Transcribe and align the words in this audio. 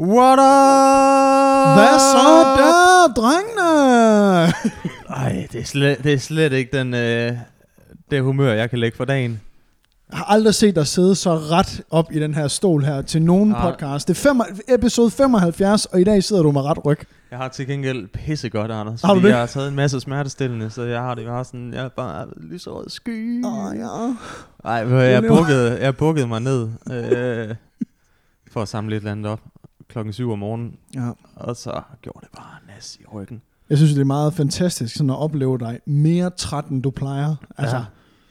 What 0.00 0.38
up? 0.38 1.76
Hvad 1.76 1.98
så 1.98 2.54
der, 2.56 3.12
drengene? 3.16 4.52
Ej, 5.08 5.46
det 5.52 5.60
er 5.60 5.64
slet, 5.64 6.04
det 6.04 6.12
er 6.12 6.18
slet 6.18 6.52
ikke 6.52 6.78
den, 6.78 6.94
øh, 6.94 7.32
det 8.10 8.22
humør, 8.22 8.52
jeg 8.52 8.70
kan 8.70 8.78
lægge 8.78 8.96
for 8.96 9.04
dagen. 9.04 9.40
Jeg 10.10 10.18
har 10.18 10.24
aldrig 10.24 10.54
set 10.54 10.76
dig 10.76 10.86
sidde 10.86 11.14
så 11.14 11.34
ret 11.34 11.80
op 11.90 12.12
i 12.12 12.20
den 12.20 12.34
her 12.34 12.48
stol 12.48 12.84
her 12.84 13.02
til 13.02 13.22
nogen 13.22 13.48
Nej. 13.48 13.70
podcast. 13.70 14.08
Det 14.08 14.16
er 14.16 14.20
fem, 14.28 14.40
episode 14.68 15.10
75, 15.10 15.84
og 15.86 16.00
i 16.00 16.04
dag 16.04 16.24
sidder 16.24 16.42
du 16.42 16.50
med 16.50 16.62
ret 16.62 16.84
ryg. 16.86 16.98
Jeg 17.30 17.38
har 17.38 17.48
til 17.48 17.66
gengæld 17.66 18.08
pissegodt, 18.08 18.70
Anders. 18.70 19.02
Har 19.02 19.14
du 19.14 19.20
det? 19.22 19.28
Jeg 19.28 19.38
har 19.38 19.46
taget 19.46 19.68
en 19.68 19.74
masse 19.74 20.00
smertestillende, 20.00 20.70
så 20.70 20.82
jeg 20.82 21.00
har 21.00 21.14
det 21.14 21.26
bare 21.26 21.44
sådan, 21.44 21.74
jeg 21.74 21.84
er 21.84 21.88
bare 21.88 22.26
lyserød 22.36 22.88
sky. 22.90 23.44
Åh, 23.44 23.76
ja. 23.76 24.14
Ej, 24.70 24.72
jeg 24.72 25.22
lever. 25.22 25.36
bukkede, 25.36 25.78
jeg 25.80 25.96
bukkede 25.96 26.26
mig 26.26 26.40
ned 26.40 26.68
øh, 26.92 27.54
for 28.52 28.62
at 28.62 28.68
samle 28.68 28.96
et 28.96 29.00
eller 29.00 29.12
andet 29.12 29.26
op 29.32 29.40
klokken 29.88 30.12
7 30.12 30.30
om 30.32 30.38
morgenen, 30.38 30.76
ja. 30.94 31.10
og 31.36 31.56
så 31.56 31.80
gjorde 32.02 32.18
det 32.20 32.28
bare 32.36 32.74
nas 32.74 32.96
i 33.00 33.04
ryggen. 33.14 33.42
Jeg 33.70 33.78
synes, 33.78 33.92
det 33.92 34.00
er 34.00 34.04
meget 34.04 34.34
fantastisk 34.34 34.96
sådan 34.96 35.10
at 35.10 35.16
opleve 35.18 35.58
dig 35.58 35.80
mere 35.86 36.30
træt, 36.30 36.64
end 36.64 36.82
du 36.82 36.90
plejer. 36.90 37.34
Altså, 37.58 37.76
ja. 37.76 37.84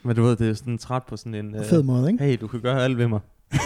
Men 0.04 0.16
du 0.16 0.24
ved, 0.24 0.36
det 0.36 0.50
er 0.50 0.54
sådan 0.54 0.78
træt 0.78 1.04
på 1.04 1.18
sådan 1.18 1.34
en... 1.36 1.56
fed 1.64 1.84
måde, 1.84 2.12
ikke? 2.12 2.24
Hey, 2.24 2.38
du 2.42 2.48
kan 2.48 2.60
gøre 2.62 2.84
alt 2.84 2.98
ved 2.98 3.08
mig. 3.08 3.20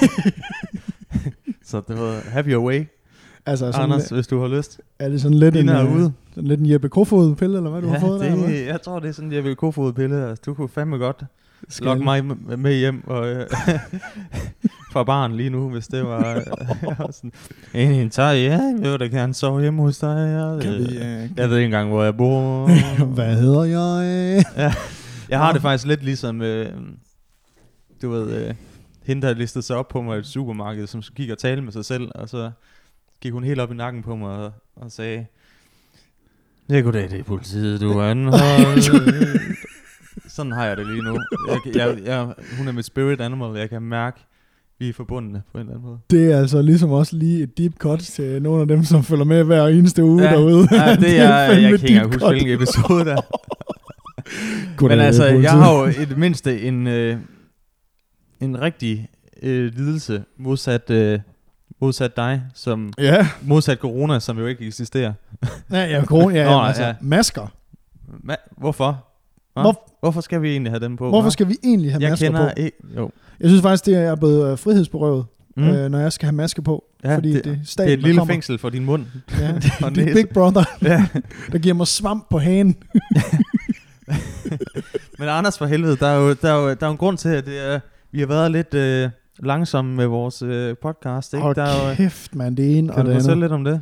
så 1.64 1.82
det 1.88 1.98
var 2.00 2.30
have 2.30 2.46
your 2.52 2.66
way, 2.68 2.86
Altså, 3.46 3.72
sådan, 3.72 3.92
Anders, 3.92 4.10
hvis 4.10 4.28
du 4.28 4.40
har 4.42 4.48
lyst. 4.48 4.82
er 5.00 5.10
det 5.10 5.22
sådan 5.22 5.38
lidt 5.38 5.56
en, 5.56 5.70
er 5.70 5.86
øh, 5.96 6.02
sådan 6.36 6.48
lidt 6.48 6.60
en 6.60 6.70
Jeppe 6.70 6.90
Kofod-pille, 6.90 7.58
eller 7.58 7.70
hvad 7.70 7.82
du 7.82 7.88
ja, 7.88 7.94
har 7.94 8.00
fået 8.00 8.20
der? 8.22 8.32
eller 8.32 8.48
det, 8.48 8.66
jeg 8.66 8.82
tror, 8.82 9.00
det 9.00 9.08
er 9.08 9.12
sådan, 9.12 9.32
jeg 9.32 9.44
vil 9.44 9.56
kofod 9.56 9.94
pille. 9.94 10.26
Altså, 10.30 10.44
du 10.46 10.54
kunne 10.54 10.70
fandme 10.70 10.98
godt 10.98 11.24
Skal 11.70 11.86
lokke 11.86 12.04
mig 12.04 12.26
med- 12.26 12.58
med 12.58 12.78
hjem 12.78 13.04
og, 13.08 13.28
øh, 13.30 13.46
fra 14.92 15.04
barn 15.04 15.36
lige 15.36 15.50
nu, 15.50 15.70
hvis 15.70 15.88
det 15.88 16.04
var 16.04 16.36
øh, 16.36 16.96
sådan, 17.12 17.32
en 17.74 18.10
tager, 18.10 18.32
ja, 18.32 18.60
jeg 18.82 18.92
vil 18.92 19.00
da 19.00 19.06
gerne 19.06 19.34
sove 19.34 19.62
hjemme 19.62 19.82
hos 19.82 19.98
dig. 19.98 20.08
Jeg, 20.08 20.62
Kan 20.62 20.74
øh, 20.74 20.80
vi, 20.80 20.98
øh, 20.98 21.30
jeg 21.38 21.50
ved 21.50 21.58
ikke 21.58 21.66
engang, 21.66 21.90
hvor 21.90 22.04
jeg 22.04 22.18
bor. 22.18 22.70
Hvad 23.16 23.36
hedder 23.36 23.64
jeg? 23.64 24.44
Jeg 25.30 25.40
har 25.40 25.54
det 25.54 25.62
faktisk 25.62 25.86
lidt 25.86 26.04
ligesom, 26.04 26.42
øh, 26.42 26.74
du 28.02 28.10
ved, 28.10 28.48
øh, 28.48 28.56
hende 29.04 29.28
der 29.28 29.34
listede 29.34 29.66
sig 29.66 29.76
op 29.76 29.88
på 29.88 30.02
mig 30.02 30.16
i 30.16 30.20
et 30.20 30.26
supermarked, 30.26 30.88
som 30.88 31.02
gik 31.16 31.30
og 31.30 31.38
talte 31.38 31.62
med 31.62 31.72
sig 31.72 31.86
selv, 31.86 32.12
og 32.16 32.30
så 32.30 32.52
gik 33.22 33.34
hun 33.34 33.44
helt 33.44 33.60
op 33.60 33.72
i 33.72 33.76
nakken 33.76 34.04
på 34.04 34.16
mig 34.16 34.32
og, 34.32 34.52
og 34.76 34.92
sagde, 34.92 35.26
Ja, 36.70 36.80
goddag, 36.80 37.10
det 37.10 37.20
er 37.20 37.24
politiet, 37.24 37.82
du 37.82 37.92
er 37.92 38.04
anholdt. 38.04 38.92
Sådan 40.28 40.52
har 40.52 40.66
jeg 40.66 40.78
det 40.78 40.88
lige 40.88 41.02
nu. 41.02 41.20
Jeg, 41.48 41.76
jeg, 41.76 41.98
jeg, 42.06 42.34
hun 42.58 42.68
er 42.68 42.72
mit 42.72 42.86
spirit 42.86 43.22
animal, 43.22 43.58
jeg 43.58 43.70
kan 43.70 43.82
mærke, 43.82 44.26
vi 44.80 44.90
er 44.90 44.94
forbundne 44.94 45.42
på 45.52 45.58
en 45.58 45.62
eller 45.62 45.74
anden 45.74 45.90
måde. 45.90 46.00
Det 46.10 46.32
er 46.32 46.38
altså 46.38 46.62
ligesom 46.62 46.92
også 46.92 47.16
lige 47.16 47.44
et 47.44 47.58
deep 47.58 47.74
cut 47.78 48.00
til 48.00 48.42
nogle 48.42 48.62
af 48.62 48.68
dem, 48.68 48.84
som 48.84 49.04
følger 49.04 49.26
med 49.26 49.44
hver 49.44 49.68
eneste 49.68 50.04
uge 50.04 50.24
ja, 50.24 50.32
derude. 50.32 50.68
Ja, 50.72 50.96
det 50.96 51.20
er, 51.20 51.24
jeg 51.24 51.50
fandme 51.54 51.78
kan 51.78 51.90
ikke 51.90 52.06
huske, 52.06 52.28
hvilken 52.28 52.54
episode 52.54 53.06
der. 53.06 53.22
Men 54.88 55.00
altså, 55.00 55.26
jeg 55.26 55.52
har 55.52 55.80
jo 55.80 55.86
i 55.86 56.06
det 56.06 56.18
mindste 56.18 56.62
en, 56.62 56.88
øh, 56.88 57.18
en 58.40 58.62
rigtig 58.62 59.10
øh, 59.44 59.74
lidelse 59.76 60.24
modsat, 60.38 60.90
øh, 60.90 61.20
modsat 61.82 62.18
dig, 62.18 62.44
som 62.54 62.94
Ja, 62.98 63.28
modsat 63.42 63.78
corona, 63.78 64.20
som 64.20 64.38
jo 64.40 64.46
ikke 64.46 64.66
eksisterer. 64.68 65.14
ja, 65.72 65.84
ja, 65.86 66.06
corona, 66.06 66.36
ja, 66.42 66.50
Nå, 66.50 66.60
altså, 66.62 66.84
ja. 66.84 66.94
masker. 67.02 67.48
Hva? 68.08 68.36
Hvorfor? 68.58 69.06
Hvor- 69.62 69.90
Hvorfor 70.02 70.22
skal 70.22 70.42
vi 70.42 70.50
egentlig 70.52 70.72
have 70.72 70.80
dem 70.80 70.98
på? 70.98 71.10
Hvorfor 71.10 71.22
hva? 71.22 71.30
skal 71.30 71.48
vi 71.48 71.56
egentlig 71.64 71.92
have 71.92 72.02
jeg 72.04 72.10
masker 72.10 72.28
kender 72.28 72.48
på? 72.48 72.54
ikke... 72.62 72.78
Jo. 72.98 73.12
Jeg 73.40 73.50
synes 73.50 73.62
faktisk, 73.62 73.86
det 73.86 73.96
er 73.98 74.16
blevet 74.16 74.52
øh, 74.52 74.58
frihedsberøvet, 74.58 75.26
Mm. 75.58 75.68
øh, 75.70 75.92
når 75.92 76.00
jeg 76.00 76.14
skal 76.14 76.26
have 76.26 76.36
maske 76.36 76.62
på. 76.62 76.84
ja, 77.04 77.16
fordi 77.16 77.34
det, 77.34 77.44
det 77.44 77.52
er 77.52 77.56
det 77.56 77.68
staten, 77.68 77.90
er 77.90 77.94
et 77.94 78.00
lille 78.04 78.18
kommer. 78.20 78.34
fængsel 78.34 78.58
for 78.58 78.70
din 78.70 78.86
mund. 78.86 79.06
Ja, 79.40 79.54
det 79.90 80.10
er. 80.10 80.14
Big 80.14 80.30
Brother, 80.34 80.64
ja. 80.92 81.06
der 81.52 81.58
giver 81.58 81.76
mig 81.76 81.88
svamp 81.88 82.30
på 82.30 82.40
hagen. 82.40 82.76
Men 85.20 85.28
Anders 85.30 85.58
for 85.58 85.66
helvede, 85.66 85.96
der 85.96 86.08
er 86.08 86.18
jo, 86.20 86.34
der 86.42 86.50
er 86.52 86.56
jo, 86.62 86.70
der 86.70 86.76
er 86.82 86.86
jo 86.88 86.92
en 86.92 86.98
grund 86.98 87.18
til, 87.18 87.30
at 87.30 87.46
det 87.46 87.74
er, 87.74 87.80
vi 88.12 88.20
har 88.20 88.28
været 88.28 88.52
lidt 88.52 88.74
øh, 88.74 89.10
langsomme 89.44 89.96
med 89.96 90.06
vores 90.06 90.42
øh, 90.42 90.76
podcast. 90.82 91.34
Ikke? 91.34 91.42
Hold 91.44 91.56
der 91.56 91.64
er 91.64 91.90
jo, 91.90 91.96
kæft, 91.96 92.36
mand, 92.36 92.58
det 92.58 92.78
ene 92.78 92.88
kan 92.88 92.98
og 93.00 93.06
du 93.06 93.10
det 93.12 93.16
fortælle 93.16 93.32
andet. 93.32 93.44
lidt 93.44 93.52
om 93.52 93.64
det? 93.64 93.82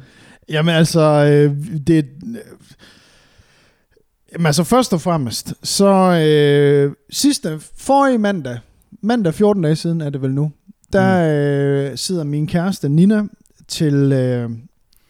Jamen 0.50 0.76
altså, 0.76 1.02
øh, 1.02 1.56
det... 1.88 2.06
Øh, 2.28 2.36
jamen 4.34 4.46
altså, 4.46 4.64
først 4.64 4.94
og 4.94 5.02
fremmest, 5.02 5.54
så 5.64 5.86
øh, 6.28 6.94
sidste, 7.10 7.60
forrige 7.78 8.18
mandag, 8.18 8.60
mandag 9.02 9.34
14 9.34 9.64
dage 9.64 9.76
siden 9.76 10.02
er 10.02 10.10
det 10.10 10.22
vel 10.22 10.32
nu, 10.34 10.52
der 10.94 11.90
øh, 11.92 11.98
sidder 11.98 12.24
min 12.24 12.48
kæreste 12.48 12.90
Nina 12.90 13.24
til 13.68 14.12
øh, 14.12 14.50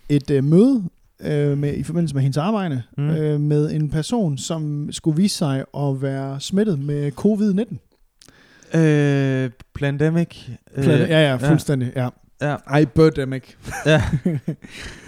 et 0.09 0.29
øh, 0.29 0.43
møde 0.43 0.83
øh, 1.21 1.57
med, 1.57 1.73
i 1.73 1.83
forbindelse 1.83 2.15
med 2.15 2.21
hendes 2.23 2.37
arbejde 2.37 2.83
Mm. 2.97 3.03
mm. 3.03 3.09
øh, 3.09 3.39
med 3.39 3.71
en 3.71 3.89
person, 3.89 4.37
som 4.37 4.89
skulle 4.91 5.17
vise 5.17 5.37
sig 5.37 5.63
at 5.77 6.01
være 6.01 6.39
smittet 6.39 6.79
med 6.79 7.11
covid-19. 7.19 8.77
Øh, 8.79 9.49
Plandemic. 9.73 10.37
Øh, 10.75 10.87
ja, 10.87 11.29
ja, 11.29 11.35
fuldstændig, 11.35 11.91
ja. 11.95 12.09
Ja, 12.41 12.55
Ej, 12.67 12.85
birdemic. 12.85 13.43
ja. 13.85 14.03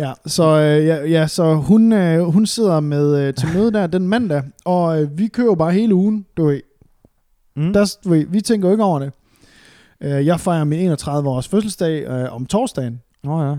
Ja, 0.00 0.12
så, 0.26 0.44
øh, 0.58 0.86
ja, 0.86 1.04
ja, 1.04 1.26
så 1.26 1.54
hun, 1.54 1.92
øh, 1.92 2.24
hun 2.24 2.46
sidder 2.46 2.80
med 2.80 3.22
øh, 3.28 3.34
til 3.34 3.48
møde 3.54 3.72
der 3.72 3.86
den 3.86 4.08
mandag, 4.08 4.42
og 4.64 5.02
øh, 5.02 5.18
vi 5.18 5.26
kører 5.28 5.54
bare 5.54 5.72
hele 5.72 5.94
ugen, 5.94 6.26
du 6.36 6.46
ved. 6.46 6.60
Mm. 7.56 7.72
Der, 7.72 7.96
du 8.04 8.08
ved 8.10 8.26
vi 8.28 8.40
tænker 8.40 8.68
jo 8.68 8.72
ikke 8.74 8.84
over 8.84 8.98
det. 8.98 9.12
Øh, 10.00 10.26
jeg 10.26 10.40
fejrer 10.40 10.64
min 10.64 10.92
31-års 10.92 11.48
fødselsdag 11.48 12.04
øh, 12.04 12.34
om 12.34 12.46
torsdagen. 12.46 13.00
Nå 13.24 13.42
ja. 13.42 13.54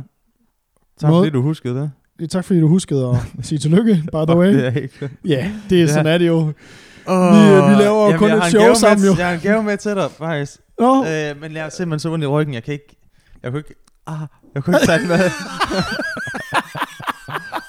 Tak 0.99 1.09
Måde- 1.09 1.19
fordi 1.21 1.29
du 1.29 1.41
huskede 1.41 1.75
det. 1.75 1.91
Det 2.19 2.29
tak 2.29 2.45
fordi 2.45 2.59
du 2.59 2.67
huskede 2.67 3.09
at 3.09 3.15
sige 3.45 3.59
tillykke, 3.59 3.93
by 4.11 4.17
the 4.27 4.37
way. 4.37 4.53
Det 4.53 4.65
er. 5.01 5.07
Ja, 5.25 5.51
det 5.69 5.77
er 5.77 5.81
Ja. 5.81 5.87
sådan 5.87 6.05
er 6.07 6.17
det 6.17 6.27
jo. 6.27 6.37
Oh, 7.07 7.69
vi 7.69 7.75
laver 7.83 8.11
jo 8.11 8.17
kun 8.17 8.31
et 8.31 8.43
show 8.43 8.73
sammen, 8.73 9.01
med, 9.01 9.09
jo. 9.11 9.17
Jeg 9.17 9.27
har 9.27 9.33
en 9.33 9.39
gave 9.39 9.63
med 9.63 9.77
til 9.77 9.91
dig, 9.95 10.11
faktisk. 10.11 10.59
Nå, 10.79 11.05
Øh, 11.05 11.41
men 11.41 11.51
jeg 11.53 11.65
er 11.65 11.69
simpelthen 11.69 11.99
så 11.99 12.11
ondt 12.11 12.23
i 12.23 12.27
ryggen, 12.27 12.53
jeg 12.53 12.63
kan 12.63 12.73
ikke... 12.73 12.97
Jeg 13.43 13.51
kunne 13.51 13.59
ikke... 13.59 13.75
Ah, 14.07 14.17
jeg 14.55 14.63
kunne 14.63 14.77
ikke 14.77 14.85
tage 14.85 14.99
den 14.99 15.07
med. 15.07 15.19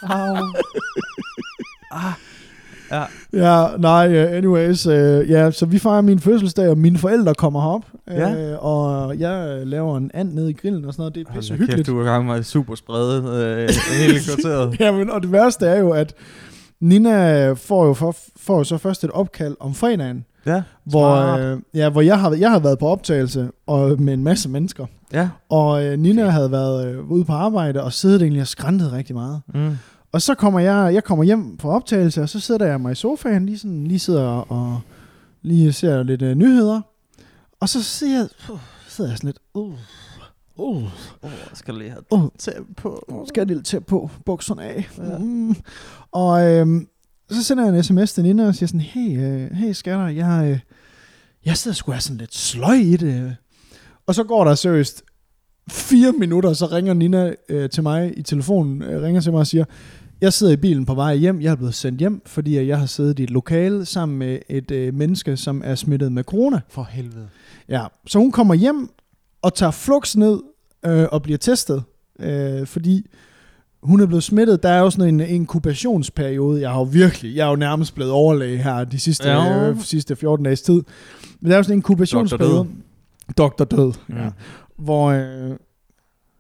Au. 0.03 0.37
Ah. 1.91 2.12
Ja, 2.93 3.04
ja, 3.32 3.76
nej, 3.78 4.25
uh, 4.25 4.37
anyways. 4.37 4.87
Uh, 4.87 4.94
ja, 5.31 5.50
så 5.50 5.66
vi 5.66 5.78
fejrer 5.78 6.00
min 6.00 6.19
fødselsdag, 6.19 6.69
og 6.69 6.78
mine 6.78 6.98
forældre 6.98 7.34
kommer 7.34 7.60
herop. 7.60 7.84
Ja. 8.10 8.53
Øh, 8.53 8.65
og 8.65 9.19
jeg 9.19 9.59
øh, 9.60 9.66
laver 9.66 9.97
en 9.97 10.10
and 10.15 10.32
nede 10.32 10.50
i 10.50 10.53
grillen 10.53 10.84
og 10.84 10.92
sådan 10.92 11.00
noget. 11.00 11.15
Det 11.15 11.28
er 11.28 11.32
pisse 11.34 11.54
hyggeligt. 11.54 11.76
Kæft, 11.76 11.87
du 11.87 11.98
er 11.98 12.03
i 12.03 12.06
gang 12.06 12.26
med 12.26 12.42
super 12.42 12.75
sprede 12.75 13.16
øh, 13.19 13.69
hele 13.98 14.21
kvarteret. 14.26 14.81
Jamen, 14.81 15.10
og 15.10 15.22
det 15.22 15.32
værste 15.32 15.66
er 15.66 15.78
jo, 15.78 15.91
at 15.91 16.15
Nina 16.81 17.53
får 17.53 17.87
jo, 17.87 17.94
for, 17.94 18.16
får 18.37 18.59
jo 18.59 18.65
så 18.65 18.78
først 18.78 19.04
et 19.04 19.10
opkald 19.10 19.56
om 19.60 19.75
fredagen, 19.75 20.25
Ja, 20.47 20.62
hvor, 20.84 21.36
øh, 21.36 21.58
ja, 21.75 21.88
hvor 21.88 22.00
jeg, 22.00 22.20
har, 22.20 22.32
jeg 22.32 22.50
har 22.50 22.58
været 22.58 22.78
på 22.78 22.88
optagelse 22.88 23.50
og 23.66 24.00
med 24.00 24.14
en 24.14 24.25
masse 24.25 24.48
mennesker. 24.48 24.86
Ja. 25.12 25.28
Og 25.48 25.84
øh, 25.84 25.98
Nina 25.98 26.28
havde 26.28 26.50
været 26.50 26.86
øh, 26.86 27.10
ude 27.10 27.25
på 27.25 27.32
arbejde 27.32 27.82
og 27.82 27.92
siddet 27.92 28.22
egentlig 28.22 28.41
og 28.41 28.48
skræntet 28.48 28.92
rigtig 28.92 29.14
meget. 29.14 29.41
Mm. 29.54 29.76
Og 30.12 30.22
så 30.22 30.34
kommer 30.34 30.60
jeg, 30.60 30.94
jeg 30.94 31.04
kommer 31.04 31.25
hjem 31.25 31.58
fra 31.58 31.69
optagelse, 31.69 32.22
og 32.22 32.28
så 32.28 32.41
sidder 32.41 32.66
jeg 32.66 32.80
mig 32.80 32.92
i 32.92 32.94
sofaen, 32.94 33.47
lige, 33.47 33.58
sådan, 33.58 33.86
lige 33.86 33.98
sidder 33.98 34.26
og 34.53 34.80
lige 35.42 35.72
ser 35.72 36.03
lidt 36.03 36.22
øh, 36.22 36.34
nyheder. 36.34 36.80
Og 37.60 37.69
så 37.69 37.82
ser 37.82 38.19
jeg, 38.19 38.28
uh, 38.53 38.59
sidder 38.88 39.10
jeg 39.10 39.19
sådan 39.19 39.28
lidt, 39.28 39.38
uh, 39.54 39.74
uh, 40.56 40.82
Oh, 41.22 41.30
skal 41.54 41.74
lige 41.74 41.91
have 41.91 42.03
uh, 42.10 42.28
tæt 42.38 42.54
på. 42.76 43.24
Skal 43.28 43.41
jeg 43.41 43.47
lige 43.47 43.62
til 43.62 43.80
på 43.80 44.10
bukserne 44.26 44.62
af. 44.62 44.91
Ja. 44.98 45.19
Mm. 45.19 45.56
Og 46.12 46.47
øhm, 46.47 46.88
så 47.34 47.44
sender 47.44 47.65
jeg 47.65 47.76
en 47.76 47.82
sms 47.82 48.12
til 48.12 48.22
Nina 48.22 48.47
og 48.47 48.54
siger 48.54 48.66
sådan, 48.66 48.81
hey, 48.81 49.20
øh, 49.20 49.50
hey 49.50 49.72
skatter, 49.72 50.06
jeg, 50.06 50.50
øh, 50.50 50.59
jeg 51.44 51.56
sidder 51.56 51.75
sgu 51.75 51.94
sådan 51.98 52.16
lidt 52.16 52.34
sløj 52.34 52.75
i 52.75 52.97
det. 52.97 53.37
Og 54.06 54.15
så 54.15 54.25
går 54.25 54.44
der 54.44 54.54
seriøst 54.54 55.03
fire 55.71 56.12
minutter, 56.12 56.53
så 56.53 56.66
ringer 56.66 56.94
Nina 56.94 57.34
øh, 57.48 57.71
til 57.71 57.83
mig 57.83 58.18
i 58.18 58.22
telefonen, 58.22 58.83
øh, 58.83 59.03
ringer 59.03 59.21
til 59.21 59.33
mig 59.33 59.41
og 59.41 59.47
siger, 59.47 59.65
jeg 60.21 60.33
sidder 60.33 60.53
i 60.53 60.57
bilen 60.57 60.86
på 60.86 60.95
vej 60.95 61.15
hjem, 61.16 61.41
jeg 61.41 61.51
er 61.51 61.57
blevet 61.57 61.74
sendt 61.74 61.98
hjem, 61.98 62.22
fordi 62.27 62.66
jeg 62.66 62.78
har 62.78 62.86
siddet 62.86 63.18
i 63.18 63.22
et 63.22 63.30
lokale 63.30 63.84
sammen 63.84 64.18
med 64.18 64.39
et 64.48 64.71
øh, 64.71 64.95
menneske, 64.95 65.36
som 65.36 65.62
er 65.65 65.74
smittet 65.74 66.12
med 66.12 66.24
corona. 66.24 66.60
For 66.68 66.89
helvede. 66.91 67.28
Ja, 67.68 67.86
så 68.07 68.18
hun 68.18 68.33
kommer 68.33 68.54
hjem 68.54 68.89
og 69.42 69.54
tager 69.54 69.71
flux 69.71 70.16
ned 70.16 70.41
øh, 70.86 71.07
og 71.12 71.22
bliver 71.22 71.39
testet, 71.39 71.83
øh, 72.18 72.66
fordi 72.66 73.07
hun 73.83 74.01
er 74.01 74.07
blevet 74.07 74.23
smittet. 74.25 74.63
Der 74.63 74.69
er 74.69 74.79
jo 74.79 74.91
sådan 74.91 75.21
en 75.21 75.21
inkubationsperiode. 75.21 76.61
Jeg 76.61 76.71
har 76.71 76.79
jo 76.79 76.83
virkelig, 76.84 77.37
jeg 77.37 77.47
er 77.47 77.51
jo 77.51 77.57
nærmest 77.57 77.95
blevet 77.95 78.13
overlæge 78.13 78.59
her 78.59 78.84
de 78.84 78.99
sidste, 79.01 79.29
Ja. 79.29 79.69
øh, 79.69 79.81
sidste 79.81 80.17
14 80.17 80.45
dages 80.45 80.63
tid. 80.63 80.83
Men 81.41 81.51
der 81.51 81.53
er 81.53 81.57
jo 81.59 81.63
sådan 81.63 81.75
en 81.75 81.79
inkubationsperiode. 81.79 82.69
Doktor 83.39 83.65
Død. 83.65 83.93
Mm. 84.09 84.17
Ja. 84.17 84.31
Hvor... 84.79 85.11
Øh, 85.11 85.57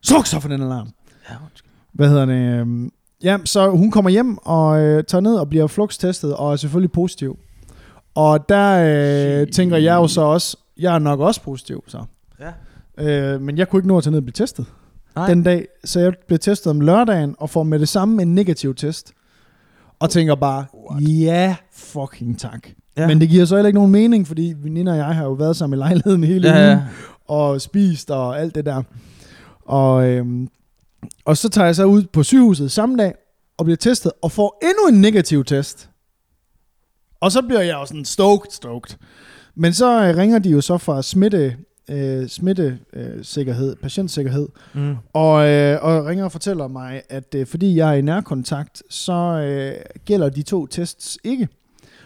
Sluk 0.04 0.26
så 0.26 0.40
for 0.40 0.48
den 0.48 0.62
alarm. 0.62 0.88
Ja, 1.30 1.34
undskyld. 1.44 1.70
Hvad 1.92 2.08
hedder 2.08 2.24
det? 2.24 2.34
Øh, 2.34 2.66
ja, 3.24 3.38
så 3.44 3.70
hun 3.70 3.90
kommer 3.90 4.10
hjem 4.10 4.38
og 4.38 4.80
øh, 4.80 5.04
tager 5.04 5.22
ned 5.22 5.34
og 5.34 5.48
bliver 5.48 5.66
flux-testet 5.66 6.34
og 6.36 6.52
er 6.52 6.56
selvfølgelig 6.56 6.92
positiv. 6.92 7.38
Og 8.14 8.48
der 8.48 9.40
øh, 9.40 9.46
tænker 9.46 9.76
jeg 9.76 9.94
jo 9.94 10.08
så 10.08 10.20
også, 10.20 10.56
jeg 10.78 10.94
er 10.94 10.98
nok 10.98 11.20
også 11.20 11.42
positiv 11.42 11.84
så. 11.86 12.04
Ja. 12.98 13.34
Øh, 13.34 13.40
men 13.40 13.58
jeg 13.58 13.68
kunne 13.68 13.78
ikke 13.80 13.88
nå 13.88 13.96
at 13.98 14.04
tage 14.04 14.10
ned 14.10 14.18
og 14.18 14.24
blive 14.24 14.32
testet. 14.32 14.66
Nej. 15.16 15.28
den 15.28 15.42
dag, 15.42 15.66
så 15.84 16.00
jeg 16.00 16.12
blev 16.26 16.38
testet 16.38 16.70
om 16.70 16.80
lørdagen, 16.80 17.34
og 17.38 17.50
får 17.50 17.62
med 17.62 17.78
det 17.78 17.88
samme 17.88 18.22
en 18.22 18.34
negativ 18.34 18.74
test. 18.74 19.12
Og 19.98 20.10
tænker 20.10 20.34
bare, 20.34 20.64
ja, 21.00 21.56
fucking 21.72 22.38
tak. 22.38 22.68
Ja. 22.96 23.06
Men 23.06 23.20
det 23.20 23.28
giver 23.28 23.44
så 23.44 23.56
heller 23.56 23.66
ikke 23.66 23.78
nogen 23.78 23.92
mening, 23.92 24.26
fordi 24.26 24.54
Nina 24.64 24.90
og 24.90 24.96
jeg 24.96 25.06
har 25.06 25.24
jo 25.24 25.32
været 25.32 25.56
sammen 25.56 25.78
i 25.78 25.80
lejligheden 25.80 26.24
hele 26.24 26.48
ja, 26.48 26.54
ugen, 26.54 26.78
ja. 26.78 26.82
og 27.34 27.60
spist 27.60 28.10
og 28.10 28.40
alt 28.40 28.54
det 28.54 28.66
der. 28.66 28.82
Og, 29.66 30.08
øhm, 30.08 30.48
og 31.24 31.36
så 31.36 31.48
tager 31.48 31.66
jeg 31.66 31.76
så 31.76 31.84
ud 31.84 32.02
på 32.12 32.22
sygehuset 32.22 32.72
samme 32.72 32.96
dag, 32.96 33.14
og 33.58 33.64
bliver 33.64 33.76
testet, 33.76 34.12
og 34.22 34.32
får 34.32 34.58
endnu 34.62 34.96
en 34.96 35.00
negativ 35.00 35.44
test. 35.44 35.90
Og 37.20 37.32
så 37.32 37.42
bliver 37.42 37.60
jeg 37.60 37.74
jo 37.74 37.86
sådan 37.86 38.04
stoked, 38.04 38.50
stoked. 38.50 38.96
Men 39.54 39.72
så 39.72 40.08
øh, 40.08 40.16
ringer 40.16 40.38
de 40.38 40.50
jo 40.50 40.60
så 40.60 40.78
fra 40.78 41.02
smitte, 41.02 41.56
øh, 41.90 42.28
smittesikkerhed, 42.28 43.76
patientsikkerhed, 43.76 44.48
Mm. 44.74 44.94
og, 45.12 45.48
øh, 45.48 45.78
og 45.82 46.06
ringer 46.06 46.24
og 46.24 46.32
fortæller 46.32 46.68
mig, 46.68 47.02
at 47.08 47.34
øh, 47.34 47.46
fordi 47.46 47.76
jeg 47.76 47.88
er 47.90 47.94
i 47.94 48.00
nærkontakt, 48.02 48.82
så 48.90 49.12
øh, 49.12 49.74
gælder 50.04 50.28
de 50.28 50.42
to 50.42 50.66
tests 50.66 51.18
ikke. 51.24 51.48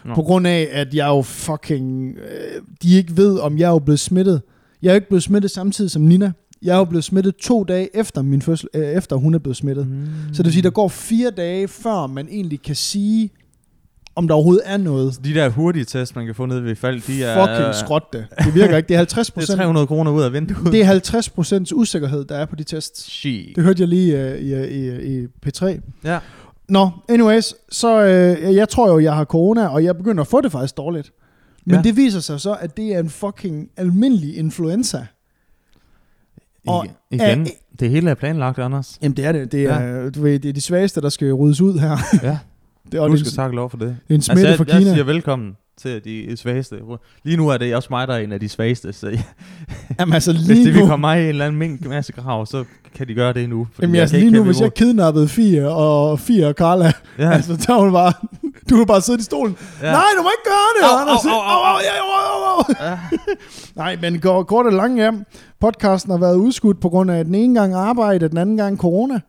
Nå. 0.05 0.15
På 0.15 0.21
grund 0.21 0.47
af, 0.47 0.67
at 0.71 0.93
jeg 0.93 1.07
jo 1.07 1.21
fucking... 1.21 2.15
Øh, 2.17 2.61
de 2.83 2.95
ikke 2.95 3.17
ved, 3.17 3.39
om 3.39 3.57
jeg 3.57 3.65
er 3.65 3.71
jo 3.71 3.79
blevet 3.79 3.99
smittet. 3.99 4.41
Jeg 4.81 4.89
er 4.89 4.93
jo 4.93 4.95
ikke 4.95 5.07
blevet 5.07 5.23
smittet 5.23 5.51
samtidig 5.51 5.91
som 5.91 6.01
Nina. 6.01 6.31
Jeg 6.61 6.73
er 6.73 6.77
jo 6.77 6.85
blevet 6.85 7.03
smittet 7.03 7.35
to 7.35 7.63
dage 7.63 7.89
efter, 7.97 8.21
min 8.21 8.41
fødsel, 8.41 8.67
øh, 8.73 8.87
efter 8.87 9.15
hun 9.15 9.33
er 9.33 9.39
blevet 9.39 9.57
smittet. 9.57 9.87
Mm. 9.87 10.05
Så 10.33 10.37
det 10.37 10.45
vil 10.45 10.53
sige, 10.53 10.63
der 10.63 10.69
går 10.69 10.87
fire 10.87 11.29
dage, 11.31 11.67
før 11.67 12.07
man 12.07 12.27
egentlig 12.31 12.61
kan 12.61 12.75
sige, 12.75 13.29
om 14.17 14.27
der 14.27 14.35
overhovedet 14.35 14.63
er 14.65 14.77
noget. 14.77 15.19
De 15.23 15.33
der 15.33 15.49
hurtige 15.49 15.85
test, 15.85 16.15
man 16.15 16.25
kan 16.25 16.35
få 16.35 16.45
ned 16.45 16.59
ved 16.59 16.75
fald, 16.75 17.01
de 17.07 17.23
er... 17.23 17.47
Fucking 17.47 17.75
skråt 17.75 18.13
det. 18.13 18.25
Det 18.45 18.55
virker 18.55 18.77
ikke. 18.77 18.87
Det 18.87 18.93
er 18.93 18.97
50 18.97 19.27
Det 19.27 19.31
er 19.31 19.39
procent. 19.41 19.57
300 19.57 19.87
kroner 19.87 20.11
ud 20.11 20.23
af 20.23 20.33
vinduet. 20.33 20.71
Det 20.73 20.81
er 20.81 20.85
50 20.85 21.29
procents 21.29 21.73
usikkerhed, 21.73 22.25
der 22.25 22.35
er 22.35 22.45
på 22.45 22.55
de 22.55 22.63
tests. 22.63 23.11
Shit. 23.11 23.55
Det 23.55 23.63
hørte 23.63 23.81
jeg 23.81 23.87
lige 23.87 24.33
uh, 24.33 24.39
i, 24.41 24.65
i, 24.65 25.19
i 25.21 25.27
P3. 25.45 25.79
Ja. 26.03 26.19
Nå, 26.69 26.89
anyways, 27.09 27.53
så 27.71 27.97
uh, 28.01 28.55
jeg 28.55 28.69
tror 28.69 28.89
jo, 28.89 28.99
jeg 28.99 29.15
har 29.15 29.25
corona, 29.25 29.67
og 29.67 29.83
jeg 29.83 29.97
begynder 29.97 30.21
at 30.21 30.27
få 30.27 30.41
det 30.41 30.51
faktisk 30.51 30.77
dårligt. 30.77 31.11
Men 31.65 31.75
ja. 31.75 31.81
det 31.81 31.95
viser 31.97 32.19
sig 32.19 32.39
så, 32.41 32.53
at 32.53 32.77
det 32.77 32.95
er 32.95 32.99
en 32.99 33.09
fucking 33.09 33.69
almindelig 33.77 34.37
influenza. 34.37 35.05
Og 36.67 36.85
I, 36.85 36.89
igen, 37.15 37.41
er- 37.47 37.51
det 37.79 37.89
hele 37.89 38.09
er 38.09 38.15
planlagt, 38.15 38.59
Anders. 38.59 38.97
Jamen 39.01 39.17
det 39.17 39.25
er 39.25 39.31
det. 39.31 39.51
Det 39.51 39.63
er, 39.63 39.79
ja. 39.81 40.09
du 40.09 40.21
ved, 40.21 40.39
det 40.39 40.49
er 40.49 40.53
de 40.53 40.61
svageste, 40.61 41.01
der 41.01 41.09
skal 41.09 41.33
ryddes 41.33 41.61
ud 41.61 41.79
her. 41.79 41.97
Ja, 42.23 42.37
Det, 42.91 42.99
og 42.99 43.07
du 43.09 43.13
det, 43.13 43.19
skal 43.19 43.31
takke 43.35 43.55
lov 43.55 43.69
for 43.69 43.77
det. 43.77 43.87
det 44.07 44.13
er 44.13 44.15
en 44.15 44.21
smitte 44.21 44.47
jeg, 44.49 44.57
fra 44.57 44.65
jeg 44.67 44.77
Kina. 44.79 44.91
siger 44.93 45.03
velkommen 45.03 45.57
til 45.81 46.03
de 46.03 46.37
svageste. 46.37 46.75
Lige 47.23 47.37
nu 47.37 47.49
er 47.49 47.57
det 47.57 47.75
også 47.75 47.87
mig, 47.91 48.07
der 48.07 48.13
er 48.13 48.17
en 48.19 48.31
af 48.31 48.39
de 48.39 48.49
svageste, 48.49 48.93
så 48.93 49.07
jeg, 49.07 49.23
Jamen 49.99 50.13
altså 50.13 50.31
hvis 50.33 50.47
lige 50.47 50.65
de 50.65 50.71
vil 50.71 50.81
nu, 50.81 50.87
komme 50.87 51.01
mig 51.01 51.19
i 51.19 51.23
en 51.23 51.29
eller 51.29 51.45
anden 51.45 51.59
mink 51.59 51.85
masse 51.85 52.13
grav, 52.13 52.45
så 52.45 52.63
kan 52.95 53.07
de 53.07 53.13
gøre 53.13 53.33
det 53.33 53.49
nu. 53.49 53.67
jamen, 53.81 53.95
jeg 53.95 54.01
altså, 54.01 54.17
lige 54.17 54.31
nu 54.31 54.43
hvis 54.43 54.61
jeg 54.61 54.73
kidnappede 54.73 55.27
Fie 55.27 55.69
og 55.69 56.19
Fie 56.19 56.47
og 56.47 56.53
Carla, 56.53 56.91
Ja, 57.19 57.31
altså, 57.35 57.57
så 57.59 57.79
hun 57.79 57.91
bare, 57.93 58.13
du 58.69 58.75
vil 58.77 58.85
bare 58.85 59.01
sidde 59.01 59.19
i 59.19 59.23
stolen. 59.23 59.55
ja. 59.81 59.91
Nej, 59.91 60.03
du 60.17 60.23
må 60.23 60.29
ikke 60.29 60.43
gøre 60.45 60.89
det, 60.89 60.93
Au, 60.93 61.01
Anders. 61.01 61.25
au, 61.25 61.31
au, 61.31 61.39
au, 61.39 61.63
Au, 61.63 61.73
au, 61.75 61.79
ja, 61.83 61.99
au, 62.01 62.57
au, 62.57 62.63
au. 62.81 62.89
Ja. 62.89 62.99
Nej, 63.83 63.97
men 64.01 64.19
går 64.19 64.43
kort 64.43 64.65
og 64.65 64.73
langt 64.73 64.95
hjem. 65.01 65.23
Podcasten 65.61 66.11
har 66.11 66.17
været 66.19 66.35
udskudt 66.35 66.81
på 66.81 66.89
grund 66.89 67.11
af 67.11 67.25
den 67.25 67.35
ene 67.35 67.59
gang 67.59 67.73
arbejde, 67.73 68.29
den 68.29 68.37
anden 68.37 68.57
gang 68.57 68.77
corona. 68.77 69.19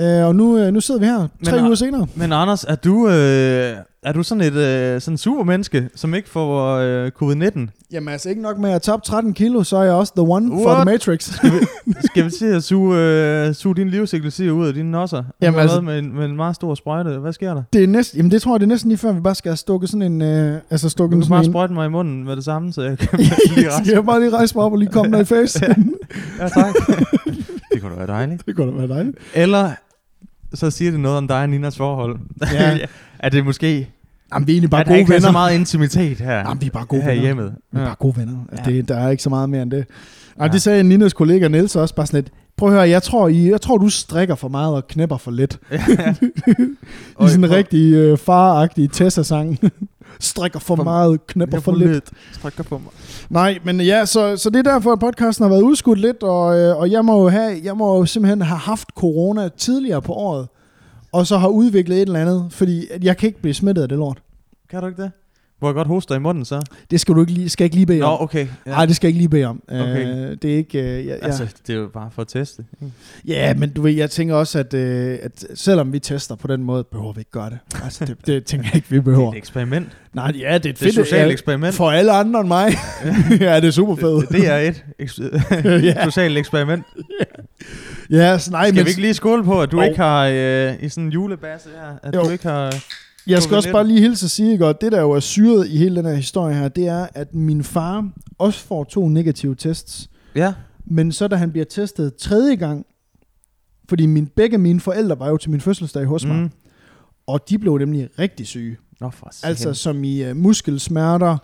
Øh, 0.00 0.26
og 0.26 0.36
nu, 0.36 0.58
øh, 0.58 0.72
nu 0.72 0.80
sidder 0.80 1.00
vi 1.00 1.06
her, 1.06 1.28
tre 1.44 1.56
Men- 1.56 1.64
uger 1.64 1.74
senere. 1.74 2.06
Men 2.14 2.32
Anders, 2.32 2.64
er 2.64 2.74
du, 2.74 3.08
øh, 3.08 3.76
er 4.02 4.12
du 4.12 4.22
sådan 4.22 4.42
et 4.44 4.52
øh, 4.54 5.00
sådan 5.00 5.18
supermenneske, 5.18 5.88
som 5.94 6.14
ikke 6.14 6.28
får 6.28 6.76
øh, 6.76 7.10
covid-19? 7.22 7.60
Jamen 7.92 8.08
altså 8.08 8.28
ikke 8.28 8.42
nok 8.42 8.58
med 8.58 8.70
at 8.70 8.82
tabe 8.82 9.02
13 9.04 9.34
kilo, 9.34 9.62
så 9.62 9.76
er 9.76 9.82
jeg 9.82 9.92
også 9.92 10.12
the 10.16 10.22
one 10.28 10.52
What? 10.52 10.62
for 10.64 10.74
the 10.74 10.84
Matrix. 10.84 11.22
Skal 12.04 12.24
vi 12.24 12.30
til 12.30 12.46
at 12.46 12.62
suge, 12.64 12.98
øh, 12.98 13.54
suge 13.54 13.76
din 13.76 13.88
livscykelsier 13.88 14.52
ud 14.52 14.66
af 14.66 14.74
dine 14.74 14.90
nosser? 14.90 15.22
Jamen 15.42 15.54
Du 15.54 15.60
altså- 15.60 15.80
med, 15.80 15.98
en, 15.98 16.16
med 16.16 16.24
en 16.24 16.36
meget 16.36 16.54
stor 16.56 16.74
sprøjte. 16.74 17.10
Hvad 17.18 17.32
sker 17.32 17.54
der? 17.54 17.62
det 17.72 17.82
er 17.84 17.86
næsten, 17.88 18.16
jamen 18.16 18.30
det 18.30 18.42
tror 18.42 18.54
jeg, 18.54 18.60
det 18.60 18.66
er 18.66 18.68
næsten 18.68 18.88
lige 18.88 18.98
før, 18.98 19.12
vi 19.12 19.20
bare 19.20 19.34
skal 19.34 19.48
have 19.50 19.56
stukket 19.56 19.90
sådan 19.90 20.02
en, 20.12 20.22
øh, 20.22 20.58
altså 20.70 20.86
Du 20.86 20.90
stukket 20.90 21.16
kan 21.16 21.22
sådan 21.22 21.34
bare 21.36 21.44
sprøjte 21.44 21.74
mig 21.74 21.86
i 21.86 21.90
munden 21.90 22.24
med 22.24 22.36
det 22.36 22.44
samme, 22.44 22.72
så 22.72 22.82
jeg 22.82 22.98
kan 22.98 23.08
skal 23.24 23.64
rask. 23.70 23.92
jeg 23.92 24.04
bare 24.04 24.20
lige 24.20 24.30
rejse 24.36 24.54
mig 24.54 24.64
op 24.64 24.72
og 24.72 24.78
lige 24.78 24.90
komme 24.92 25.12
dig 25.12 25.20
i 25.20 25.24
face? 25.34 25.64
Ja, 26.40 26.48
tak. 26.48 26.74
det 27.74 27.82
kunne 27.82 27.92
da 27.92 27.96
være 27.96 28.06
dejligt. 28.06 28.46
det 28.46 28.56
kunne 28.56 28.72
da 28.72 28.76
være 28.86 28.88
dejligt. 28.88 29.16
Eller 29.34 29.70
så 30.54 30.70
siger 30.70 30.90
det 30.90 31.00
noget 31.00 31.18
om 31.18 31.28
dig 31.28 31.42
og 31.42 31.48
Ninas 31.48 31.76
forhold. 31.76 32.18
Ja. 32.52 32.78
er 33.18 33.28
det 33.28 33.44
måske, 33.44 33.88
Jamen 34.34 34.46
vi 34.46 34.52
er 34.52 34.54
egentlig 34.54 34.70
bare 34.70 34.84
der 34.84 34.88
gode 34.88 34.98
ikke 34.98 35.14
er 35.14 35.20
så 35.20 35.26
venner. 35.26 35.32
meget 35.32 35.54
intimitet 35.54 36.18
her, 36.20 36.32
Jamen 36.36 36.60
vi 36.60 36.66
er 36.66 36.70
bare 36.70 36.84
gode 36.84 37.02
her 37.02 37.08
venner. 37.08 37.22
hjemmet? 37.22 37.54
Vi 37.72 37.80
er 37.80 37.84
bare 37.84 37.94
gode 37.98 38.16
venner. 38.16 38.36
Ja. 38.66 38.70
det, 38.70 38.88
der 38.88 38.96
er 38.96 39.10
ikke 39.10 39.22
så 39.22 39.30
meget 39.30 39.50
mere 39.50 39.62
end 39.62 39.70
det. 39.70 39.84
Og 40.36 40.46
Ja. 40.46 40.52
det 40.52 40.62
sagde 40.62 40.82
Ninas 40.82 41.12
kollega 41.12 41.48
Niels 41.48 41.76
også 41.76 41.94
bare 41.94 42.06
sådan 42.06 42.18
lidt, 42.22 42.32
prøv 42.56 42.68
at 42.68 42.74
høre, 42.74 42.88
jeg 42.88 43.02
tror, 43.02 43.28
I, 43.28 43.50
jeg 43.50 43.60
tror 43.60 43.78
du 43.78 43.88
strikker 43.88 44.34
for 44.34 44.48
meget 44.48 44.74
og 44.74 44.86
knæpper 44.88 45.16
for 45.16 45.30
lidt. 45.30 45.58
I 47.22 47.28
sådan 47.28 47.44
en 47.44 47.50
rigtig 47.50 47.94
øh, 47.94 48.18
faragtig 48.18 48.90
Tessa-sang. 48.90 49.58
Strikker 50.20 50.58
for, 50.58 50.76
For- 50.76 50.84
meget, 50.84 51.26
knæpper 51.26 51.56
Jeg 51.56 51.62
for 51.62 51.72
lidt. 51.74 51.90
lidt. 51.90 52.10
Strækker 52.32 52.62
på 52.62 52.78
mig. 52.78 52.90
Nej, 53.30 53.58
men 53.64 53.80
ja, 53.80 54.04
så, 54.06 54.36
så 54.36 54.50
det 54.50 54.66
er 54.66 54.72
derfor, 54.72 54.92
at 54.92 54.98
podcasten 55.00 55.42
har 55.42 55.50
været 55.50 55.62
udskudt 55.62 55.98
lidt, 55.98 56.22
og, 56.22 56.58
øh, 56.58 56.76
og 56.76 56.90
jeg, 56.90 57.04
må 57.04 57.22
jo 57.22 57.28
have, 57.28 57.60
jeg 57.64 57.76
må 57.76 57.96
jo 57.98 58.04
simpelthen 58.06 58.42
have 58.42 58.58
haft 58.58 58.88
corona 58.96 59.48
tidligere 59.48 60.02
på 60.02 60.12
året, 60.12 60.48
og 61.12 61.26
så 61.26 61.38
har 61.38 61.48
udviklet 61.48 61.96
et 61.96 62.02
eller 62.02 62.20
andet, 62.20 62.46
fordi 62.50 62.86
jeg 63.02 63.16
kan 63.16 63.26
ikke 63.26 63.40
blive 63.40 63.54
smittet 63.54 63.82
af 63.82 63.88
det 63.88 63.98
lort. 63.98 64.22
Kan 64.70 64.80
du 64.80 64.86
ikke 64.86 65.02
det? 65.02 65.10
Må 65.62 65.68
jeg 65.68 65.74
godt 65.74 65.88
hoste 65.88 66.14
dig 66.14 66.18
i 66.18 66.22
munden 66.22 66.44
så? 66.44 66.62
Det 66.90 67.00
skal 67.00 67.14
du 67.14 67.20
ikke 67.20 67.32
lige, 67.32 67.48
skal 67.48 67.64
jeg 67.64 67.66
ikke 67.66 67.76
lige 67.76 67.86
bede 67.86 67.98
Nå, 67.98 68.06
om. 68.06 68.20
okay. 68.22 68.46
Nej, 68.66 68.86
det 68.86 68.96
skal 68.96 69.06
jeg 69.06 69.10
ikke 69.10 69.18
lige 69.18 69.28
bede 69.28 69.44
om. 69.44 69.62
Okay. 69.68 70.06
Øh, 70.30 70.36
det 70.42 70.52
er 70.52 70.56
ikke... 70.56 70.78
Øh, 70.82 71.06
ja, 71.06 71.12
ja. 71.14 71.18
Altså, 71.26 71.48
det 71.66 71.72
er 71.74 71.78
jo 71.78 71.88
bare 71.94 72.10
for 72.10 72.22
at 72.22 72.28
teste. 72.28 72.64
ja, 73.26 73.54
men 73.54 73.70
du 73.72 73.82
ved, 73.82 73.92
jeg 73.92 74.10
tænker 74.10 74.34
også, 74.34 74.58
at, 74.58 74.74
øh, 74.74 75.18
at 75.22 75.44
selvom 75.54 75.92
vi 75.92 75.98
tester 75.98 76.34
på 76.34 76.46
den 76.46 76.64
måde, 76.64 76.84
behøver 76.84 77.12
vi 77.12 77.20
ikke 77.20 77.30
gøre 77.30 77.50
det. 77.50 77.58
Altså, 77.84 78.04
det, 78.04 78.26
det 78.26 78.44
tænker 78.44 78.66
jeg 78.66 78.74
ikke, 78.76 78.90
vi 78.90 78.96
Det 78.96 79.00
er 79.00 79.04
behøver. 79.04 79.32
et 79.32 79.36
eksperiment. 79.38 79.88
Nej, 80.14 80.32
ja, 80.38 80.38
det 80.38 80.44
er 80.44 80.54
et 80.56 80.62
Det 80.62 80.68
er 80.68 80.70
et 80.72 80.78
fedt 80.78 80.94
socialt 80.94 81.26
ja, 81.26 81.32
eksperiment. 81.32 81.74
For 81.74 81.90
alle 81.90 82.12
andre 82.12 82.40
end 82.40 82.48
mig. 82.48 82.72
ja, 83.40 83.56
det 83.60 83.64
er 83.66 83.70
super 83.70 83.96
fedt. 83.96 84.28
Det 84.28 84.48
er 84.48 84.56
et 84.56 84.84
eks- 85.02 85.58
Ja. 85.86 86.04
socialt 86.04 86.38
eksperiment. 86.38 86.84
Ja, 88.10 88.38
så 88.38 88.50
nej, 88.50 88.64
Skal 88.66 88.74
men 88.76 88.84
vi 88.84 88.88
ikke 88.90 89.00
lige 89.00 89.14
skåle 89.14 89.44
på, 89.44 89.62
at 89.62 89.72
du 89.72 89.76
Jo. 89.82 89.82
ikke 89.88 89.96
har 89.96 90.26
øh, 90.32 90.74
i 90.82 90.88
sådan 90.88 91.04
en 91.04 91.10
julebasse 91.12 91.68
her, 91.80 92.08
at 92.08 92.14
Jo. 92.14 92.22
du 92.24 92.30
ikke 92.30 92.44
har... 92.48 92.74
jeg 93.26 93.42
skal 93.42 93.56
også 93.56 93.68
COVID-19? 93.68 93.72
bare 93.72 93.86
lige 93.86 94.00
hilse 94.00 94.24
at 94.24 94.30
sige, 94.30 94.58
godt, 94.58 94.80
det 94.80 94.92
der 94.92 95.00
jo 95.00 95.10
er 95.10 95.20
syret 95.20 95.68
i 95.68 95.76
hele 95.76 95.96
den 95.96 96.04
her 96.04 96.14
historie 96.14 96.54
her, 96.54 96.68
det 96.68 96.86
er, 96.88 97.06
at 97.14 97.34
min 97.34 97.64
far 97.64 98.08
også 98.38 98.60
får 98.60 98.84
to 98.84 99.08
negative 99.08 99.54
tests. 99.54 100.10
Ja. 100.34 100.54
Men 100.84 101.12
så 101.12 101.28
da 101.28 101.36
han 101.36 101.50
bliver 101.52 101.64
testet 101.64 102.14
tredje 102.14 102.54
gang, 102.54 102.86
fordi 103.88 104.06
min, 104.06 104.26
begge 104.26 104.58
mine 104.58 104.80
forældre 104.80 105.18
var 105.18 105.28
jo 105.28 105.36
til 105.36 105.50
min 105.50 105.60
fødselsdag 105.60 106.04
hos 106.04 106.24
mig, 106.26 106.36
Mm. 106.36 106.50
og 107.26 107.48
de 107.48 107.58
blev 107.58 107.78
nemlig 107.78 108.08
rigtig 108.18 108.46
syge. 108.46 108.76
Nå 109.00 109.10
for 109.10 109.30
Altså 109.46 109.74
som 109.74 110.04
i 110.04 110.30
uh, 110.30 110.36
muskelsmerter, 110.36 111.36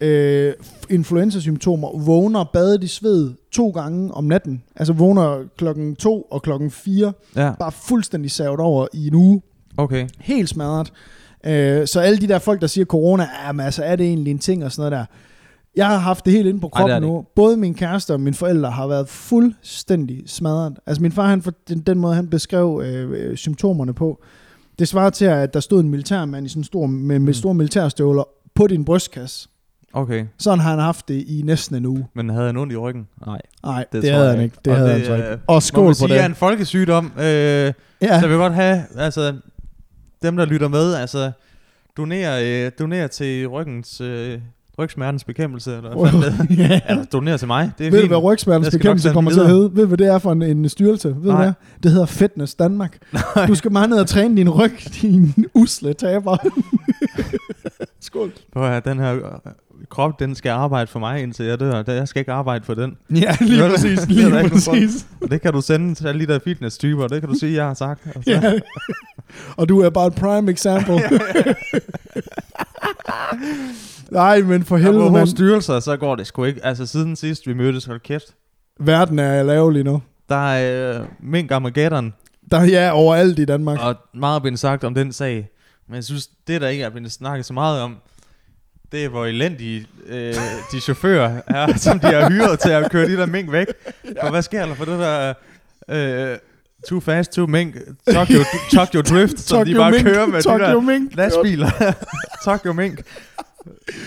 øh, 0.00 0.52
influenzasymptomer, 0.90 1.98
vågner 1.98 2.44
badet 2.52 2.84
i 2.84 2.86
sved 2.86 3.32
to 3.52 3.70
gange 3.70 4.14
om 4.14 4.24
natten. 4.24 4.62
Altså 4.76 4.92
vågner 4.92 5.44
klokken 5.56 5.96
to 5.96 6.22
og 6.22 6.42
klokken 6.42 6.70
4, 6.70 7.12
Ja, 7.36 7.52
bare 7.58 7.72
fuldstændig 7.72 8.30
savet 8.30 8.60
over 8.60 8.86
i 8.92 9.06
en 9.06 9.14
uge. 9.14 9.42
okay. 9.76 10.08
Helt 10.20 10.48
smadret. 10.48 10.92
Øh, 11.46 11.86
så 11.86 12.00
alle 12.00 12.18
de 12.18 12.28
der 12.28 12.38
folk, 12.38 12.60
der 12.60 12.66
siger 12.66 12.84
corona, 12.84 13.28
jamen, 13.46 13.64
altså, 13.66 13.82
er 13.84 13.96
det 13.96 14.06
egentlig 14.06 14.30
en 14.30 14.38
ting 14.38 14.64
og 14.64 14.72
sådan 14.72 14.90
noget 14.90 15.00
der. 15.00 15.14
Jeg 15.76 15.86
har 15.88 15.96
haft 15.98 16.24
det 16.24 16.32
helt 16.32 16.46
inde 16.48 16.60
på 16.60 16.66
Ej, 16.66 16.68
det 16.68 16.76
kroppen 16.90 17.02
det 17.02 17.10
nu. 17.12 17.24
Både 17.36 17.56
min 17.56 17.74
kæreste 17.74 18.12
og 18.12 18.20
mine 18.20 18.34
forældre 18.34 18.70
har 18.70 18.86
været 18.86 19.08
fuldstændig 19.08 20.22
smadret. 20.26 20.76
Altså 20.86 21.02
min 21.02 21.12
far, 21.12 21.26
han, 21.28 21.42
for 21.42 21.52
den, 21.68 21.78
den 21.80 21.98
måde 21.98 22.14
han 22.14 22.26
beskrev 22.28 22.82
øh, 22.84 23.10
øh, 23.30 23.36
symptomerne 23.36 23.94
på, 23.94 24.22
det 24.78 24.88
svarer 24.88 25.10
til, 25.10 25.24
at 25.24 25.54
der 25.54 25.60
stod 25.60 25.80
en 25.80 25.88
militærmand 25.88 26.46
i 26.46 26.48
sådan 26.48 26.60
en 26.60 26.64
stor, 26.64 26.86
med, 26.86 27.18
med 27.18 27.20
Mm. 27.20 27.32
store 27.32 27.54
militærstøvler 27.54 28.22
på 28.54 28.66
din 28.66 28.84
brystkasse. 28.84 29.48
Okay. 29.92 30.24
Sådan 30.38 30.58
har 30.58 30.70
han 30.70 30.78
haft 30.78 31.08
det 31.08 31.14
i 31.14 31.42
næsten 31.44 31.76
en 31.76 31.86
uge. 31.86 32.06
Men 32.14 32.28
havde 32.30 32.46
han 32.46 32.56
ondt 32.56 32.72
i 32.72 32.76
ryggen? 32.76 33.06
Nej. 33.26 33.40
Nej, 33.64 33.84
det, 33.92 34.02
Det 34.02 34.10
havde 34.10 34.24
jeg 34.26 34.34
han 34.34 34.44
ikke. 34.44 34.56
Det 34.64 34.72
Og 34.72 34.78
havde 34.78 34.90
det, 34.90 34.96
han 34.98 35.06
så 35.06 35.14
ikke. 35.14 35.28
øh, 35.28 35.38
Og 35.46 35.54
Må 35.56 35.60
skål 35.60 35.84
man 35.84 35.90
på 35.90 35.94
sige, 35.94 36.08
det. 36.08 36.20
er 36.20 36.26
en 36.26 36.34
folkesygdom. 36.34 37.12
Øh, 37.18 37.72
Ja. 38.02 38.20
Så 38.20 38.28
vil 38.28 38.36
godt 38.36 38.54
have, 38.54 38.82
altså, 38.98 39.34
dem 40.24 40.36
der 40.36 40.44
lytter 40.44 40.68
med, 40.68 40.94
altså, 40.94 41.32
doner, 41.96 42.40
øh, 42.42 42.72
doner 42.78 43.06
til 43.06 43.48
ryggens, 43.48 44.00
øh, 44.00 44.40
rygsmertens 44.78 45.24
bekæmpelse, 45.24 45.76
eller 45.76 45.96
hvad 45.96 46.10
fanden 46.22 46.56
det 46.56 46.64
er. 46.64 46.68
ja. 46.68 46.80
Eller 46.88 47.04
donere 47.04 47.38
til 47.38 47.46
mig, 47.46 47.70
det 47.78 47.86
er 47.86 47.90
Ved 47.90 48.00
du, 48.00 48.06
hvad 48.06 48.16
rygsmertens 48.22 48.70
bekæmpelse 48.70 49.12
kommer 49.12 49.30
til 49.30 49.40
at 49.40 49.48
hedde? 49.48 49.70
Ved 49.74 49.82
du, 49.82 49.86
hvad 49.86 49.98
det 49.98 50.06
er 50.06 50.18
for 50.18 50.32
en, 50.32 50.42
en 50.42 50.68
styrelse? 50.68 51.08
Ved 51.08 51.14
du 51.22 51.28
Nej. 51.28 51.42
hvad? 51.42 51.52
Det 51.82 51.90
hedder 51.90 52.06
Fitness 52.06 52.54
Danmark. 52.54 52.98
Du 53.48 53.54
skal 53.54 53.70
bare 53.70 53.88
ned 53.88 54.00
og 54.00 54.06
træne 54.06 54.36
din 54.36 54.48
ryg, 54.50 54.72
din 55.02 55.34
usle 55.54 55.94
taber. 55.94 56.36
Skål. 58.00 58.32
Prøv 58.52 58.72
at 58.72 58.84
den 58.84 58.98
her 58.98 59.14
øh, 59.14 59.20
krop, 59.90 60.20
den 60.20 60.34
skal 60.34 60.50
arbejde 60.50 60.86
for 60.86 60.98
mig, 60.98 61.22
indtil 61.22 61.46
jeg 61.46 61.60
dør. 61.60 61.82
Jeg 61.86 62.08
skal 62.08 62.20
ikke 62.20 62.32
arbejde 62.32 62.64
for 62.64 62.74
den. 62.74 62.96
Ja, 63.10 63.36
lige 63.40 63.64
du, 63.64 63.70
præcis. 63.70 63.98
det 63.98 64.08
Lige 64.08 64.30
nogen 64.30 64.50
præcis. 64.50 65.06
Og 65.22 65.30
det 65.30 65.40
kan 65.42 65.52
du 65.52 65.60
sende 65.60 65.94
til 65.94 66.06
alle 66.06 66.26
de 66.26 66.32
der 66.32 66.38
fitness-typer, 66.44 67.06
det 67.08 67.20
kan 67.20 67.28
du 67.30 67.38
sige, 67.38 67.54
jeg 67.54 67.64
har 67.66 67.74
sagt. 67.74 68.06
Altså. 68.14 68.30
Ja. 68.30 68.52
Og 69.56 69.68
du 69.68 69.80
er 69.80 69.90
bare 69.90 70.06
et 70.06 70.14
prime 70.14 70.50
example. 70.52 71.00
Nej, 74.10 74.40
men 74.40 74.64
for 74.64 74.76
helvede, 74.76 74.98
Apropos 75.04 75.18
man. 75.18 75.26
styrelser, 75.26 75.80
så 75.80 75.96
går 75.96 76.16
det 76.16 76.26
sgu 76.26 76.44
ikke. 76.44 76.64
Altså 76.64 76.86
siden 76.86 77.16
sidst 77.16 77.46
vi 77.46 77.54
mødtes, 77.54 77.84
hold 77.84 78.00
kæft. 78.00 78.24
Verden 78.80 79.18
er 79.18 79.42
lav 79.42 79.70
lige 79.70 79.84
nu. 79.84 80.02
Der 80.28 80.52
er 80.52 80.98
øh, 81.00 81.06
mink 81.20 81.50
Armageddon, 81.50 82.14
Der 82.50 82.58
er 82.58 82.64
ja 82.64 82.90
overalt 82.92 83.38
i 83.38 83.44
Danmark. 83.44 83.78
og 83.80 83.94
meget 84.14 84.36
er 84.36 84.40
blevet 84.40 84.58
sagt 84.58 84.84
om 84.84 84.94
den 84.94 85.12
sag. 85.12 85.48
Men 85.88 85.94
jeg 85.96 86.04
synes, 86.04 86.26
det 86.46 86.60
der 86.60 86.68
ikke 86.68 86.84
er 86.84 86.90
blevet 86.90 87.12
snakket 87.12 87.46
så 87.46 87.52
meget 87.52 87.80
om, 87.80 87.96
det 88.92 89.04
er, 89.04 89.08
hvor 89.08 89.24
elendige 89.26 89.86
øh, 90.06 90.34
de 90.72 90.80
chauffører 90.80 91.40
er, 91.46 91.76
som 91.86 92.00
de 92.00 92.06
har 92.06 92.30
hyret 92.30 92.58
til 92.60 92.70
at 92.70 92.90
køre 92.90 93.08
de 93.08 93.16
der 93.16 93.26
mink 93.26 93.52
væk. 93.52 93.66
For 94.20 94.30
hvad 94.30 94.42
sker 94.42 94.66
der 94.66 94.74
for 94.74 94.84
det 94.84 94.98
der... 94.98 95.34
Øh, 95.88 96.38
too 96.88 97.00
fast, 97.00 97.32
too 97.32 97.46
mink, 97.46 97.74
Tokyo, 98.12 98.38
Tokyo 98.72 99.00
Drift, 99.00 99.40
som 99.40 99.66
de 99.66 99.74
bare 99.74 99.90
Mink, 99.90 100.04
kører 100.04 100.26
med 100.26 100.38
de 100.38 100.42
Tokyo 100.42 100.66
der 100.66 100.80
Mink. 100.80 101.16
lastbiler. 101.16 101.70
Tokyo 102.44 102.72
Mink. 102.72 103.02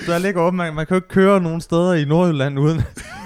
Der 0.07 0.17
ligger 0.17 0.41
åben, 0.41 0.57
man, 0.57 0.73
man 0.73 0.85
kan 0.85 0.95
jo 0.95 0.97
ikke 0.97 1.07
køre 1.07 1.41
nogen 1.41 1.61
steder 1.61 1.93
i 1.93 2.05
Nordjylland 2.05 2.59
uden, 2.59 2.81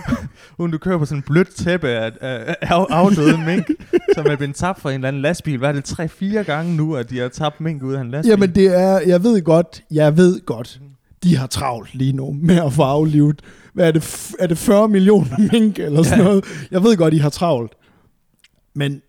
uden 0.60 0.72
du 0.72 0.78
kører 0.78 0.98
på 0.98 1.06
sådan 1.06 1.18
en 1.18 1.24
blødt 1.28 1.56
tæppe 1.56 1.90
af, 1.90 2.12
af, 2.22 2.56
af 2.62 2.86
afdøde 2.90 3.38
mink, 3.38 3.66
som 4.16 4.26
er 4.26 4.36
blevet 4.36 4.56
tabt 4.56 4.82
fra 4.82 4.90
en 4.90 4.96
eller 4.96 5.08
anden 5.08 5.22
lastbil. 5.22 5.58
Hvad 5.58 5.70
er 5.70 5.74
det, 5.74 5.84
tre-fire 5.84 6.44
gange 6.44 6.76
nu, 6.76 6.96
at 6.96 7.10
de 7.10 7.20
har 7.20 7.28
tabt 7.28 7.62
mink 7.62 7.84
ud 7.84 7.94
af 7.94 8.02
en 8.02 8.12
lastbil? 8.12 8.30
Jamen 8.30 8.56
det 8.56 8.66
er, 8.80 9.00
jeg 9.08 9.24
ved 9.24 9.42
godt, 9.42 9.84
jeg 9.92 10.18
ved 10.18 10.46
godt, 10.46 10.80
de 11.24 11.38
har 11.38 11.48
travlt 11.48 11.96
lige 11.96 12.14
nu 12.14 12.36
med 12.42 12.66
at 12.66 12.74
få 12.74 12.82
aflivet. 12.84 13.42
Hvad 13.74 13.88
er 13.88 13.92
det, 13.92 14.32
er 14.40 14.48
det 14.48 14.58
40 14.58 14.88
millioner 14.88 15.38
mink 15.54 15.80
eller 15.80 16.04
sådan 16.04 16.20
Ja. 16.20 16.24
noget? 16.26 16.46
Jeg 16.72 16.84
ved 16.84 16.98
godt, 16.98 17.14
de 17.14 17.22
har 17.22 17.30
travlt. 17.30 17.72
Men, 18.76 19.02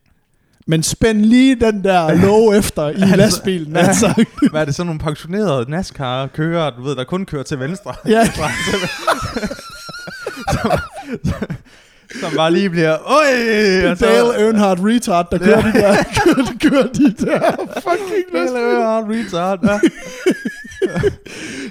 men 0.66 0.83
spænd 0.83 1.21
lige 1.25 1.54
den 1.54 1.85
der 1.85 2.14
lov 2.26 2.52
efter 2.54 2.88
i 2.88 2.92
Altså, 2.95 3.16
lastbilen. 3.16 3.73
ja. 3.76 3.78
Altså. 3.87 4.25
Hvad 4.50 4.61
er 4.61 4.64
det, 4.64 4.75
sådan 4.75 4.87
nogle 4.87 5.00
pensionerede 5.00 5.71
NASCAR-kører, 5.71 6.71
du 6.71 6.83
ved, 6.83 6.97
der 6.97 7.04
kun 7.04 7.25
kører 7.25 7.42
til 7.42 7.59
venstre? 7.61 7.95
Ja, 8.07 8.28
som 12.21 12.33
bare 12.37 12.52
lige 12.52 12.71
bliver, 12.71 12.97
øj! 13.07 13.90
og 13.90 13.99
så- 13.99 14.07
Dale 14.07 14.45
Earnhardt 14.47 14.81
retard, 14.83 15.31
der 15.31 15.38
kører 15.38 15.62
de 15.62 15.73
der, 15.73 15.95
kører, 16.25 16.45
kører 16.71 16.87
de 16.92 17.12
der 17.12 17.40
fucking 17.75 18.25
Dale 18.33 18.45
lastbiler. 18.45 18.61
Earnhardt 18.61 19.07
retard, 19.11 19.59
ja. 19.64 19.78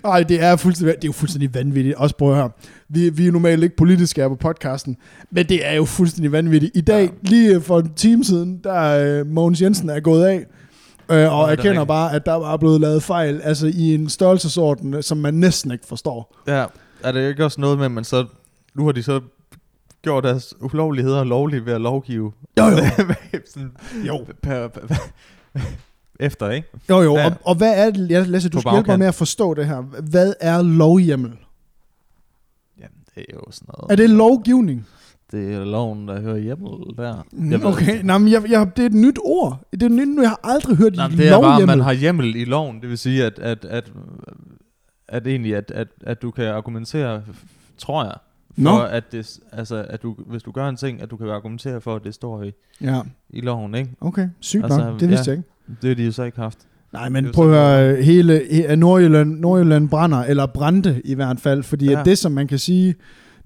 Nej, 0.03 0.24
det 0.24 0.43
er, 0.43 0.55
fuldstændig, 0.55 0.95
det 0.95 1.03
er 1.03 1.07
jo 1.07 1.12
fuldstændig 1.12 1.53
vanvittigt. 1.53 1.95
Også 1.95 2.15
prøv 2.17 2.29
at 2.31 2.36
høre. 2.36 2.50
Vi, 2.93 3.10
vi 3.10 3.27
er 3.27 3.31
normalt 3.31 3.63
ikke 3.63 3.75
politiske 3.75 4.21
her 4.21 4.27
på 4.29 4.36
podcasten, 4.36 4.98
men 5.31 5.50
det 5.50 5.67
er 5.67 5.74
jo 5.74 5.86
fuldstændig 5.86 6.31
vanvittigt. 6.31 6.71
I 6.77 6.81
dag, 6.81 7.03
ja. 7.03 7.29
lige 7.29 7.62
for 7.62 7.79
en 7.79 7.93
time 7.93 8.24
siden, 8.24 8.60
der 8.63 8.74
er 8.74 9.24
Mogens 9.24 9.62
Jensen 9.62 9.89
er 9.89 10.00
gået 10.00 10.25
af, 10.25 10.45
øh, 11.12 11.33
og 11.33 11.43
er 11.43 11.51
erkender 11.51 11.71
rigtigt. 11.71 11.88
bare, 11.88 12.13
at 12.15 12.25
der 12.25 12.53
er 12.53 12.57
blevet 12.57 12.81
lavet 12.81 13.03
fejl, 13.03 13.41
altså 13.43 13.67
i 13.67 13.95
en 13.95 14.10
størrelsesorden, 14.10 15.03
som 15.03 15.17
man 15.17 15.33
næsten 15.33 15.71
ikke 15.71 15.88
forstår. 15.88 16.36
Ja, 16.48 16.65
er 17.03 17.12
det 17.12 17.29
ikke 17.29 17.45
også 17.45 17.62
noget 17.62 17.77
med, 17.77 17.86
at 17.86 17.91
man 17.91 18.03
så... 18.03 18.25
Nu 18.75 18.86
har 18.86 18.91
de 18.91 19.03
så 19.03 19.19
gjort 20.01 20.24
deres 20.24 20.53
ulovligheder 20.62 21.24
lovlige 21.24 21.65
ved 21.65 21.74
at 21.74 21.81
lovgive. 21.81 22.31
Jo, 22.60 22.63
jo. 22.65 22.77
Sådan 23.53 23.71
Jo. 24.07 24.25
Per, 24.43 24.67
per, 24.67 24.88
per, 24.88 24.95
efter, 26.19 26.50
ikke? 26.50 26.67
Jo, 26.89 27.01
jo, 27.01 27.17
Ja. 27.17 27.25
og, 27.25 27.31
og 27.45 27.55
hvad 27.55 27.74
er 27.86 27.91
det, 27.91 28.10
ja, 28.10 28.24
Lasse, 28.27 28.50
du 28.50 28.60
skal 28.60 28.71
hjælpe 28.71 28.88
mig 28.89 29.00
med 29.00 29.07
at 29.07 29.15
forstå 29.15 29.53
det 29.53 29.65
her. 29.67 29.81
Hvad 30.10 30.33
er 30.39 30.62
lovhjemmel? 30.62 31.31
Jamen, 33.15 33.25
det 33.27 33.34
er 33.34 33.34
jo 33.46 33.51
sådan 33.51 33.68
noget... 33.77 33.91
Er 33.91 33.96
det 33.96 34.10
lovgivning? 34.10 34.88
Det 35.32 35.53
er 35.53 35.63
loven, 35.65 36.08
der 36.08 36.22
hører 36.22 36.38
hjemme 36.38 36.65
der. 36.98 37.25
Mm, 37.32 37.51
ved- 37.51 37.65
Okay, 37.65 38.01
nej, 38.03 38.18
men 38.18 38.32
jeg, 38.32 38.44
jeg, 38.50 38.72
det 38.77 38.82
er 38.82 38.86
et 38.86 38.94
nyt 38.94 39.20
ord. 39.24 39.68
Det 39.72 39.82
er 39.84 39.86
et 39.86 39.91
nyt, 39.91 40.22
jeg 40.22 40.30
har 40.30 40.39
aldrig 40.44 40.77
hørt 40.77 40.96
men 40.98 41.18
det 41.18 41.27
er 41.30 41.41
bare, 41.41 41.62
at 41.62 41.68
man 41.68 41.80
har 41.80 41.94
hjemmel 41.94 42.36
i 42.36 42.46
loven. 42.46 42.82
Det 42.82 42.89
vil 42.89 42.98
sige, 42.98 43.25
at, 43.25 43.39
at, 43.39 43.65
at, 43.65 43.91
at 45.08 45.27
egentlig, 45.27 45.56
at, 45.56 45.72
at, 45.75 45.88
at 46.01 46.22
du 46.22 46.32
kan 46.32 46.46
argumentere, 46.46 47.24
tror 47.77 48.03
jeg, 48.03 48.13
for 48.56 48.62
Nå. 48.62 48.82
at, 48.82 49.12
det, 49.12 49.39
altså, 49.51 49.86
at 49.89 50.03
du, 50.03 50.15
hvis 50.27 50.44
du 50.44 50.51
gør 50.51 50.70
en 50.70 50.75
ting, 50.77 51.01
at 51.01 51.12
du 51.12 51.18
kan 51.18 51.30
argumentere 51.30 51.82
for, 51.82 51.96
at 51.96 52.03
det 52.03 52.13
står 52.13 52.44
i, 52.44 52.51
Ja, 52.82 53.01
i 53.30 53.41
loven, 53.41 53.75
ikke? 53.75 53.91
okay. 54.01 54.27
Sygt 54.39 54.63
Altså, 54.63 54.80
nok. 54.89 55.00
Det 55.00 55.10
vidste 55.10 55.32
ja. 55.32 55.36
jeg 55.36 55.38
ikke. 55.68 55.77
Det 55.82 55.88
har 55.88 55.96
de 55.96 56.06
jo 56.06 56.12
så 56.12 56.24
ikke 56.24 56.38
haft. 56.38 56.58
Nej, 56.93 57.10
men 57.10 57.24
Det 57.25 57.33
prøv 57.33 57.53
at 57.53 57.55
høre, 57.79 58.03
hele 58.03 58.39
he- 58.41 58.75
Nordjylland, 58.75 59.39
Nordjylland 59.39 59.89
brænder, 59.89 60.17
eller 60.24 60.45
brændte 60.45 61.01
i 61.05 61.13
hvert 61.13 61.39
fald, 61.39 61.63
fordi. 61.63 61.86
Ja. 61.91 62.00
at 62.00 62.05
det, 62.05 62.17
som 62.17 62.31
man 62.31 62.48
kan 62.48 62.60
sige, 62.60 62.95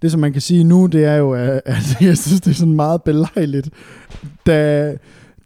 det, 0.02 0.12
som 0.12 0.20
man 0.22 0.34
kan 0.34 0.42
sige 0.42 0.64
nu, 0.64 0.86
det 0.86 1.06
er 1.06 1.16
jo, 1.16 1.34
at 1.34 1.50
at 1.66 1.98
jeg 2.02 2.18
synes, 2.18 2.42
det 2.42 2.52
er 2.52 2.56
sådan 2.56 2.74
meget 2.74 3.04
belejligt, 3.04 3.70
da, 4.46 4.94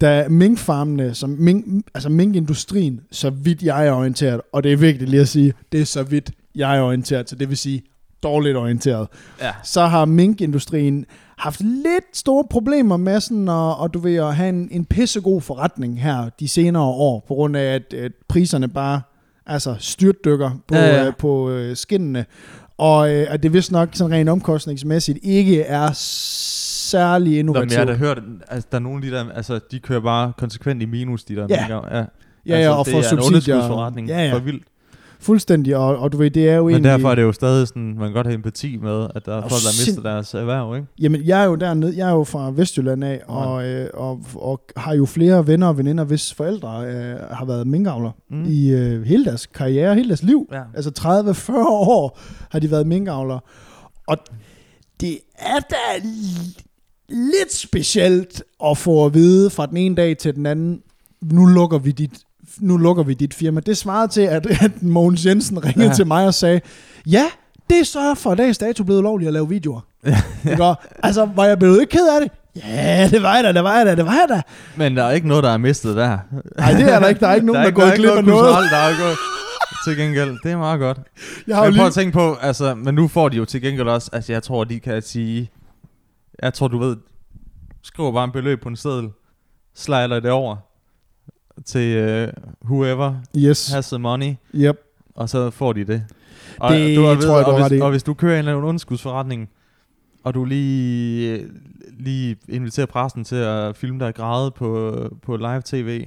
da 0.00 0.28
minkfarmene, 0.28 1.14
som 1.14 1.30
mink, 1.30 1.64
altså 1.94 2.08
minkindustrien, 2.08 3.00
så 3.12 3.30
vidt 3.30 3.62
jeg 3.62 3.86
er 3.86 3.92
orienteret, 3.92 4.40
og 4.52 4.62
det 4.62 4.72
er 4.72 4.76
vigtigt 4.76 5.10
lige 5.10 5.20
at 5.20 5.28
sige, 5.28 5.52
det 5.72 5.80
er 5.80 5.84
så 5.84 6.02
vidt 6.02 6.30
jeg 6.54 6.76
er 6.78 6.82
orienteret, 6.82 7.30
så 7.30 7.36
det 7.36 7.48
vil 7.48 7.56
sige 7.56 7.82
dårligt 8.22 8.56
orienteret, 8.56 9.08
Ja. 9.40 9.50
så 9.62 9.86
har 9.86 10.04
minkindustrien 10.04 11.04
haft 11.38 11.60
lidt 11.60 12.04
store 12.16 12.44
problemer 12.50 12.96
med 12.96 13.20
sådan 13.20 13.48
at, 13.48 13.54
og 13.78 13.94
du 13.94 13.98
ved, 13.98 14.16
at 14.16 14.34
have 14.36 14.48
en, 14.48 14.68
en 14.70 14.84
pissegod 14.84 15.40
forretning 15.40 16.02
her 16.02 16.28
de 16.40 16.48
senere 16.48 16.82
år, 16.82 17.24
på 17.28 17.34
grund 17.34 17.56
af, 17.56 17.74
at, 17.74 17.94
at 17.94 18.12
priserne 18.28 18.68
bare 18.68 19.00
altså 19.46 19.74
styrtdykker 19.78 20.50
på, 20.68 20.74
ja, 20.74 20.80
Ja, 20.80 20.86
ja. 20.94 21.00
ja. 21.00 21.06
Øh, 21.06 21.12
på 21.18 21.50
øh, 21.50 21.76
skinnene. 21.76 22.24
Og 22.78 23.14
øh, 23.14 23.26
at 23.30 23.42
det 23.42 23.52
vist 23.52 23.72
nok 23.72 23.88
sådan 23.92 24.12
rent 24.12 24.28
omkostningsmæssigt 24.28 25.18
ikke 25.22 25.62
er 25.62 25.90
særlig 25.92 27.30
Nå, 27.30 27.30
men 27.30 27.38
innovativt. 27.38 27.72
jeg 27.72 27.80
har 27.80 27.86
da 27.86 27.92
hørt, 27.94 28.18
altså, 28.48 28.68
der 28.72 28.78
er 28.78 28.82
nogle 28.82 28.96
af 29.06 29.10
de 29.10 29.16
der, 29.16 29.32
altså, 29.34 29.60
de 29.70 29.78
kører 29.78 30.00
bare 30.00 30.32
konsekvent 30.38 30.82
i 30.82 30.86
minus, 30.86 31.24
de 31.24 31.36
der 31.36 31.46
Ja. 31.50 31.60
minker. 31.60 31.88
Ja, 31.90 31.96
ja, 31.98 32.04
ja, 32.46 32.54
altså, 32.54 32.72
og 32.72 32.84
det 32.84 32.90
for 32.92 32.98
er 32.98 33.02
en 33.02 33.08
subsidier. 33.08 33.26
underskudsforretning. 33.56 34.08
Ja, 34.08 34.24
ja. 34.26 34.32
For 34.34 34.38
vildt. 34.38 34.62
Fuldstændig, 35.22 35.76
og, 35.76 35.98
og 35.98 36.12
du 36.12 36.16
ved, 36.16 36.30
det 36.30 36.48
er 36.48 36.54
jo 36.56 36.64
Men 36.64 36.70
egentlig... 36.74 36.90
derfor 36.90 37.10
er 37.10 37.14
det 37.14 37.22
jo 37.22 37.32
stadig 37.32 37.68
sådan, 37.68 37.82
man 37.94 37.96
kan 38.08 38.12
godt 38.12 38.26
have 38.26 38.34
empati 38.34 38.76
med, 38.76 39.06
at 39.14 39.26
der 39.26 39.36
er 39.36 39.40
folk, 39.40 39.50
der 39.52 39.86
mister 39.86 40.02
deres 40.02 40.34
erhverv, 40.34 40.76
ikke? 40.76 40.86
Jamen, 41.00 41.24
jeg 41.24 41.40
er 41.40 41.44
jo 41.44 41.54
dernede, 41.54 41.96
jeg 41.96 42.08
er 42.08 42.12
jo 42.14 42.24
fra 42.24 42.50
Vestjylland 42.50 43.04
af, 43.04 43.20
Ja. 43.28 43.34
og, 43.34 43.64
øh, 43.68 43.88
og, 43.94 44.20
og 44.34 44.60
har 44.76 44.94
jo 44.94 45.06
flere 45.06 45.46
venner 45.46 45.66
og 45.66 45.78
veninder, 45.78 46.04
hvis 46.04 46.34
forældre 46.34 46.86
øh, 46.86 47.16
har 47.30 47.44
været 47.44 47.66
minkavler 47.66 48.10
Mm. 48.30 48.44
i 48.48 48.70
øh, 48.70 49.02
hele 49.02 49.24
deres 49.24 49.46
karriere, 49.46 49.94
hele 49.94 50.08
deres 50.08 50.22
liv. 50.22 50.48
Ja. 50.52 50.62
Altså 50.74 50.90
30-40 51.50 51.52
år 51.90 52.18
har 52.50 52.58
de 52.58 52.70
været 52.70 52.86
minkavlere. 52.86 53.40
Og 54.08 54.16
det 55.00 55.18
er 55.38 55.58
da 55.70 56.08
lidt 57.08 57.52
specielt 57.54 58.42
at 58.64 58.78
få 58.78 59.06
at 59.06 59.14
vide 59.14 59.50
fra 59.50 59.66
den 59.66 59.76
ene 59.76 59.94
dag 59.94 60.16
til 60.18 60.34
den 60.34 60.46
anden, 60.46 60.80
nu 61.22 61.46
lukker 61.46 61.78
vi 61.78 61.92
dit, 61.92 62.10
nu 62.58 62.76
lukker 62.76 63.02
vi 63.02 63.14
dit 63.14 63.34
firma. 63.34 63.60
Det 63.60 63.76
svarede 63.76 64.12
til, 64.12 64.20
at, 64.20 64.46
at 64.64 64.82
Mogens 64.82 65.26
Jensen 65.26 65.64
ringede 65.64 65.84
ja. 65.84 65.90
Ja. 65.90 65.94
til 65.94 66.06
mig 66.06 66.26
og 66.26 66.34
sagde, 66.34 66.60
ja, 67.06 67.24
det 67.70 67.80
er 67.80 67.84
så 67.84 68.14
for 68.14 68.34
dags 68.34 68.58
dato 68.58 68.84
blevet 68.84 69.02
lovligt 69.02 69.26
at 69.26 69.32
lave 69.32 69.48
videoer. 69.48 69.80
Ikke? 70.50 70.64
Og, 70.64 70.76
altså, 71.02 71.28
var 71.36 71.44
jeg 71.44 71.58
blevet 71.58 71.80
ikke 71.80 71.90
ked 71.90 72.08
af 72.14 72.20
det? 72.20 72.30
Ja, 72.64 73.08
det 73.10 73.22
var 73.22 73.34
jeg 73.34 73.44
da, 73.44 73.52
det 73.52 73.64
var 73.64 73.76
jeg 73.76 73.86
da, 73.86 73.94
det 73.94 74.04
var 74.06 74.12
jeg 74.12 74.26
da. 74.28 74.42
Men 74.76 74.96
der 74.96 75.04
er 75.04 75.10
ikke 75.10 75.28
noget, 75.28 75.44
der 75.44 75.50
er 75.50 75.56
mistet 75.58 75.96
der. 75.96 76.18
Nej, 76.58 76.72
det 76.72 76.92
er 76.92 77.00
der 77.00 77.08
ikke. 77.08 77.20
Der 77.20 77.28
er 77.28 77.34
ikke 77.34 77.46
nogen, 77.52 77.64
der, 77.64 77.70
der 77.70 77.82
er 77.82 77.84
gået 77.86 77.94
glip 77.94 78.10
af 78.10 78.24
noget. 78.24 78.40
kulturelt, 78.44 78.70
Der 78.70 78.76
er 78.76 79.02
gået 79.04 79.16
til 79.84 79.96
gengæld. 79.96 80.38
Det 80.42 80.52
er 80.52 80.56
meget 80.56 80.80
godt. 80.80 80.98
Jeg 81.46 81.56
har 81.56 81.64
Men 81.64 81.72
prøv 81.72 81.76
lige... 81.76 81.86
at 81.86 81.92
tænke 81.92 82.12
på, 82.12 82.34
altså, 82.40 82.74
men 82.74 82.94
nu 82.94 83.08
får 83.08 83.28
de 83.28 83.36
jo 83.36 83.44
til 83.44 83.62
gengæld 83.62 83.88
også, 83.88 84.10
altså 84.12 84.32
jeg 84.32 84.42
tror, 84.42 84.64
de 84.64 84.80
kan 84.80 85.02
sige, 85.02 85.50
jeg 86.42 86.54
tror, 86.54 86.68
du 86.68 86.78
ved, 86.78 86.96
skriver 87.82 88.12
bare 88.12 88.24
en 88.24 88.32
beløb 88.32 88.62
på 88.62 88.68
en 88.68 88.76
seddel, 88.76 89.08
slider 89.74 90.20
det 90.20 90.30
over 90.30 90.56
til 91.66 92.04
uh, 92.22 92.28
whoever 92.70 93.14
Yes. 93.36 93.72
has 93.72 93.88
the 93.88 93.98
money, 93.98 94.34
Yep. 94.54 94.76
og 95.14 95.28
så 95.28 95.50
får 95.50 95.72
de 95.72 95.84
det. 95.84 96.04
Og, 96.60 96.72
Det 96.74 96.96
du, 96.96 97.06
og, 97.06 97.20
tror 97.22 97.36
jeg, 97.36 97.46
du 97.46 97.50
og, 97.50 97.68
hvis, 97.68 97.80
og 97.80 97.90
hvis 97.90 98.02
du 98.02 98.14
kører 98.14 98.32
en 98.32 98.38
eller 98.38 98.52
anden 98.52 98.64
underskudsforretning, 98.64 99.48
og 100.24 100.34
du 100.34 100.44
lige, 100.44 101.44
lige 101.98 102.36
inviterer 102.48 102.86
pressen 102.86 103.24
til 103.24 103.36
at 103.36 103.76
filme 103.76 104.00
dig 104.04 104.14
græde 104.14 104.50
på, 104.50 104.94
på 105.22 105.36
live 105.36 105.62
tv, 105.64 106.06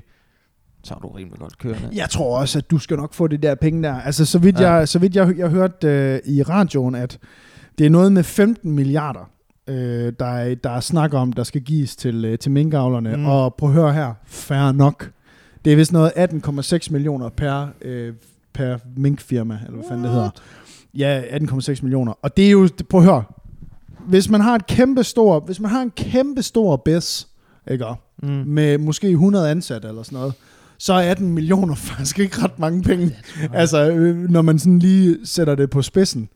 så 0.84 0.94
er 0.94 1.00
du 1.00 1.08
rimelig 1.08 1.40
godt 1.40 1.58
kørende. 1.58 1.90
Jeg 1.94 2.10
tror 2.10 2.40
også, 2.40 2.58
at 2.60 2.72
du 2.72 2.78
skal 2.78 2.98
nok 2.98 3.14
få 3.14 3.28
det 3.28 3.44
der 3.44 3.56
penge 3.56 3.84
der. 3.84 3.94
Altså, 4.02 4.26
så 4.26 4.40
vidt, 4.40 4.60
ja. 4.60 4.72
Jeg, 4.72 4.88
så 4.88 5.00
vidt 5.00 5.16
jeg, 5.16 5.38
jeg 5.38 5.50
hørte 5.50 5.88
øh, 5.88 6.20
i 6.26 6.44
radioen, 6.44 6.96
at 6.96 7.18
det 7.78 7.86
er 7.86 7.90
noget 7.90 8.12
med 8.12 8.24
15 8.24 8.72
milliarder, 8.72 9.30
øh, 9.68 10.14
der, 10.20 10.26
er, 10.26 10.56
der 10.56 10.70
er 10.70 10.80
snak 10.80 11.14
om, 11.14 11.34
der 11.34 11.44
skal 11.44 11.62
gives 11.62 11.96
til, 11.96 12.26
øh, 12.26 12.38
til 12.40 12.52
minkavlerne. 12.52 13.16
Mm. 13.18 13.26
Og 13.26 13.56
prøv 13.56 13.70
at 13.70 13.76
høre 13.76 13.94
her, 13.94 14.14
fair 14.26 14.72
nok. 14.72 15.10
Det 15.66 15.74
er 15.74 15.78
vist 15.78 15.92
noget 15.92 16.12
18,6 16.16 16.92
millioner 16.92 17.30
per, 17.30 17.68
øh, 17.82 18.14
per 18.54 18.78
minkfirma, 18.98 19.60
eller 19.66 19.78
hvad 19.78 19.86
fanden 19.90 20.04
det 20.04 20.14
hedder. 20.14 20.30
Ja, 20.94 21.22
18,6 21.22 21.82
millioner. 21.84 22.14
Og 22.22 22.38
det 22.38 22.48
er 22.48 22.52
jo, 22.52 22.70
prøv 22.90 23.02
at 23.02 23.06
høre, 23.06 23.24
hvis 24.08 24.30
man 24.30 24.42
har 24.42 24.56
et 24.56 24.68
kæmpe 24.68 25.04
stor, 25.04 25.40
hvis 25.40 25.60
man 25.60 25.72
har 25.72 25.82
en 25.82 25.92
kæmpe 25.92 26.42
stor 26.42 26.76
bes, 26.76 27.28
ikke? 27.72 27.86
Mm. 28.24 28.30
med 28.30 28.78
måske 28.78 29.10
100 29.10 29.50
ansatte 29.50 29.88
eller 29.88 30.04
sådan 30.04 30.18
noget, 30.20 30.34
så 30.78 30.94
er 30.94 31.12
18 31.12 31.34
millioner 31.34 31.76
faktisk 31.92 32.20
ikke 32.20 32.44
ret 32.44 32.60
mange 32.60 32.84
penge. 32.84 33.16
Altså, 33.54 33.92
øh, 33.92 34.30
når 34.30 34.42
man 34.42 34.60
sådan 34.60 34.80
lige 34.80 35.18
sætter 35.24 35.56
det 35.56 35.70
på 35.70 35.82
spidsen. 35.82 36.30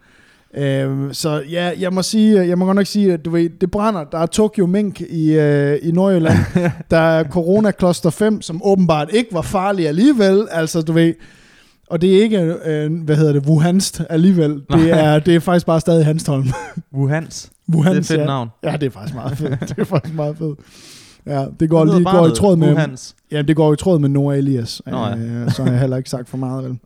Øh, 0.55 1.13
så 1.13 1.43
ja, 1.51 1.71
jeg 1.79 1.93
må 1.93 2.01
sige, 2.01 2.47
jeg 2.47 2.57
må 2.57 2.65
godt 2.65 2.75
nok 2.75 2.85
sige, 2.85 3.13
at 3.13 3.25
du 3.25 3.29
ved, 3.29 3.49
det 3.61 3.71
brænder. 3.71 4.03
Der 4.03 4.17
er 4.17 4.25
Tokyo 4.25 4.65
Mink 4.65 5.01
i, 5.01 5.31
øh, 5.31 5.79
i 5.83 5.91
Nordjylland. 5.91 6.37
der 6.91 6.97
er 6.97 7.23
Corona 7.23 7.71
Cluster 7.79 8.09
5, 8.09 8.41
som 8.41 8.61
åbenbart 8.63 9.09
ikke 9.13 9.33
var 9.33 9.41
farlig 9.41 9.87
alligevel. 9.87 10.47
Altså, 10.51 10.81
du 10.81 10.91
ved, 10.93 11.13
og 11.89 12.01
det 12.01 12.17
er 12.17 12.21
ikke, 12.23 12.39
øh, 12.65 13.03
hvad 13.03 13.15
hedder 13.15 13.33
det, 13.33 13.45
Wuhanst 13.47 14.01
alligevel. 14.09 14.61
Det 14.73 14.89
er, 14.91 15.19
det 15.19 15.35
er 15.35 15.39
faktisk 15.39 15.65
bare 15.65 15.79
stadig 15.79 16.05
Hanstholm. 16.05 16.47
Wuhans. 16.97 17.51
Wuhan, 17.73 17.91
Det 17.91 17.97
er 17.97 18.01
et 18.01 18.07
fedt 18.07 18.19
ja. 18.19 18.25
navn. 18.25 18.49
Ja, 18.63 18.71
det 18.71 18.83
er 18.83 18.89
faktisk 18.89 19.15
meget 19.15 19.37
fedt. 19.37 19.59
det 19.69 19.79
er 19.79 19.83
faktisk 19.83 20.15
meget 20.15 20.37
fedt. 20.37 20.59
Ja, 21.25 21.45
det 21.59 21.69
går 21.69 21.85
lige 21.85 22.03
går 22.03 22.27
i 22.27 22.31
tråd 22.35 22.55
med, 22.55 22.67
Wuhans. 22.67 23.15
ja, 23.31 23.41
det 23.41 23.55
går 23.55 23.73
i 23.73 23.77
tråd 23.77 23.99
med 23.99 24.09
Noah 24.09 24.37
Elias. 24.37 24.81
Nå 24.85 25.05
ja. 25.05 25.17
øh, 25.17 25.51
så 25.51 25.63
har 25.63 25.71
jeg 25.71 25.79
heller 25.79 25.97
ikke 25.97 26.09
sagt 26.09 26.29
for 26.29 26.37
meget, 26.37 26.63
vel? 26.63 26.79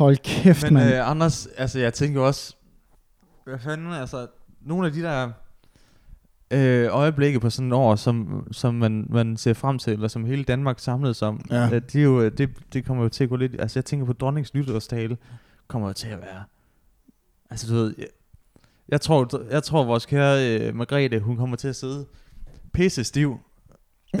Hold 0.00 0.16
kæft, 0.16 0.62
Men 0.62 0.74
mand. 0.74 0.94
øh, 0.94 1.10
Anders, 1.10 1.46
altså 1.56 1.78
jeg 1.78 1.94
tænker 1.94 2.20
også, 2.20 2.56
hvad 3.44 3.58
fanden, 3.58 3.92
altså, 3.92 4.26
nogle 4.60 4.86
af 4.86 4.92
de 4.92 5.02
der 5.02 5.30
øh, 6.50 6.88
øjeblikke 6.90 7.40
på 7.40 7.50
sådan 7.50 7.68
et 7.72 7.76
år, 7.76 7.96
som, 7.96 8.46
som 8.52 8.74
man, 8.74 9.06
man 9.10 9.36
ser 9.36 9.52
frem 9.54 9.78
til, 9.78 9.92
eller 9.92 10.08
som 10.08 10.24
hele 10.24 10.44
Danmark 10.44 10.78
samlet 10.78 11.22
om, 11.22 11.40
Ja. 11.50 11.64
øh, 11.64 11.70
det, 11.72 11.94
er 11.96 12.02
jo, 12.02 12.28
det, 12.28 12.50
det 12.72 12.84
kommer 12.84 13.02
jo 13.02 13.08
til 13.08 13.24
at 13.24 13.30
gå 13.30 13.36
lidt, 13.36 13.60
altså 13.60 13.78
jeg 13.78 13.84
tænker 13.84 14.06
på 14.06 14.12
dronningens 14.12 14.54
nytårstale, 14.54 15.16
kommer 15.68 15.88
jo 15.88 15.92
til 15.94 16.08
at 16.08 16.18
være, 16.20 16.44
altså 17.50 17.66
du 17.66 17.74
ved, 17.74 17.94
jeg, 17.98 18.06
jeg 18.88 19.00
tror, 19.00 19.42
jeg 19.50 19.62
tror 19.62 19.84
vores 19.84 20.06
kære 20.06 20.58
øh, 20.60 20.74
Margrethe, 20.76 21.20
hun 21.20 21.36
kommer 21.36 21.56
til 21.56 21.68
at 21.68 21.76
sidde 21.76 22.06
pisse 22.72 23.04
stiv, 23.04 23.40
øh, 24.14 24.20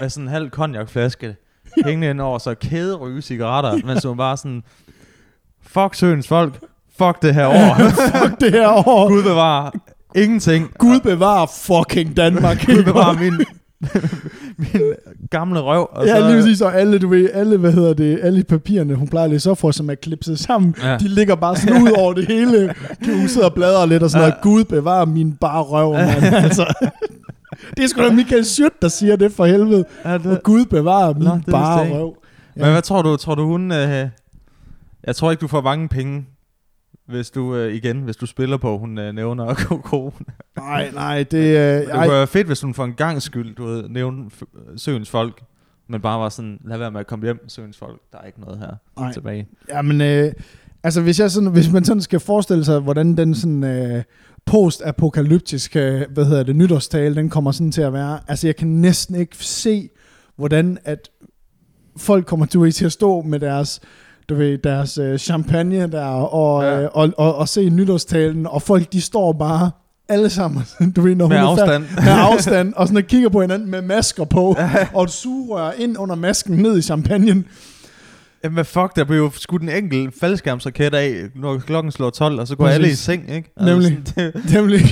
med 0.00 0.08
sådan 0.08 0.24
en 0.24 0.28
halv 0.30 0.50
konjakflaske, 0.50 1.36
hængende 1.84 2.10
ind 2.10 2.20
over, 2.20 2.38
så 2.38 2.54
kæde 2.54 2.96
ryge 2.96 3.22
cigaretter, 3.22 3.86
mens 3.86 4.04
hun 4.04 4.16
bare 4.16 4.36
sådan, 4.36 4.62
fuck 5.66 5.94
søens 5.94 6.28
folk, 6.28 6.54
fuck 6.98 7.22
det 7.22 7.34
her 7.34 7.46
år, 7.46 7.76
Fuck 8.18 8.40
det 8.40 8.52
her 8.52 8.88
år. 8.88 9.08
Gud 9.08 9.22
bevarer 9.22 9.70
ingenting, 10.14 10.70
Gud 10.78 11.00
bevarer 11.00 11.46
fucking 11.46 12.16
Danmark. 12.16 12.66
Gud 12.66 12.82
bevarer 12.84 13.18
min, 13.18 13.34
min 14.58 14.82
gamle 15.30 15.60
røv, 15.60 15.88
og 15.92 16.06
ja, 16.06 16.16
så, 16.20 16.26
lige 16.28 16.40
præcis, 16.42 16.60
og 16.60 16.74
alle, 16.74 16.98
du 16.98 17.08
ved, 17.08 17.30
alle, 17.34 17.56
hvad 17.56 17.72
hedder 17.72 17.94
det, 17.94 18.18
alle 18.22 18.44
papirerne, 18.44 18.94
hun 18.94 19.08
plejer 19.08 19.24
at 19.24 19.30
læse 19.30 19.50
op 19.50 19.58
for, 19.58 19.70
som 19.70 19.90
er 19.90 19.94
klipset 19.94 20.38
sammen, 20.38 20.74
Ja. 20.82 20.96
de 20.96 21.08
ligger 21.08 21.34
bare 21.34 21.56
sådan 21.56 21.82
ud 21.82 21.90
over 21.98 22.12
det 22.12 22.26
hele. 22.26 22.74
Hun 23.06 23.28
sidder 23.28 23.46
og 23.48 23.54
bladrer 23.54 23.86
lidt 23.86 24.02
og 24.02 24.10
sådan 24.10 24.28
noget, 24.28 24.42
Gud 24.42 24.64
bevarer 24.64 25.04
min 25.04 25.32
bare 25.32 25.62
røv, 25.62 25.92
mand. 25.92 26.24
altså, 26.34 26.74
det 27.76 27.84
er 27.84 27.88
sgu 27.88 28.02
da 28.02 28.10
Michael 28.12 28.44
Schødt, 28.44 28.82
der 28.82 28.88
siger 28.88 29.16
det 29.16 29.32
for 29.32 29.46
helvede. 29.46 29.84
Ja, 30.04 30.18
det, 30.18 30.26
Og 30.26 30.42
Gud 30.42 30.64
bevarer 30.64 31.14
min 31.14 31.22
Nå, 31.24 31.38
bare 31.50 31.90
røv. 31.94 32.14
Men 32.56 32.70
hvad 32.72 32.82
tror 32.82 33.02
du? 33.02 33.16
Tror 33.16 33.34
du 33.34 33.46
hun... 33.46 33.72
Øh, 33.72 34.06
jeg 35.06 35.16
tror 35.16 35.30
ikke, 35.30 35.40
du 35.40 35.46
får 35.46 35.60
mange 35.60 35.88
penge, 35.88 36.26
hvis 37.06 37.30
du 37.30 37.56
øh, 37.56 37.74
igen, 37.74 38.00
hvis 38.00 38.16
du 38.16 38.26
spiller 38.26 38.56
på, 38.56 38.78
hun 38.78 38.98
øh, 38.98 39.14
nævner 39.14 39.54
corona. 39.84 40.32
Nej, 40.56 40.90
nej, 40.90 41.22
det, 41.22 41.38
øh, 41.38 41.80
Det 41.80 41.90
kunne 41.92 42.10
være 42.10 42.26
fedt, 42.26 42.46
hvis 42.46 42.60
hun 42.60 42.74
for 42.74 42.84
en 42.84 42.94
gang 42.94 43.22
skyld, 43.22 43.54
du 43.54 43.64
ved, 43.64 43.88
nævne 43.88 44.30
søens 44.76 45.10
folk. 45.10 45.42
Men 45.88 46.00
bare 46.00 46.20
var 46.20 46.28
sådan, 46.28 46.60
lad 46.64 46.78
være 46.78 46.90
med 46.90 47.00
at 47.00 47.06
komme 47.06 47.24
hjem, 47.24 47.48
søens 47.48 47.78
folk. 47.78 48.00
Der 48.12 48.18
er 48.18 48.26
ikke 48.26 48.40
noget 48.40 48.58
her 48.58 48.70
Nej. 48.98 49.12
tilbage. 49.12 49.48
Jamen, 49.68 50.00
øh, 50.00 50.32
altså 50.82 51.00
hvis, 51.00 51.20
jeg 51.20 51.30
sådan, 51.30 51.50
hvis 51.50 51.72
man 51.72 51.84
sådan 51.84 52.00
skal 52.00 52.20
forestille 52.20 52.64
sig, 52.64 52.80
hvordan 52.80 53.16
den 53.16 53.34
sådan 53.34 53.64
øh, 53.64 54.02
post-apokalyptiske, 54.46 56.06
hvad 56.10 56.24
hedder 56.24 56.42
det, 56.42 56.56
nytårstale, 56.56 57.14
den 57.14 57.30
kommer 57.30 57.52
sådan 57.52 57.72
til 57.72 57.82
at 57.82 57.92
være, 57.92 58.20
altså 58.28 58.46
jeg 58.46 58.56
kan 58.56 58.68
næsten 58.68 59.14
ikke 59.14 59.36
se, 59.36 59.90
hvordan 60.36 60.78
at 60.84 61.10
folk 61.96 62.26
kommer 62.26 62.46
til 62.46 62.84
at 62.84 62.92
stå 62.92 63.22
med 63.22 63.40
deres 63.40 63.80
du 64.28 64.34
ved, 64.34 64.58
deres 64.58 64.98
øh, 64.98 65.18
champagne 65.18 65.86
der, 65.92 66.04
og, 66.04 66.62
Ja. 66.62 66.80
øh, 66.82 66.88
og, 66.92 67.10
og, 67.18 67.34
og 67.36 67.48
se 67.48 67.68
nytårstalen, 67.70 68.46
og 68.46 68.62
folk 68.62 68.92
de 68.92 69.00
står 69.00 69.32
bare 69.32 69.70
alle 70.08 70.30
sammen, 70.30 70.62
du 70.96 71.00
ved, 71.00 71.14
når 71.14 71.28
Med 71.28 71.38
hun 71.38 71.46
er 71.46 71.56
færdig- 71.56 71.74
afstand. 71.74 71.84
med 72.04 72.12
afstand, 72.12 72.72
og 72.76 72.86
sådan 72.88 73.02
og 73.02 73.08
kigger 73.08 73.28
på 73.28 73.40
hinanden 73.40 73.70
med 73.70 73.82
masker 73.82 74.24
på, 74.24 74.56
og 74.94 75.04
et 75.04 75.10
sugerør 75.10 75.70
ind 75.78 75.98
under 75.98 76.14
masken 76.14 76.56
ned 76.56 76.78
i 76.78 76.82
champagnen. 76.82 77.46
Jamen 78.44 78.54
hvad 78.54 78.64
fuck, 78.64 78.96
der 78.96 79.04
blev 79.04 79.18
jo 79.18 79.30
skudt 79.34 79.62
en 79.62 79.68
enkelt 79.68 80.14
faldskærmsraket 80.20 80.94
af, 80.94 81.14
når 81.34 81.58
klokken 81.58 81.92
slår 81.92 82.10
12, 82.10 82.40
og 82.40 82.48
så 82.48 82.56
går 82.56 82.64
Præcis. 82.64 82.74
alle 82.74 82.90
i 82.90 82.94
seng, 82.94 83.30
ikke? 83.34 83.50
Nemlig. 83.60 84.02
sådan, 84.06 84.32
det, 84.32 84.52
Nemlig, 84.54 84.80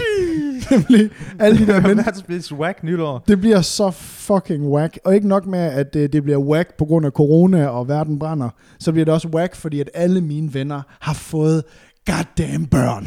nemlig 0.71 1.11
alle 1.39 1.59
de 1.59 1.67
der 1.67 1.81
mennesker. 1.81 2.13
er 2.13 2.23
verdens 2.29 2.53
whack 2.53 2.83
nytår. 2.83 3.25
Det 3.29 3.41
bliver 3.41 3.61
så 3.61 3.91
fucking 3.91 4.69
whack. 4.69 4.99
Og 5.05 5.15
ikke 5.15 5.29
nok 5.29 5.47
med, 5.47 5.59
at 5.59 5.95
det, 5.95 6.13
det 6.13 6.23
bliver 6.23 6.39
whack 6.39 6.77
på 6.79 6.85
grund 6.85 7.07
af 7.07 7.13
corona 7.13 7.67
og 7.67 7.89
verden 7.89 8.19
brænder, 8.19 8.49
så 8.81 8.93
bliver 8.93 9.05
det 9.05 9.15
også 9.15 9.29
whack, 9.29 9.55
fordi 9.57 9.81
at 9.81 9.91
alle 9.95 10.21
mine 10.21 10.55
venner 10.55 10.83
har 11.01 11.15
fået 11.15 11.65
goddamn 12.07 12.67
børn. 12.67 13.07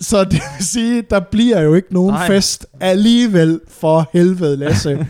Så 0.00 0.24
det 0.24 0.32
vil 0.58 0.66
sige, 0.66 1.02
der 1.10 1.20
bliver 1.20 1.60
jo 1.60 1.74
ikke 1.74 1.94
nogen. 1.94 2.14
Nej. 2.14 2.26
fest 2.26 2.66
alligevel 2.80 3.60
for 3.68 4.10
helvede, 4.12 4.56
Lasse. 4.56 4.98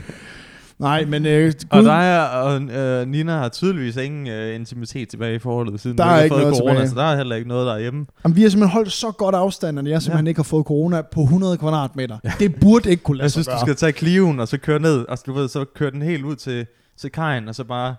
Nej, 0.80 1.04
men 1.04 1.26
øh, 1.26 1.52
Og 1.70 1.78
Gud, 1.78 1.84
dig 1.84 2.32
og 2.42 2.62
øh, 2.62 3.08
Nina 3.08 3.32
har 3.32 3.48
tydeligvis 3.48 3.96
ingen 3.96 4.26
øh, 4.28 4.54
intimitet 4.54 5.08
tilbage 5.08 5.34
i 5.34 5.38
forholdet, 5.38 5.80
siden 5.80 5.98
Der 5.98 6.04
du 6.04 6.10
er 6.10 6.14
har 6.14 6.22
ikke 6.22 6.34
fået 6.34 6.42
noget 6.42 6.56
corona, 6.58 6.72
tilbage. 6.74 6.88
så 6.88 6.94
der 6.94 7.02
er 7.02 7.16
heller 7.16 7.36
ikke 7.36 7.48
noget 7.48 7.66
derhjemme. 7.66 8.06
jamen, 8.24 8.36
vi 8.36 8.42
har 8.42 8.48
simpelthen 8.48 8.72
holdt 8.72 8.92
så 8.92 9.10
godt 9.10 9.34
afstand, 9.34 9.78
at 9.78 9.86
jeg 9.86 10.02
simpelthen 10.02 10.26
Ja. 10.26 10.28
ikke 10.28 10.38
har 10.38 10.42
fået 10.44 10.66
corona 10.66 11.00
på 11.02 11.20
100 11.22 11.58
kvadratmeter. 11.58 12.18
Det 12.38 12.54
burde 12.60 12.90
ikke 12.90 13.02
kunne 13.02 13.16
lade 13.16 13.24
Jeg 13.24 13.30
sig 13.30 13.44
synes, 13.44 13.46
du 13.46 13.66
gøre. 13.66 13.76
skal 13.76 13.92
tage 13.94 14.18
Clio'en, 14.32 14.40
og 14.40 14.48
så 14.48 14.58
køre 14.58 14.78
ned, 14.80 15.04
og 15.08 15.18
du 15.26 15.32
ved, 15.32 15.48
så 15.48 15.64
køre 15.76 15.90
den 15.90 16.02
helt 16.02 16.24
ud 16.24 16.36
til, 16.36 16.66
til 17.00 17.10
kajen, 17.12 17.48
og 17.48 17.54
så 17.54 17.64
bare 17.64 17.94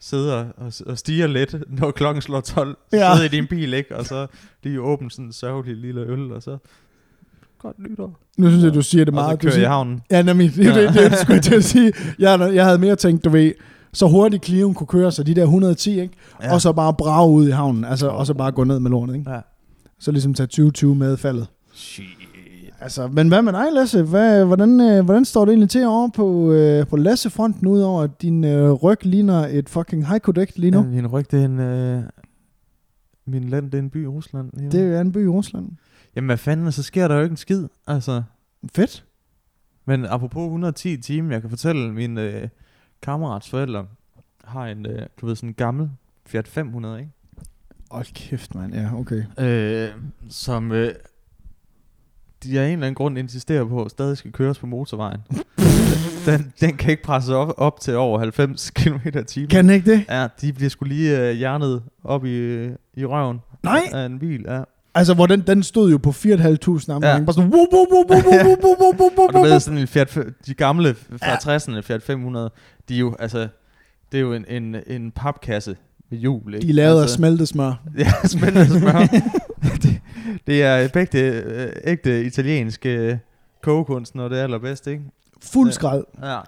sidde 0.00 0.38
og, 0.40 0.46
og, 0.56 0.72
og 0.86 0.98
stige 0.98 1.28
lidt, 1.28 1.54
når 1.80 1.90
klokken 1.90 2.22
slår 2.22 2.40
12. 2.40 2.76
Ja. 2.92 2.98
Ja. 2.98 3.14
Sidde 3.16 3.26
i 3.26 3.40
din 3.40 3.46
bil, 3.46 3.74
ikke? 3.74 3.96
Og 3.96 4.04
så 4.04 4.26
lige 4.62 4.80
åbne 4.80 5.10
sådan 5.10 5.24
en 5.24 5.32
sørgelig 5.32 5.76
lille 5.76 6.00
øl, 6.00 6.32
og 6.32 6.42
så... 6.42 6.58
Godt 7.62 7.78
nytår. 7.78 8.18
Nu 8.38 8.48
synes 8.48 8.64
jeg, 8.64 8.74
du 8.74 8.82
siger 8.82 9.04
det 9.04 9.14
Og 9.14 9.18
så 9.18 9.22
meget. 9.22 9.42
Du 9.42 9.42
kører 9.42 9.52
jeg 9.52 9.58
i 9.58 9.60
siger, 9.60 9.68
havnen. 9.68 10.02
Ja, 10.10 10.22
nemlig. 10.22 10.54
Det, 10.54 10.64
ja. 10.64 10.82
det, 10.82 10.94
det, 10.94 11.10
det 11.10 11.18
skulle 11.18 11.34
jeg 11.34 11.42
til 11.42 11.54
at 11.54 11.64
sige. 11.64 11.92
Jeg, 12.18 12.50
jeg 12.54 12.64
havde 12.64 12.78
mere 12.78 12.96
tænkt, 12.96 13.24
du 13.24 13.30
ved, 13.30 13.52
så 13.92 14.06
hurtigt 14.06 14.48
Clio'en 14.48 14.72
kunne 14.72 14.86
køre 14.86 15.12
sig, 15.12 15.26
de 15.26 15.34
der 15.34 15.42
110, 15.42 16.00
ikke? 16.00 16.14
Ja. 16.42 16.54
Og 16.54 16.60
så 16.60 16.72
bare 16.72 16.94
brage 16.94 17.30
ud 17.30 17.48
i 17.48 17.50
havnen, 17.50 17.84
altså, 17.84 18.08
og 18.08 18.26
så 18.26 18.34
bare 18.34 18.52
gå 18.52 18.64
ned 18.64 18.80
med 18.80 18.90
lortet, 18.90 19.14
ikke? 19.14 19.30
Ja. 19.30 19.40
Så 19.98 20.10
ligesom 20.12 20.34
tage 20.34 20.46
2020 20.46 20.94
med 20.94 21.16
faldet. 21.16 21.46
Shit. 21.74 22.04
Altså, 22.80 23.08
men 23.08 23.28
hvad 23.28 23.42
med 23.42 23.52
dig, 23.52 23.66
Lasse? 23.72 24.02
Hvad, 24.02 24.44
hvordan, 24.44 24.80
øh, 24.80 25.04
hvordan 25.04 25.24
står 25.24 25.44
det 25.44 25.52
egentlig 25.52 25.70
til 25.70 25.86
over 25.86 26.08
på, 26.08 26.52
øh, 26.52 26.86
på 26.86 26.96
Lasse-fronten, 26.96 27.66
udover 27.66 28.02
at 28.02 28.22
din 28.22 28.44
øh, 28.44 28.72
ryg 28.72 29.04
ligner 29.06 29.46
et 29.50 29.68
fucking 29.68 30.06
haiku-dæk 30.06 30.52
lige 30.56 30.70
nu? 30.70 30.78
Ja, 30.78 30.84
min 30.84 31.06
ryg, 31.06 31.30
det 31.30 31.40
er 31.40 31.44
en... 31.44 31.60
Øh, 31.60 32.02
min 33.26 33.44
land, 33.44 33.70
det 33.70 33.74
er 33.74 33.82
en 33.82 33.90
by 33.90 34.04
i 34.04 34.06
Rusland. 34.06 34.50
nu. 34.52 34.68
Det 34.68 34.94
er 34.96 35.00
en 35.00 35.12
by 35.12 35.24
i 35.24 35.28
Rusland. 35.28 35.68
Jamen 36.16 36.28
hvad 36.28 36.36
fanden, 36.36 36.72
så 36.72 36.82
sker 36.82 37.08
der 37.08 37.14
jo 37.14 37.22
ikke 37.22 37.32
en 37.32 37.36
skid. 37.36 37.68
Altså, 37.86 38.22
Fedt. 38.74 39.04
Men 39.84 40.04
apropos 40.06 40.42
110 40.44 40.96
timer, 40.96 41.32
jeg 41.32 41.40
kan 41.40 41.50
fortælle, 41.50 41.92
min 41.92 42.18
øh, 42.18 42.48
kammerats 43.02 43.50
forældre 43.50 43.86
har 44.44 44.66
en, 44.66 44.86
øh, 44.86 45.06
du 45.20 45.26
ved, 45.26 45.36
sådan 45.36 45.48
en 45.48 45.54
gammel 45.54 45.90
Fiat 46.26 46.48
500, 46.48 47.00
ikke? 47.00 47.12
Hold 47.90 48.14
kæft, 48.14 48.54
mand. 48.54 48.74
Ja, 48.74 48.94
okay. 48.94 49.24
Øh, 49.38 49.90
som 50.28 50.72
øh, 50.72 50.94
de 52.42 52.60
af 52.60 52.66
en 52.66 52.72
eller 52.72 52.86
anden 52.86 52.94
grund 52.94 53.18
insisterer 53.18 53.64
på, 53.64 53.84
at 53.84 53.90
stadig 53.90 54.16
skal 54.16 54.32
køres 54.32 54.58
på 54.58 54.66
motorvejen. 54.66 55.20
den, 56.26 56.52
den 56.60 56.76
kan 56.76 56.90
ikke 56.90 57.02
presse 57.02 57.34
op, 57.34 57.54
op 57.56 57.80
til 57.80 57.96
over 57.96 58.18
90 58.18 58.70
km 58.70 59.18
i 59.18 59.24
timen. 59.24 59.48
Kan 59.48 59.64
den 59.64 59.74
ikke 59.74 59.92
det? 59.92 60.04
Ja, 60.08 60.28
de 60.40 60.52
bliver 60.52 60.70
skulle 60.70 60.94
lige 60.94 61.28
øh, 61.28 61.36
hjernet 61.36 61.82
op 62.04 62.24
i, 62.24 62.64
i 62.94 63.04
røven 63.04 63.40
Nej. 63.62 63.80
af 63.92 64.06
en 64.06 64.18
bil. 64.18 64.44
Ja. 64.48 64.62
Altså, 64.96 65.14
hvor 65.14 65.26
den, 65.26 65.40
den 65.40 65.62
stod 65.62 65.90
jo 65.90 65.98
på 65.98 66.10
4.500 66.10 66.92
omgang. 66.92 67.02
Ja. 67.02 67.24
Bare 67.24 67.32
sådan, 67.34 67.50
wup, 67.54 67.68
wup, 67.72 67.88
wup, 67.92 68.10
wup, 68.10 68.24
wup, 68.26 68.46
wup, 68.46 68.64
wup, 68.64 69.00
wup, 69.00 69.00
wup, 69.00 69.18
Og 69.18 69.32
du 69.32 69.38
wup. 69.38 69.46
ved, 69.46 69.60
sådan 69.60 69.78
en 69.78 69.86
Fiat, 69.86 70.18
de 70.46 70.54
gamle 70.54 70.94
fra 70.94 71.50
Ja. 71.50 71.56
60'erne 71.58 71.80
Fiat 71.80 72.02
500, 72.02 72.50
de 72.88 72.94
er 72.94 72.98
jo, 72.98 73.16
altså, 73.18 73.48
det 74.12 74.18
er 74.18 74.22
jo 74.22 74.32
en, 74.32 74.44
en, 74.48 74.76
en 74.86 75.10
papkasse 75.10 75.76
med 76.10 76.18
hjul, 76.18 76.54
ikke? 76.54 76.66
De 76.66 76.70
er 76.70 76.74
lavet 76.74 76.96
af 76.98 77.00
altså, 77.02 77.16
smeltet 77.16 77.48
smør. 77.48 77.82
Ja, 77.98 78.12
smeltet 78.24 78.66
smør. 78.68 78.98
det, 79.82 80.00
det 80.46 80.62
er 80.62 80.88
begge 80.88 81.18
øh, 81.42 81.68
ægte 81.84 82.24
italiensk 82.24 82.86
øh, 82.86 83.16
kogekunst, 83.62 84.14
når 84.14 84.28
det 84.28 84.38
er 84.38 84.42
allerbedst, 84.42 84.86
ikke? 84.86 85.02
Fuld 85.42 85.72
skrald. 85.72 86.04
Ja. 86.22 86.38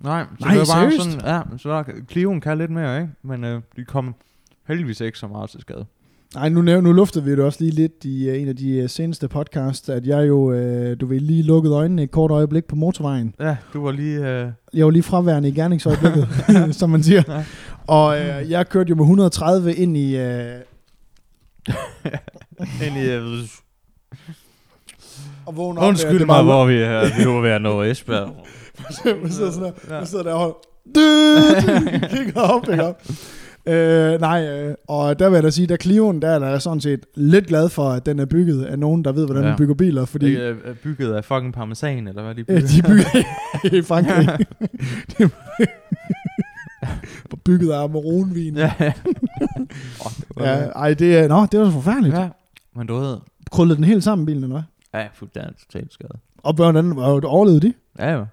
Nej, 0.00 0.24
så 0.38 0.44
Nej, 0.44 0.50
det 0.54 0.58
var 0.60 0.74
bare 0.74 0.90
seriøst? 0.90 1.12
sådan, 1.12 1.26
ja, 1.26 1.40
så 1.58 1.68
der, 1.68 1.82
Clio'en 1.82 2.40
kan 2.40 2.58
lidt 2.58 2.70
mere, 2.70 3.00
ikke? 3.00 3.12
Men 3.22 3.44
øh, 3.44 3.60
de 3.76 3.84
kom 3.84 4.14
heldigvis 4.68 5.00
ikke 5.00 5.18
så 5.18 5.26
meget 5.26 5.50
til 5.50 5.60
skade. 5.60 5.86
Nej, 6.34 6.48
nu, 6.48 6.62
nu 6.80 6.92
luftede 6.92 7.24
vi 7.24 7.30
det 7.30 7.38
også 7.40 7.58
lige 7.60 7.70
lidt 7.74 8.04
i 8.04 8.30
uh, 8.30 8.40
en 8.42 8.48
af 8.48 8.56
de 8.56 8.82
uh, 8.84 8.90
seneste 8.90 9.28
podcasts, 9.28 9.88
at 9.88 10.06
jeg 10.06 10.28
jo, 10.28 10.36
uh, 10.36 10.52
du 11.00 11.06
ved, 11.06 11.20
lige 11.20 11.42
lukkede 11.42 11.74
øjnene 11.74 12.02
et 12.02 12.10
kort 12.10 12.30
øjeblik 12.30 12.64
på 12.64 12.76
motorvejen. 12.76 13.34
Ja, 13.40 13.56
du 13.72 13.84
var 13.84 13.92
lige... 13.92 14.18
Øh, 14.28 14.48
Jeg 14.74 14.84
var 14.84 14.90
lige 14.90 15.02
fraværende 15.02 15.48
i 15.48 15.52
gerningsøjeblikket, 15.52 16.28
som 16.78 16.90
man 16.90 17.02
siger. 17.02 17.22
Ja. 17.28 17.44
Og 17.86 18.16
uh, 18.18 18.50
jeg 18.50 18.68
kørte 18.68 18.88
jo 18.90 18.94
med 18.94 19.04
130 19.04 19.74
ind 19.74 19.96
i... 19.96 20.16
Uh, 20.16 20.22
ind 22.86 22.96
i... 22.96 23.10
Øh, 23.10 23.22
og 25.46 25.54
øh, 25.78 25.88
undskyld 25.88 26.26
mig, 26.26 26.36
var- 26.36 26.42
hvor 26.42 26.66
vi 26.66 26.74
er. 26.74 27.16
Vi 27.16 27.22
er 27.22 27.40
ved 27.40 27.50
at 27.50 27.62
nå 27.62 27.82
Esbjerg. 27.82 28.34
man 29.22 29.32
sidder 29.32 29.50
sådan 29.50 29.64
der, 29.64 29.72
Ja. 29.90 29.98
man 29.98 30.06
sidder 30.06 30.24
der 30.24 30.32
og 30.32 30.38
holder... 30.38 32.08
Kigger 32.08 32.40
op, 32.40 32.68
ikke 32.70 32.84
op. 32.84 33.02
Øh, 33.68 34.20
nej, 34.20 34.48
øh, 34.48 34.74
og 34.88 35.18
der 35.18 35.28
vil 35.28 35.34
jeg 35.36 35.42
da 35.42 35.50
sige, 35.50 35.66
der 35.66 35.76
Clio'en, 35.84 36.20
der 36.20 36.28
er 36.46 36.50
jeg 36.50 36.62
sådan 36.62 36.80
set 36.80 37.06
lidt 37.14 37.46
glad 37.46 37.68
for, 37.68 37.90
at 37.90 38.06
den 38.06 38.18
er 38.18 38.24
bygget 38.24 38.64
af 38.64 38.78
nogen, 38.78 39.04
der 39.04 39.12
ved, 39.12 39.24
hvordan 39.26 39.42
Ja. 39.42 39.48
man 39.48 39.58
bygger 39.58 39.74
biler, 39.74 40.04
fordi 40.04 40.34
Det 40.34 40.46
er 40.48 40.54
øh, 40.64 40.76
bygget 40.76 41.12
af 41.14 41.24
fucking 41.24 41.54
parmesan, 41.54 42.08
eller 42.08 42.22
hvad 42.22 42.34
de 42.34 42.40
øh, 42.40 42.46
bygger. 42.46 42.60
de 42.68 42.78
er 42.78 42.82
bygget 43.62 43.78
i 43.78 43.82
Frankrig. 43.90 44.46
De 45.18 45.22
er 45.22 45.28
bygget 47.44 47.72
af 47.72 47.84
Amaronvin. 47.84 48.56
ja, 48.56 48.72
ja. 48.80 48.92
oh, 50.04 50.12
det 50.28 50.40
Ja, 50.40 50.54
ej, 50.68 50.94
det 50.94 51.18
er, 51.18 51.28
nå, 51.28 51.46
det 51.52 51.60
var 51.60 51.66
så 51.66 51.72
forfærdeligt. 51.72 52.14
Ja. 52.14 52.20
ja. 52.22 52.28
Men 52.76 52.86
du 52.86 52.94
ved, 52.94 53.16
krøllet 53.52 53.76
den 53.76 53.84
helt 53.84 54.04
sammen, 54.04 54.26
bilen, 54.26 54.42
eller 54.42 54.54
hvad? 54.92 55.00
Ja, 55.00 55.08
fuldt 55.14 55.36
er 55.36 55.50
totalt 55.70 55.92
skadet. 55.92 56.16
Og 56.42 56.58
var 56.58 56.72
overlevede 57.24 57.60
de? 57.60 57.72
Ja, 57.98 58.12
jo. 58.12 58.26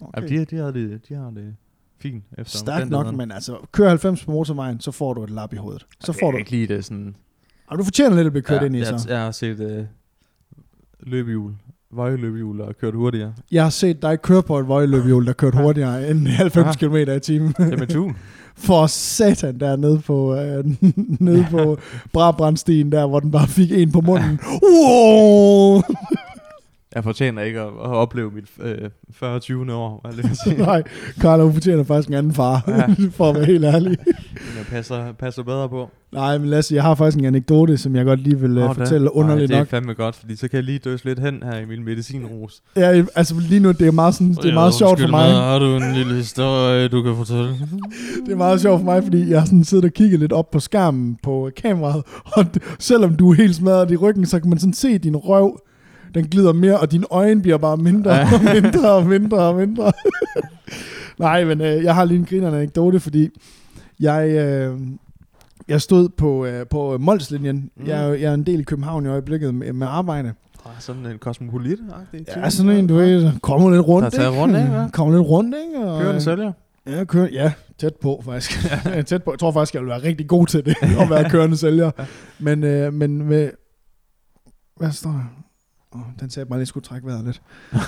Okay. 0.00 0.22
Ja, 0.30 0.36
de, 0.40 0.44
de, 0.44 0.56
har 0.56 0.70
det, 0.70 1.00
de 1.08 1.14
har 1.14 1.30
det 1.30 1.56
fint 2.02 2.24
efter 2.38 2.58
Stærkt 2.58 2.90
nok, 2.90 3.14
men 3.14 3.32
altså, 3.32 3.56
kør 3.72 3.88
90 3.88 4.24
på 4.24 4.30
motorvejen, 4.30 4.80
så 4.80 4.90
får 4.90 5.14
du 5.14 5.24
et 5.24 5.30
lap 5.30 5.52
i 5.52 5.56
hovedet. 5.56 5.86
Så 6.00 6.12
Det 6.12 6.20
får 6.20 6.30
du... 6.30 6.36
ikke 6.36 6.50
lige 6.50 6.66
det 6.66 6.84
sådan... 6.84 7.16
Og 7.66 7.78
du 7.78 7.84
fortjener 7.84 8.16
lidt 8.16 8.26
at 8.26 8.32
blive 8.32 8.42
kørt 8.42 8.60
ja, 8.60 8.66
ind 8.66 8.76
i, 8.76 8.78
jeg, 8.78 9.00
så. 9.00 9.06
jeg 9.08 9.20
har 9.20 9.30
set 9.30 9.60
øh, 9.60 9.84
løbehjul, 11.00 11.52
vøjeløbehjul 11.92 12.60
og 12.60 12.76
kørt 12.76 12.94
hurtigere. 12.94 13.34
Jeg 13.52 13.62
har 13.62 13.70
set 13.70 14.02
dig 14.02 14.22
køre 14.22 14.42
på 14.42 14.58
et 14.58 14.68
vøjeløbehjul, 14.68 15.26
der 15.26 15.32
kørte 15.32 15.58
hurtigere 15.62 16.10
end 16.10 16.26
90 16.28 16.76
km 16.76 16.96
i 16.96 17.20
timen. 17.20 17.54
Med 17.58 17.86
tun. 17.86 18.16
For 18.56 18.86
satan 18.86 19.60
der 19.60 19.76
nede 19.76 19.98
på, 19.98 20.34
øh, 20.36 20.64
nede 21.20 21.46
på 21.50 21.78
Brabrandstien 22.12 22.92
der, 22.92 23.06
hvor 23.06 23.20
den 23.20 23.30
bare 23.30 23.48
fik 23.48 23.72
en 23.72 23.92
på 23.92 24.00
munden. 24.00 24.40
Wow! 24.62 25.82
Jeg 26.94 27.04
fortjener 27.04 27.42
ikke 27.42 27.60
at, 27.60 27.66
at 27.66 27.72
opleve 27.90 28.30
mit 28.30 28.44
øh, 28.60 28.78
40-20. 29.22 29.72
år, 29.72 30.00
hvad 30.04 30.12
vil 30.14 30.30
jeg. 30.46 30.56
Nej, 30.66 30.82
Carlo 31.20 31.52
fortjener 31.52 31.84
faktisk 31.84 32.08
en 32.08 32.14
anden 32.14 32.32
far, 32.32 32.64
Ja. 32.68 32.86
for 33.16 33.28
at 33.30 33.34
være 33.34 33.44
helt 33.44 33.64
ærlig. 33.64 33.96
Jeg 34.56 34.66
passer, 34.70 35.12
passer 35.12 35.42
bedre 35.42 35.68
på. 35.68 35.90
Nej, 36.12 36.38
men 36.38 36.48
Lasse, 36.48 36.74
jeg 36.74 36.82
har 36.82 36.94
faktisk 36.94 37.18
en 37.18 37.24
anekdote, 37.24 37.76
som 37.78 37.96
jeg 37.96 38.04
godt 38.04 38.20
lige 38.20 38.40
vil 38.40 38.50
Nå, 38.50 38.60
uh, 38.60 38.76
da. 38.76 38.82
fortælle 38.82 39.14
underligt 39.14 39.50
Nej, 39.50 39.58
nok. 39.58 39.66
det 39.68 39.72
er 39.72 39.76
fandme 39.76 39.94
godt, 39.94 40.14
fordi 40.16 40.36
så 40.36 40.48
kan 40.48 40.56
jeg 40.56 40.64
lige 40.64 40.78
døse 40.78 41.04
lidt 41.04 41.18
hen 41.18 41.42
her 41.42 41.58
i 41.58 41.64
min 41.64 41.84
medicinrus. 41.84 42.60
Ja, 42.76 43.04
altså 43.14 43.34
lige 43.48 43.60
nu, 43.60 43.70
det 43.72 43.86
er 43.86 43.90
meget, 43.92 44.14
sådan, 44.14 44.34
det 44.34 44.44
er 44.50 44.54
meget 44.54 44.74
sjovt 44.74 45.00
for 45.00 45.08
mig. 45.08 45.30
Har 45.34 45.58
du 45.58 45.76
en 45.76 45.92
lille 45.94 46.14
historie, 46.14 46.88
du 46.88 47.02
kan 47.02 47.16
fortælle? 47.16 47.48
Det 48.26 48.32
er 48.32 48.36
meget 48.36 48.60
sjovt 48.60 48.78
for 48.80 48.84
mig, 48.84 49.02
fordi 49.02 49.30
jeg 49.30 49.38
har 49.40 49.46
sådan 49.46 49.64
siddet 49.64 49.84
og 49.84 49.90
kigget 49.92 50.20
lidt 50.20 50.32
op 50.32 50.50
på 50.50 50.60
skærmen 50.60 51.16
på 51.22 51.50
kameraet, 51.56 52.02
og 52.24 52.44
selvom 52.78 53.14
du 53.16 53.30
er 53.30 53.34
helt 53.34 53.54
smadret 53.54 53.90
i 53.90 53.96
ryggen, 53.96 54.26
så 54.26 54.40
kan 54.40 54.48
man 54.48 54.58
sådan 54.58 54.74
se 54.74 54.98
din 54.98 55.16
røv, 55.16 55.60
den 56.14 56.28
glider 56.28 56.52
mere, 56.52 56.80
og 56.80 56.92
dine 56.92 57.06
øjne 57.10 57.42
bliver 57.42 57.58
bare 57.58 57.76
mindre 57.76 58.14
Ja. 58.14 58.28
og 58.34 58.62
mindre 58.62 58.92
og 58.92 59.06
mindre 59.06 59.38
og 59.38 59.56
mindre. 59.56 59.92
Nej, 61.18 61.44
men 61.44 61.60
øh, 61.60 61.84
jeg 61.84 61.94
har 61.94 62.04
lige 62.04 62.18
en 62.18 62.24
grinerende 62.24 62.58
anekdote, 62.58 63.00
fordi 63.00 63.28
jeg, 64.00 64.28
øh, 64.28 64.78
jeg 65.68 65.80
stod 65.80 66.08
på, 66.08 66.46
øh, 66.46 66.66
på 66.66 66.98
Molslinjen. 66.98 67.70
Mm. 67.76 67.86
Jeg, 67.86 68.08
er 68.08 68.14
jeg 68.14 68.30
er 68.30 68.34
en 68.34 68.46
del 68.46 68.60
i 68.60 68.62
København 68.62 69.04
i 69.06 69.08
øjeblikket 69.08 69.54
med, 69.54 69.72
med 69.72 69.86
arbejde. 69.90 70.32
Sådan 70.78 71.06
en 71.06 71.18
kosmopolit-agtig 71.26 72.24
Ja, 72.36 72.50
sådan 72.50 72.72
en, 72.72 72.86
du 72.86 72.94
ved, 72.94 73.32
kommer 73.42 73.70
lidt 73.70 73.88
rundt, 73.88 74.12
Der 74.16 74.28
ikke? 74.28 74.40
rundt, 74.40 74.56
ikke, 74.58 74.68
hva'? 74.82 74.90
Kommer 74.96 75.18
lidt 75.18 75.28
rundt, 75.28 75.54
ikke? 75.66 75.86
Og, 75.86 76.00
Kørende 76.00 76.14
øh, 76.14 76.20
sælger. 76.20 76.52
Ja, 76.86 77.04
kør, 77.04 77.26
ja, 77.32 77.52
tæt 77.78 77.94
på 77.94 78.22
faktisk. 78.24 78.64
Ja. 78.86 79.02
tæt 79.02 79.22
på. 79.22 79.32
Jeg 79.32 79.38
tror 79.38 79.52
faktisk, 79.52 79.74
jeg 79.74 79.82
vil 79.82 79.88
være 79.88 80.02
rigtig 80.02 80.28
god 80.28 80.46
til 80.46 80.64
det, 80.64 80.74
at 81.00 81.10
være 81.10 81.30
kørende 81.30 81.56
sælger. 81.56 81.90
Men, 82.38 82.64
øh, 82.64 82.92
men 82.92 83.22
med... 83.28 83.50
Hvad 84.76 84.90
står 84.90 85.10
der? 85.10 85.34
Oh, 85.94 86.00
den 86.20 86.30
sagde 86.30 86.46
bare 86.46 86.56
lige, 86.56 86.58
at 86.58 86.60
jeg 86.60 86.66
skulle 86.68 86.84
trække 86.84 87.06
vejret 87.06 87.24
lidt. 87.24 87.42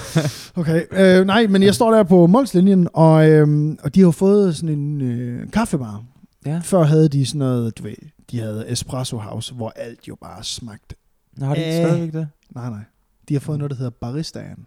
Okay, 0.57 0.83
øh, 0.93 1.27
nej, 1.27 1.47
men 1.47 1.63
jeg 1.63 1.75
står 1.75 1.91
der 1.91 2.03
på 2.03 2.27
Molslinjen, 2.27 2.89
og, 2.93 3.31
øh, 3.31 3.77
og 3.83 3.95
de 3.95 4.01
har 4.01 4.11
fået 4.11 4.57
sådan 4.57 4.79
en 4.79 5.01
øh, 5.01 5.51
kaffebar. 5.51 6.05
Ja. 6.47 6.61
Før 6.65 6.83
havde 6.83 7.09
de 7.09 7.27
sådan 7.27 7.39
noget, 7.39 7.79
du 7.79 7.83
ved, 7.83 7.95
de 8.31 8.41
havde 8.41 8.71
Espresso 8.71 9.19
House, 9.19 9.55
hvor 9.55 9.73
alt 9.77 10.09
jo 10.09 10.17
bare 10.21 10.45
smagte. 10.45 10.97
Nå, 11.37 11.47
har 11.47 11.55
de 11.55 11.61
ikke 11.65 11.81
Øh. 11.83 11.87
stadigvæk 11.89 12.13
det? 12.13 12.29
Nej, 12.55 12.71
nej. 12.71 12.81
De 13.29 13.35
har 13.35 13.41
fået 13.41 13.59
noget, 13.59 13.71
der 13.71 13.77
hedder 13.77 13.91
Baristaen. 13.91 14.67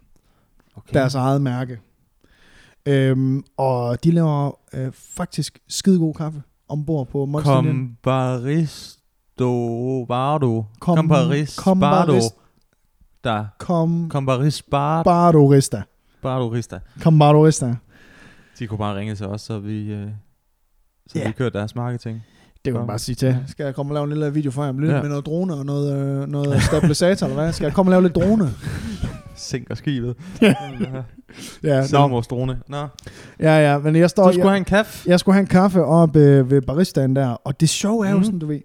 Okay. 0.76 0.94
deres 0.94 1.14
eget 1.14 1.42
mærke. 1.42 1.78
Øhm, 2.86 3.42
og 3.56 4.04
de 4.04 4.10
laver 4.10 4.58
øh, 4.74 4.92
faktisk 4.92 5.58
skidegod 5.68 6.14
kaffe 6.14 6.42
ombord 6.68 7.08
på 7.08 7.26
Molslinjen. 7.26 7.96
Comparisto 8.04 10.04
Bardo. 10.08 10.64
Kom- 10.80 10.96
Comparis 10.96 11.58
Bardo. 11.80 12.20
Baris- 13.28 13.38
Der. 13.38 13.46
Kom 13.58 14.08
Comparis 14.10 14.62
Bardo. 14.62 15.02
Bardorista. 15.10 15.82
Bardo 16.22 16.48
Rista. 16.48 16.78
Kom 17.02 17.18
Bardorista. 17.18 17.74
De 18.58 18.66
kunne 18.66 18.78
bare 18.78 18.96
ringe 18.96 19.14
til 19.14 19.26
os, 19.26 19.40
så 19.40 19.58
vi, 19.58 19.92
øh, 19.92 20.06
så 21.06 21.18
Ja. 21.18 21.26
vi 21.26 21.32
kørte 21.32 21.58
deres 21.58 21.74
marketing. 21.74 22.22
Det 22.64 22.72
kan 22.72 22.80
man 22.80 22.86
bare 22.86 22.98
sige 22.98 23.14
til. 23.16 23.36
Skal 23.46 23.64
jeg 23.64 23.74
komme 23.74 23.90
og 23.92 23.94
lave 23.94 24.04
en 24.04 24.10
lille 24.10 24.32
video 24.34 24.50
for 24.50 24.64
jer 24.64 24.72
med, 24.72 24.88
Ja. 24.88 24.94
ja. 24.96 25.00
med 25.02 25.08
noget 25.10 25.26
drone 25.26 25.54
og 25.54 25.66
noget, 25.66 25.96
øh, 26.22 26.28
noget 26.28 26.62
stabilisator, 26.62 27.26
eller 27.26 27.42
hvad? 27.42 27.52
Skal 27.52 27.64
jeg 27.64 27.72
komme 27.74 27.88
og 27.88 27.92
lave 27.92 28.02
lidt 28.02 28.14
drone? 28.14 28.50
Sænker 29.36 29.74
skibet. 29.74 30.16
Ja. 30.42 30.54
ja. 31.62 31.80
Nå. 31.80 31.86
Selvmordsdrone. 31.86 32.58
Nå. 32.68 32.86
ja, 33.40 33.70
ja, 33.72 33.78
men 33.78 33.96
jeg 33.96 34.10
står... 34.10 34.24
Du 34.26 34.32
skulle 34.32 34.44
jeg, 34.46 34.50
have 34.52 34.58
en 34.58 34.64
kaffe. 34.64 35.10
jeg 35.10 35.20
skulle 35.20 35.34
have 35.34 35.40
en 35.40 35.46
kaffe 35.46 35.84
op 35.84 36.16
øh, 36.16 36.50
ved 36.50 36.62
baristaen 36.62 37.16
der, 37.16 37.28
og 37.28 37.60
det 37.60 37.68
sjove 37.68 38.06
er 38.06 38.10
jo 38.10 38.16
Mhm. 38.16 38.24
sådan, 38.24 38.38
du 38.38 38.46
ved, 38.46 38.60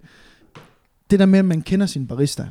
det 1.12 1.20
der 1.20 1.26
med, 1.26 1.40
at 1.40 1.46
man 1.46 1.62
kender 1.62 1.86
sin 1.86 2.08
barista. 2.08 2.46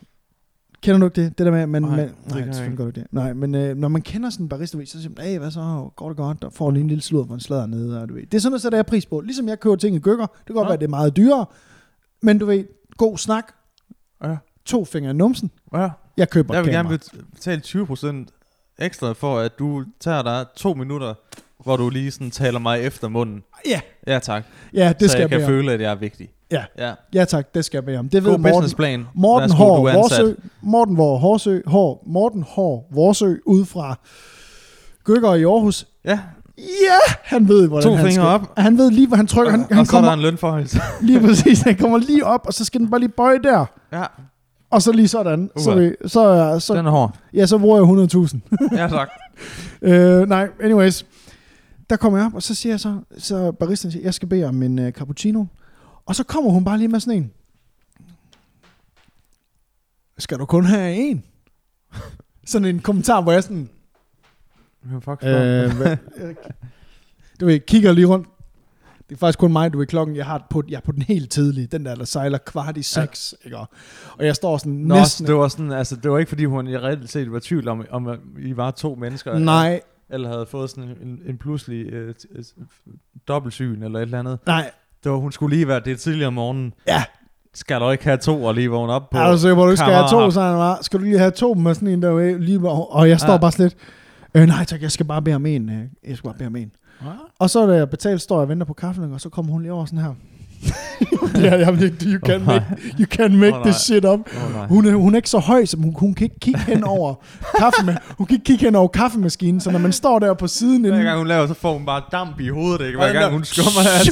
Kender 0.82 0.98
du 0.98 1.04
ikke 1.06 1.22
det? 1.22 1.38
Det 1.38 1.46
der 1.46 1.52
med, 1.52 1.60
at 1.60 1.68
man... 1.68 1.82
Nej, 1.82 1.90
man, 1.96 1.98
det 2.08 2.14
nej, 2.28 2.38
jeg 2.38 2.54
selvfølgelig 2.54 2.78
du 2.78 2.86
ikke 2.86 3.00
det. 3.00 3.06
Nej, 3.12 3.32
men 3.32 3.54
øh, 3.54 3.76
når 3.76 3.88
man 3.88 4.02
kender 4.02 4.30
sin 4.30 4.48
barista, 4.48 4.78
ved, 4.78 4.86
så 4.86 5.02
siger 5.02 5.12
man, 5.16 5.26
hey, 5.26 5.38
hvad 5.38 5.50
så? 5.50 5.90
Går 5.96 6.08
det 6.08 6.16
godt? 6.16 6.42
Der 6.42 6.50
får 6.50 6.70
lige 6.70 6.80
en 6.82 6.88
lille 6.88 7.02
sludder 7.02 7.26
på 7.26 7.34
en 7.34 7.40
slader 7.40 7.66
nede, 7.66 8.02
og 8.02 8.08
du 8.08 8.14
ved. 8.14 8.22
Det 8.26 8.34
er 8.34 8.38
sådan 8.40 8.50
noget, 8.52 8.62
sætter 8.62 8.78
jeg 8.78 8.86
pris 8.86 9.06
på. 9.06 9.20
Ligesom 9.20 9.48
jeg 9.48 9.60
køber 9.60 9.76
ting 9.76 9.96
i 9.96 9.98
gykker. 9.98 10.26
Det 10.26 10.46
kan 10.46 10.54
godt 10.54 10.64
Ja. 10.64 10.68
være, 10.68 10.74
at 10.74 10.80
det 10.80 10.86
er 10.86 10.90
meget 10.90 11.16
dyrere, 11.16 11.46
men 12.22 12.38
du 12.38 12.46
ved, 12.46 12.64
god 12.96 13.18
snak. 13.18 13.52
Ja. 14.24 14.36
To 14.64 14.84
fingre 14.84 15.10
i 15.10 15.14
numsen. 15.14 15.50
Ja. 15.74 15.88
Jeg 16.16 16.30
køber 16.30 16.54
Jeg 16.54 16.64
vil 16.64 16.72
kamera. 16.72 16.92
gerne 16.92 17.00
betale 17.34 17.62
20% 17.64 18.26
ekstra 18.78 19.12
for, 19.12 19.38
at 19.38 19.58
du 19.58 19.84
tager 20.00 20.22
dig 20.22 20.46
to 20.56 20.74
minutter, 20.74 21.14
hvor 21.64 21.76
du 21.76 21.88
lige 21.90 22.10
sådan 22.10 22.30
taler 22.30 22.58
mig 22.58 22.80
efter 22.80 23.08
munden. 23.08 23.42
Ja, 23.66 23.80
Ja 24.06 24.18
tak. 24.18 24.44
ja, 24.74 24.92
det 25.00 25.10
så 25.10 25.12
skal 25.12 25.20
jeg 25.22 25.30
jeg 25.30 25.38
kan 25.40 25.46
om. 25.46 25.48
føle, 25.50 25.72
at 25.72 25.80
jeg 25.80 25.90
er 25.90 25.94
vigtig. 25.94 26.28
Ja. 26.50 26.64
ja. 26.78 26.92
Ja 27.14 27.24
tak, 27.24 27.54
det 27.54 27.64
skal 27.64 27.76
jeg 27.76 27.84
bede 27.84 27.98
om. 27.98 28.08
Det 28.08 28.24
ved 28.24 28.30
God 28.30 28.38
Morten. 28.38 28.54
businessplan. 28.54 29.04
Morten 29.14 29.42
Værsgo, 29.50 29.64
Hår, 29.64 29.76
du 29.82 29.88
ansat. 29.88 30.20
Vorsø, 30.24 30.34
Morten 30.62 30.96
Hår, 30.96 31.16
Horsø, 31.18 31.60
Hår, 31.66 32.02
Morten 32.06 32.44
Hår, 32.48 32.88
Vorsø, 32.94 33.34
ud 33.46 33.64
fra 33.64 33.98
Gykker 35.04 35.34
i 35.34 35.44
Aarhus. 35.44 35.86
Ja, 36.04 36.18
Ja, 36.58 37.12
han 37.22 37.48
ved, 37.48 37.68
hvordan 37.68 37.90
To 37.90 37.94
han 37.94 38.04
fingre 38.06 38.12
skal. 38.12 38.26
op. 38.26 38.58
Han 38.58 38.78
ved 38.78 38.90
lige, 38.90 39.08
hvor 39.08 39.16
han 39.16 39.26
trykker. 39.26 39.50
Han, 39.50 39.60
og, 39.60 39.66
han 39.68 39.78
og 39.78 39.86
så 39.86 39.96
er 39.96 40.00
der 40.00 40.06
kommer 40.08 40.12
en 40.12 40.20
lønforhøjelse. 40.22 40.80
lige 41.02 41.20
præcis. 41.20 41.60
Han 41.60 41.76
kommer 41.76 41.98
lige 41.98 42.26
op, 42.26 42.40
og 42.46 42.52
så 42.54 42.64
skal 42.64 42.80
den 42.80 42.90
bare 42.90 43.00
lige 43.00 43.08
bøje 43.16 43.38
der. 43.42 43.64
ja, 43.92 44.02
Og 44.70 44.82
så 44.82 44.92
lige 44.92 45.08
sådan. 45.08 45.50
Så, 45.58 45.70
Uha. 45.70 45.80
vi, 45.80 45.90
så, 46.06 46.56
så, 46.60 46.74
den 46.74 46.86
er 46.86 46.90
hård. 46.90 47.16
ja, 47.34 47.46
så 47.46 47.58
bruger 47.58 47.76
jeg 47.96 48.08
100.000. 48.70 48.76
Ja 48.76 48.88
tak. 48.88 49.08
øh, 49.82 50.28
nej, 50.28 50.48
anyways. 50.62 51.06
Der 51.92 51.98
kommer 51.98 52.18
jeg 52.18 52.26
op, 52.26 52.34
og 52.34 52.42
så 52.42 52.54
siger 52.54 52.72
jeg 52.72 52.80
så, 52.80 53.00
så 53.18 53.52
baristen 53.52 53.90
siger, 53.90 54.02
jeg 54.02 54.14
skal 54.14 54.28
bede 54.28 54.44
om 54.44 54.62
en 54.62 54.78
uh, 54.78 54.90
cappuccino. 54.90 55.44
Og 56.06 56.14
så 56.14 56.24
kommer 56.24 56.50
hun 56.50 56.64
bare 56.64 56.78
lige 56.78 56.88
med 56.88 57.00
sådan 57.00 57.18
en. 57.18 57.32
Skal 60.18 60.38
du 60.38 60.44
kun 60.44 60.64
have 60.64 60.94
en? 60.94 61.24
sådan 62.44 62.68
en 62.68 62.80
kommentar, 62.80 63.20
hvor 63.20 63.32
jeg 63.32 63.42
sådan, 63.42 63.68
fuck 65.00 65.24
Øh, 65.24 65.70
du 67.40 67.46
ved, 67.46 67.60
kigger 67.60 67.92
lige 67.92 68.06
rundt. 68.06 68.28
Det 69.08 69.14
er 69.14 69.18
faktisk 69.18 69.38
kun 69.38 69.52
mig, 69.52 69.72
du 69.72 69.78
ved, 69.78 69.86
klokken, 69.86 70.16
jeg, 70.16 70.26
har 70.26 70.46
på, 70.50 70.62
jeg 70.68 70.76
er 70.76 70.80
på 70.80 70.92
den 70.92 71.02
helt 71.02 71.30
tidlige, 71.30 71.66
den 71.66 71.84
der, 71.84 71.94
der 71.94 72.04
sejler 72.04 72.38
kvart 72.38 72.76
i 72.76 72.82
seks, 72.82 73.34
ja. 73.44 73.46
ikke? 73.46 73.56
Og 74.18 74.26
jeg 74.26 74.36
står 74.36 74.58
sådan 74.58 74.72
Nå, 74.72 74.94
næsten... 74.94 75.26
det 75.26 75.34
var 75.34 75.48
sådan, 75.48 75.72
altså, 75.72 75.96
det 75.96 76.10
var 76.10 76.18
ikke 76.18 76.28
fordi 76.28 76.44
hun 76.44 76.66
i 76.66 76.76
reelt 76.76 77.10
set 77.10 77.32
var 77.32 77.38
i 77.38 77.40
tvivl 77.40 77.68
om, 77.68 77.84
om 77.90 78.08
I 78.38 78.56
var 78.56 78.70
to 78.70 78.94
mennesker. 78.94 79.38
nej, 79.38 79.80
Eller 80.12 80.28
havde 80.32 80.46
fået 80.46 80.70
sådan 80.70 80.84
en, 81.02 81.20
en 81.26 81.38
pludselig 81.38 81.86
øh, 81.92 82.14
øh, 82.34 82.44
dobbeltsyn 83.28 83.82
eller 83.82 83.98
et 83.98 84.02
eller 84.02 84.18
andet. 84.18 84.38
nej, 84.46 84.70
Det 85.04 85.12
var, 85.12 85.18
hun 85.18 85.32
skulle 85.32 85.56
lige 85.56 85.68
være 85.68 85.80
det 85.80 85.92
er 85.92 85.96
tidligere 85.96 86.26
om 86.26 86.32
morgenen. 86.34 86.74
ja. 86.88 87.04
Skal 87.54 87.80
du 87.80 87.90
ikke 87.90 88.04
have 88.04 88.16
to 88.16 88.44
og 88.44 88.54
lige 88.54 88.68
vågne 88.68 88.92
op 88.92 89.10
på? 89.10 89.36
Sikker 89.36 89.54
på, 89.54 89.64
at 89.64 89.70
du 89.70 89.76
skal 89.76 89.92
have 89.92 90.08
to, 90.10 90.30
så 90.30 90.40
han 90.42 90.56
var, 90.56 90.78
skal 90.82 90.98
du 91.00 91.04
lige 91.04 91.18
have 91.18 91.30
to 91.30 91.54
med 91.54 91.74
sådan 91.74 91.88
en 91.88 92.02
der, 92.02 92.38
lige, 92.38 92.58
hvor- 92.58 92.84
og 92.94 93.08
jeg 93.08 93.20
står 93.20 93.32
Ja. 93.32 93.38
bare 93.38 93.52
slet, 93.52 93.76
øh, 94.34 94.46
nej 94.46 94.64
tak, 94.64 94.82
jeg 94.82 94.90
skal 94.92 95.06
bare 95.06 95.22
bede 95.22 95.34
om 95.36 95.46
en, 95.46 95.68
øh, 95.68 95.84
jeg 96.08 96.16
skal 96.16 96.28
bare 96.28 96.38
bede 96.38 96.46
om 96.46 96.56
en. 96.56 96.72
Ja. 97.02 97.06
Og 97.38 97.50
så 97.50 97.66
da 97.66 97.72
jeg 97.76 97.90
betalt, 97.90 98.20
står 98.22 98.36
jeg 98.36 98.42
og 98.42 98.48
venter 98.48 98.66
på 98.66 98.72
kaffen, 98.72 99.12
og 99.12 99.20
så 99.20 99.28
kommer 99.28 99.52
hun 99.52 99.62
lige 99.62 99.72
over 99.72 99.84
sådan 99.84 99.98
her. 99.98 100.14
Ja, 101.34 101.56
jeg, 101.56 101.92
you 102.02 102.18
can 102.26 102.40
Åh, 102.40 102.46
nej. 102.46 102.54
make, 102.54 102.64
you 103.00 103.06
can 103.06 103.36
make 103.36 103.56
Åh, 103.56 103.64
this 103.64 103.76
shit 103.76 104.04
up. 104.04 104.20
Oh. 104.36 104.68
Hun 104.68 104.86
er, 104.86 104.94
hun 104.94 105.14
er 105.14 105.16
ikke 105.16 105.30
så 105.30 105.38
høj, 105.38 105.64
så 105.64 105.76
hun, 105.76 105.94
hun 105.98 106.14
kan 106.14 106.24
ikke 106.24 106.40
kigge 106.40 106.60
hen 106.60 106.84
over 106.84 107.14
kaffe 107.58 107.84
med, 107.84 107.94
hun 108.18 108.26
kan 108.26 108.34
ikke 108.34 108.44
kigge 108.44 108.64
hen 108.64 108.74
over 108.74 108.88
kaffemaskinen, 108.88 109.60
så 109.60 109.70
når 109.70 109.78
man 109.78 109.92
står 109.92 110.18
der 110.18 110.34
på 110.34 110.46
siden 110.46 110.84
Hver 110.84 111.02
gang 111.02 111.18
hun 111.18 111.26
laver, 111.26 111.46
så 111.46 111.54
får 111.54 111.72
hun 111.72 111.86
bare 111.86 112.02
damp 112.12 112.40
i 112.40 112.48
hovedet, 112.48 112.86
ikke? 112.86 112.98
Hver 112.98 113.12
gang 113.12 113.32
hun 113.32 113.44
skummer 113.44 113.80
hans. 113.96 114.10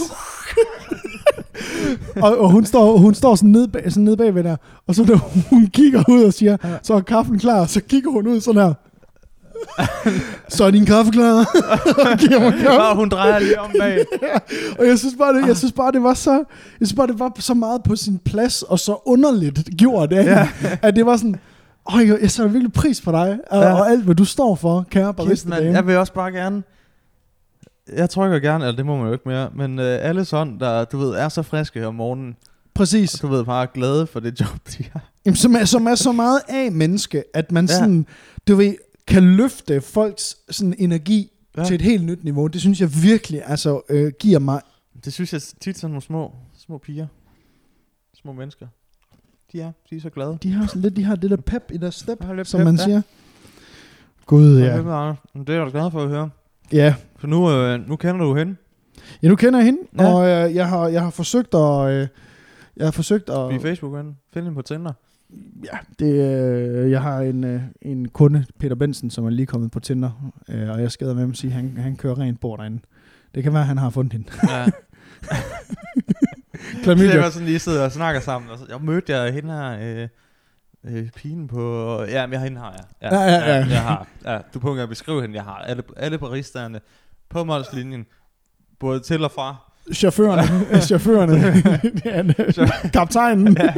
og, 2.16 2.38
og 2.38 2.50
hun, 2.50 2.64
står, 2.66 2.96
hun 2.96 3.14
står 3.14 3.34
sådan 3.34 3.50
nede, 3.50 3.68
bag, 3.68 3.82
sådan 3.92 4.04
nede 4.04 4.16
bagved 4.16 4.44
der, 4.44 4.56
og 4.86 4.94
så 4.94 5.04
da 5.04 5.14
hun 5.50 5.66
kigger 5.66 6.02
ud 6.08 6.22
og 6.22 6.32
siger, 6.32 6.56
så 6.82 6.94
er 6.94 7.00
kaffen 7.00 7.38
klar, 7.38 7.66
så 7.66 7.80
kigger 7.88 8.10
hun 8.10 8.26
ud 8.26 8.40
sådan 8.40 8.62
her. 8.62 8.74
så 10.48 10.64
er 10.64 10.70
din 10.70 10.86
kaffe 10.92 11.12
klar. 11.12 11.32
Og. 11.32 12.88
Og 12.90 12.96
hun 12.96 13.08
drejer 13.08 13.38
lige 13.38 13.60
om 13.60 13.70
bag. 13.78 14.04
Og 14.78 14.86
jeg 14.86 14.98
synes 14.98 15.14
bare, 15.18 15.34
det, 15.40 15.46
jeg 15.46 15.56
synes 15.56 15.72
bare, 15.72 15.92
det 15.92 16.02
var 16.02 16.14
så, 16.14 16.32
jeg 16.80 16.86
synes 16.88 16.92
bare, 16.94 17.06
det 17.06 17.18
var 17.18 17.32
så 17.38 17.54
meget 17.54 17.82
på 17.82 17.96
sin 17.96 18.18
plads, 18.18 18.62
og 18.62 18.78
så 18.78 19.02
underligt 19.06 19.68
gjort 19.78 20.10
det, 20.10 20.24
ja. 20.24 20.48
at 20.82 20.96
det 20.96 21.06
var 21.06 21.16
sådan, 21.16 21.36
Øj, 21.94 22.00
jeg, 22.06 22.18
jeg 22.22 22.30
sætter 22.30 22.52
virkelig 22.52 22.72
pris 22.72 23.00
på 23.00 23.12
dig, 23.12 23.38
og, 23.50 23.62
Ja. 23.62 23.72
og 23.74 23.90
alt, 23.90 24.04
hvad 24.04 24.14
du 24.14 24.24
står 24.24 24.54
for, 24.54 24.86
kære 24.90 25.06
Kæft, 25.06 25.16
barista 25.16 25.50
dame. 25.50 25.72
Jeg 25.76 25.86
vil 25.86 25.96
også 25.96 26.12
bare 26.12 26.32
gerne... 26.32 26.62
Jeg 27.96 28.10
trykker 28.10 28.38
gerne, 28.38 28.64
eller 28.64 28.76
det 28.76 28.86
må 28.86 28.96
man 28.96 29.06
jo 29.06 29.12
ikke 29.12 29.28
mere, 29.28 29.48
men 29.56 29.78
øh, 29.78 29.98
alle 30.02 30.24
sådan, 30.24 30.58
der 30.60 30.84
du 30.84 30.98
ved, 30.98 31.10
er 31.10 31.28
så 31.28 31.42
friske 31.42 31.86
om 31.86 31.94
morgenen, 31.94 32.36
præcis. 32.74 33.10
Du 33.12 33.26
ved, 33.26 33.44
bare 33.44 33.66
glade 33.74 34.06
for 34.06 34.20
det 34.20 34.40
job, 34.40 34.48
de 34.78 34.84
har. 34.92 35.00
Jamen, 35.26 35.36
som, 35.36 35.54
er, 35.54 35.64
som 35.64 35.86
er 35.86 35.94
så 35.94 36.12
meget 36.12 36.40
af 36.48 36.72
menneske, 36.72 37.22
at 37.34 37.52
man 37.52 37.64
Ja. 37.66 37.74
sådan, 37.74 38.06
du 38.48 38.56
ved, 38.56 38.74
kan 39.10 39.36
løfte 39.36 39.80
folks 39.80 40.36
sådan 40.50 40.74
energi 40.78 41.32
ja. 41.56 41.64
Til 41.64 41.74
et 41.74 41.82
helt 41.82 42.04
nyt 42.04 42.24
niveau. 42.24 42.46
Det 42.46 42.60
synes 42.60 42.80
jeg 42.80 42.90
virkelig 43.02 43.42
altså, 43.44 43.80
øh, 43.88 44.12
giver 44.18 44.38
mig... 44.38 44.60
Det 45.04 45.12
synes 45.12 45.32
jeg 45.32 45.42
tit 45.60 45.78
sådan 45.78 45.90
nogle 45.90 46.02
små, 46.02 46.34
små 46.58 46.78
piger. 46.78 47.06
Små 48.14 48.32
mennesker. 48.32 48.66
De 49.52 49.60
er, 49.60 49.72
de 49.90 49.96
er 49.96 50.00
så 50.00 50.10
glade. 50.10 50.38
De 50.42 50.52
har 50.52 50.66
sådan 50.66 50.82
lidt, 50.82 50.96
de 50.96 51.04
har 51.04 51.16
det 51.16 51.30
der 51.30 51.36
pep 51.36 51.62
i 51.72 51.76
deres 51.76 51.94
step, 51.94 52.18
som 52.44 52.58
pep, 52.58 52.64
man 52.64 52.74
ja. 52.76 52.84
siger. 52.84 53.02
Gud, 54.26 54.58
Ja. 54.58 54.76
Det 54.76 55.48
er 55.48 55.54
jeg 55.54 55.66
da 55.66 55.70
glad 55.70 55.90
for 55.90 56.02
at 56.02 56.08
høre. 56.08 56.30
Ja, 56.72 56.94
For 57.16 57.26
nu, 57.26 57.50
øh, 57.50 57.88
nu 57.88 57.96
kender 57.96 58.24
du 58.24 58.34
hende. 58.36 58.56
ja 59.22 59.28
nu 59.28 59.36
kender 59.36 59.58
jeg 59.58 59.66
hende, 59.66 59.80
ja. 59.98 60.14
Og 60.14 60.28
øh, 60.28 60.54
jeg, 60.54 60.68
har, 60.68 60.88
jeg 60.88 61.02
har 61.02 61.10
forsøgt 61.10 61.54
at... 61.54 61.90
Øh, 61.90 62.08
jeg 62.76 62.86
har 62.86 62.90
forsøgt 62.90 63.30
at... 63.30 63.48
Blive 63.48 63.60
facebook 63.60 63.92
ven 63.92 64.16
Find 64.32 64.44
hende 64.44 64.54
på 64.54 64.62
Tinder. 64.62 64.92
Ja, 65.64 65.78
det, 65.98 66.12
øh, 66.14 66.90
jeg 66.90 67.02
har 67.02 67.20
en, 67.20 67.44
øh, 67.44 67.62
en 67.82 68.08
kunde, 68.08 68.44
Peter 68.58 68.74
Bensen, 68.74 69.10
som 69.10 69.24
er 69.26 69.30
lige 69.30 69.46
kommet 69.46 69.70
på 69.70 69.80
Tinder, 69.80 70.32
øh, 70.48 70.70
og 70.70 70.82
jeg 70.82 70.92
skader 70.92 71.14
med 71.14 71.22
ham 71.22 71.34
sige, 71.34 71.50
at 71.50 71.56
han, 71.56 71.76
han 71.76 71.96
kører 71.96 72.18
rent 72.18 72.40
bord 72.40 72.58
derinde. 72.58 72.78
Det 73.34 73.42
kan 73.42 73.52
være, 73.52 73.62
at 73.62 73.68
han 73.68 73.78
har 73.78 73.90
fundet 73.90 74.12
hende. 74.12 74.26
Ja. 74.50 74.64
Det 76.52 76.82
Klamydia. 76.82 77.20
var 77.20 77.30
sådan 77.30 77.46
lige 77.46 77.58
sidder 77.58 77.84
og 77.84 77.92
snakker 77.92 78.20
sammen. 78.20 78.50
Og 78.50 78.58
så, 78.58 78.64
jeg 78.68 78.80
mødte 78.80 79.12
jeg 79.16 79.32
hende 79.34 79.52
her, 79.52 79.78
øh, 79.80 80.08
øh, 80.84 81.10
pigen 81.10 81.48
på... 81.48 81.96
Ja, 82.08 82.26
men 82.26 82.32
jeg, 82.32 82.40
hende 82.42 82.58
har 82.60 82.72
jeg. 82.72 83.12
Ja, 83.12 83.20
ja, 83.20 83.56
ja. 83.56 83.66
Jeg 83.66 83.82
har. 83.82 84.06
Ja, 84.24 84.38
du 84.54 84.58
på 84.58 84.74
at 84.74 84.88
beskrive 84.88 85.22
hende. 85.22 85.36
Jeg 85.36 85.44
har 85.44 85.54
alle, 85.56 85.82
alle 85.96 86.18
baristerne 86.18 86.80
på 87.28 87.44
målslinjen. 87.44 88.06
Både 88.78 89.00
til 89.00 89.24
og 89.24 89.30
fra. 89.30 89.69
Chaufførerne. 89.92 90.42
chaufførerne. 90.88 91.62
Kaptajnen. 92.94 93.56
Ja. 93.60 93.72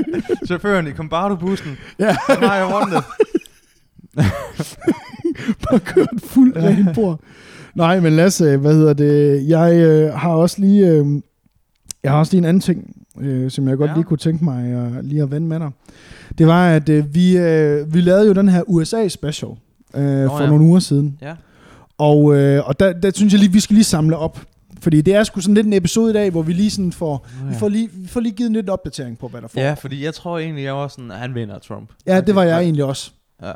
Chaufføren 0.47 0.87
i 0.87 0.91
Combardo-bussen. 0.91 1.71
Ja. 1.99 2.17
Den 2.29 2.43
har 2.49 2.57
jeg 2.57 2.67
rundet. 2.75 3.05
Bare 5.71 5.79
kørt 5.81 6.09
fuld 6.25 6.53
Ja. 6.57 6.67
rent 6.69 6.95
bord. 6.95 7.21
Nej, 7.75 8.01
men 8.01 8.13
Lasse, 8.13 8.57
hvad 8.57 8.75
hedder 8.75 8.93
det? 8.93 9.49
Jeg 9.49 9.75
øh, 9.75 10.15
har 10.15 10.31
også 10.31 10.57
lige... 10.61 10.87
Øh, 10.89 11.07
jeg 12.03 12.11
har 12.13 12.19
også 12.19 12.33
lige 12.33 12.39
en 12.39 12.45
anden 12.45 12.61
ting, 12.61 12.97
øh, 13.21 13.51
som 13.51 13.69
jeg 13.69 13.77
godt 13.77 13.91
Ja. 13.91 13.95
lige 13.95 14.05
kunne 14.05 14.19
tænke 14.19 14.45
mig 14.45 14.67
øh, 14.73 15.05
lige 15.05 15.23
at 15.23 15.31
vende 15.31 15.49
med 15.49 15.61
dig. 15.61 15.71
Det 16.39 16.47
var, 16.47 16.69
at 16.69 16.89
øh, 16.89 17.15
vi, 17.15 17.37
øh, 17.39 17.95
vi 17.95 18.01
lavede 18.01 18.27
jo 18.27 18.33
den 18.33 18.49
her 18.49 18.63
USA-special 18.67 19.51
øh, 19.95 20.29
for 20.29 20.41
ja. 20.43 20.47
nogle 20.49 20.65
uger 20.65 20.81
siden. 20.81 21.19
Ja. 21.23 21.35
Og, 21.99 22.35
øh, 22.37 22.69
og 22.69 22.81
der, 22.81 22.93
der 22.93 23.11
synes 23.15 23.33
jeg 23.33 23.41
lige, 23.41 23.53
vi 23.53 23.61
skal 23.61 23.75
lige 23.75 23.85
samle 23.85 24.17
op. 24.17 24.41
Fordi 24.83 25.01
det 25.01 25.15
er 25.15 25.25
sgu 25.25 25.41
sådan 25.41 25.55
lidt 25.55 25.67
en 25.67 25.73
episode 25.73 26.11
i 26.11 26.13
dag, 26.13 26.31
hvor 26.31 26.43
vi 26.43 26.53
lige 26.53 26.71
sådan 26.71 26.93
får, 26.93 27.27
vi 27.49 27.55
får, 27.55 27.69
lige, 27.69 27.91
vi 27.93 28.09
får 28.09 28.21
lige 28.21 28.33
givet 28.33 28.47
en 28.49 28.55
lidt 28.55 28.69
opdatering 28.71 29.19
på, 29.19 29.29
hvad 29.29 29.43
der 29.43 29.49
får. 29.49 29.61
Ja, 29.61 29.75
fordi 29.75 30.05
jeg 30.05 30.15
tror 30.15 30.39
egentlig, 30.39 30.65
jeg 30.65 30.75
var 30.75 30.89
sådan, 30.89 31.11
at 31.11 31.19
han 31.19 31.35
vinder 31.35 31.59
Trump. 31.59 31.91
ja, 32.07 32.21
det 32.21 32.35
var 32.35 32.43
jeg 32.43 32.63
egentlig 32.63 32.85
også. 32.85 33.11
Ja. 33.43 33.53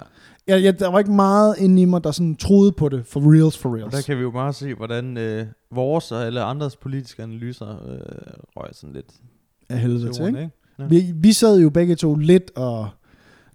Jeg, 0.46 0.62
jeg, 0.64 0.78
der 0.78 0.88
var 0.90 0.98
ikke 0.98 1.12
meget 1.12 1.54
inde 1.58 1.82
i 1.82 1.84
mig, 1.84 2.04
der 2.04 2.10
sådan 2.10 2.36
troede 2.36 2.72
på 2.72 2.88
det, 2.88 3.02
for 3.06 3.32
reals, 3.34 3.58
for 3.58 3.68
Og 3.68 3.74
reals. 3.76 3.94
der 3.94 4.02
kan 4.02 4.16
vi 4.16 4.22
jo 4.22 4.30
bare 4.30 4.52
se, 4.52 4.74
hvordan 4.74 5.16
øh, 5.16 5.46
vores 5.74 6.12
og 6.12 6.26
alle 6.26 6.42
andres 6.42 6.76
politiske 6.76 7.22
analyser 7.22 7.68
øh, 7.68 7.98
røg 8.56 8.70
sådan 8.72 8.92
lidt 8.94 9.06
af 9.68 9.78
helvede 9.78 10.12
til 10.12 10.26
ikke? 10.26 10.40
ikke? 10.40 10.50
Vi, 10.88 11.12
vi 11.14 11.32
sad 11.32 11.60
jo 11.60 11.70
begge 11.70 11.94
to 11.96 12.14
lidt 12.14 12.50
og... 12.56 12.88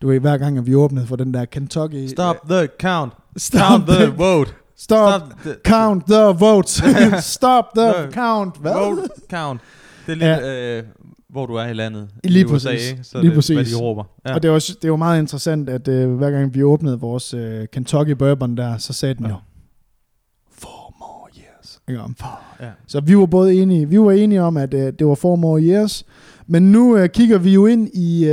Du 0.02 0.08
ved, 0.08 0.20
hver 0.20 0.38
gang, 0.38 0.58
at 0.58 0.66
vi 0.66 0.76
åbnede 0.76 1.06
for 1.08 1.16
den 1.16 1.34
der 1.34 1.46
Kentucky... 1.46 2.08
Stop 2.08 2.36
the 2.50 2.68
count. 2.80 3.14
Stop 3.38 3.60
Count 3.62 3.88
the 3.88 4.06
the... 4.06 4.14
vote. 4.18 4.54
Stop, 4.84 5.22
the 5.44 5.56
count 5.66 6.06
the 6.06 6.24
votes. 6.40 6.82
Stop 7.36 7.66
the 7.76 7.88
The 7.94 8.12
count. 8.12 8.58
Hvad? 8.62 8.74
vote 8.74 9.02
count. 9.30 9.62
Det 10.06 10.12
er 10.12 10.16
lidt, 10.16 10.46
ja. 10.46 10.78
øh, 10.78 10.84
hvor 11.30 11.46
du 11.46 11.56
er 11.56 11.66
i 11.68 11.74
landet. 11.74 12.10
Lige 12.24 12.42
I 12.42 12.46
USA, 12.46 12.70
præcis. 12.70 12.92
ikke? 12.92 13.04
Så 13.04 13.18
Lige 13.18 13.24
det, 13.24 13.32
Hvad 13.32 13.56
præcis. 13.58 13.74
de 13.74 13.82
råber. 13.82 14.04
Ja. 14.26 14.34
Og 14.36 14.44
det 14.44 14.52
var, 14.52 14.70
det 14.82 14.92
var 14.92 14.98
meget 14.98 15.20
interessant, 15.20 15.70
at 15.70 15.88
uh, 15.88 16.12
hver 16.18 16.32
gang 16.32 16.54
vi 16.54 16.64
åbnede 16.64 17.00
vores 17.00 17.34
uh, 17.34 17.42
Kentucky 17.74 18.10
Bourbon 18.12 18.58
der, 18.58 18.78
så 18.78 18.94
sagde 18.94 19.14
den 19.16 19.26
Ja. 19.26 19.32
jo, 19.32 19.36
four 20.52 20.94
more 21.00 21.30
years. 21.38 21.80
Ikke 21.90 22.02
om? 22.02 22.16
ja. 22.62 22.70
Så 22.88 23.00
vi 23.00 23.18
var 23.18 23.26
både 23.26 23.54
enige, 23.54 23.90
vi 23.90 24.00
var 24.00 24.12
enige 24.12 24.42
om, 24.42 24.58
at 24.58 24.74
uh, 24.74 24.80
det 24.80 25.08
var 25.08 25.16
four 25.16 25.36
more 25.36 25.62
years. 25.62 26.06
Men 26.48 26.72
nu 26.72 26.98
uh, 27.02 27.06
kigger 27.06 27.38
vi 27.38 27.54
jo 27.54 27.66
ind 27.66 27.90
i 27.94 28.26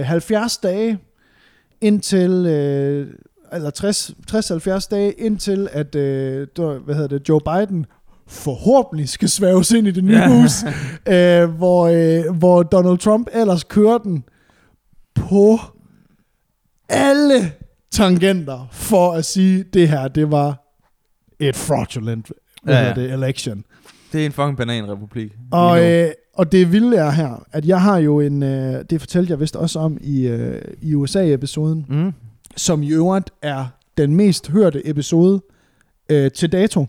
uh, 0.00 0.06
70 0.06 0.56
dage, 0.58 0.98
indtil, 1.80 2.30
uh, 3.10 3.14
eller 3.54 4.80
60-70 4.84 4.88
dage, 4.90 5.12
indtil 5.12 5.68
at, 5.72 5.92
der, 5.92 6.78
hvad 6.84 6.94
hedder 6.94 7.18
det, 7.18 7.28
Joe 7.28 7.40
Biden 7.40 7.86
forhåbentlig 8.26 9.08
skal 9.08 9.28
svæves 9.28 9.70
ind 9.72 9.86
i 9.86 9.90
det 9.90 10.04
nye 10.04 10.16
Ja. 10.16 10.28
hus, 10.28 10.62
uh, 10.64 11.56
hvor, 11.56 11.90
uh, 12.28 12.36
hvor 12.36 12.62
Donald 12.62 12.98
Trump 12.98 13.28
ellers 13.32 13.64
kører 13.64 13.98
den 13.98 14.24
på 15.14 15.58
alle 16.88 17.52
tangenter 17.92 18.68
for 18.72 19.12
at 19.12 19.24
sige, 19.24 19.64
det 19.74 19.88
her, 19.88 20.08
det 20.08 20.30
var 20.30 20.60
et 21.40 21.56
fraudulent 21.56 22.32
Ja, 22.66 22.80
ja, 22.88 22.94
det, 22.94 23.12
election. 23.12 23.64
Det 24.12 24.22
er 24.22 24.26
en 24.26 24.32
fucking 24.32 24.56
bananrepublik. 24.56 25.32
Og, 25.50 25.84
øh, 25.90 26.10
og 26.34 26.52
det 26.52 26.72
vilde 26.72 26.96
er 26.96 27.10
her, 27.10 27.44
at 27.52 27.66
jeg 27.66 27.82
har 27.82 27.98
jo 27.98 28.20
en, 28.20 28.42
øh, 28.42 28.84
det 28.90 29.00
fortalte 29.00 29.30
jeg 29.30 29.40
vist 29.40 29.56
også 29.56 29.78
om 29.78 29.98
i, 30.00 30.26
øh, 30.26 30.62
i 30.82 30.94
USA-episoden, 30.94 31.86
mm. 31.88 32.12
Som 32.56 32.82
i 32.82 32.88
øvrigt 32.92 33.30
er 33.42 33.66
den 33.98 34.16
mest 34.16 34.48
hørte 34.48 34.88
episode 34.88 35.42
øh, 36.08 36.30
til 36.30 36.52
dato 36.52 36.86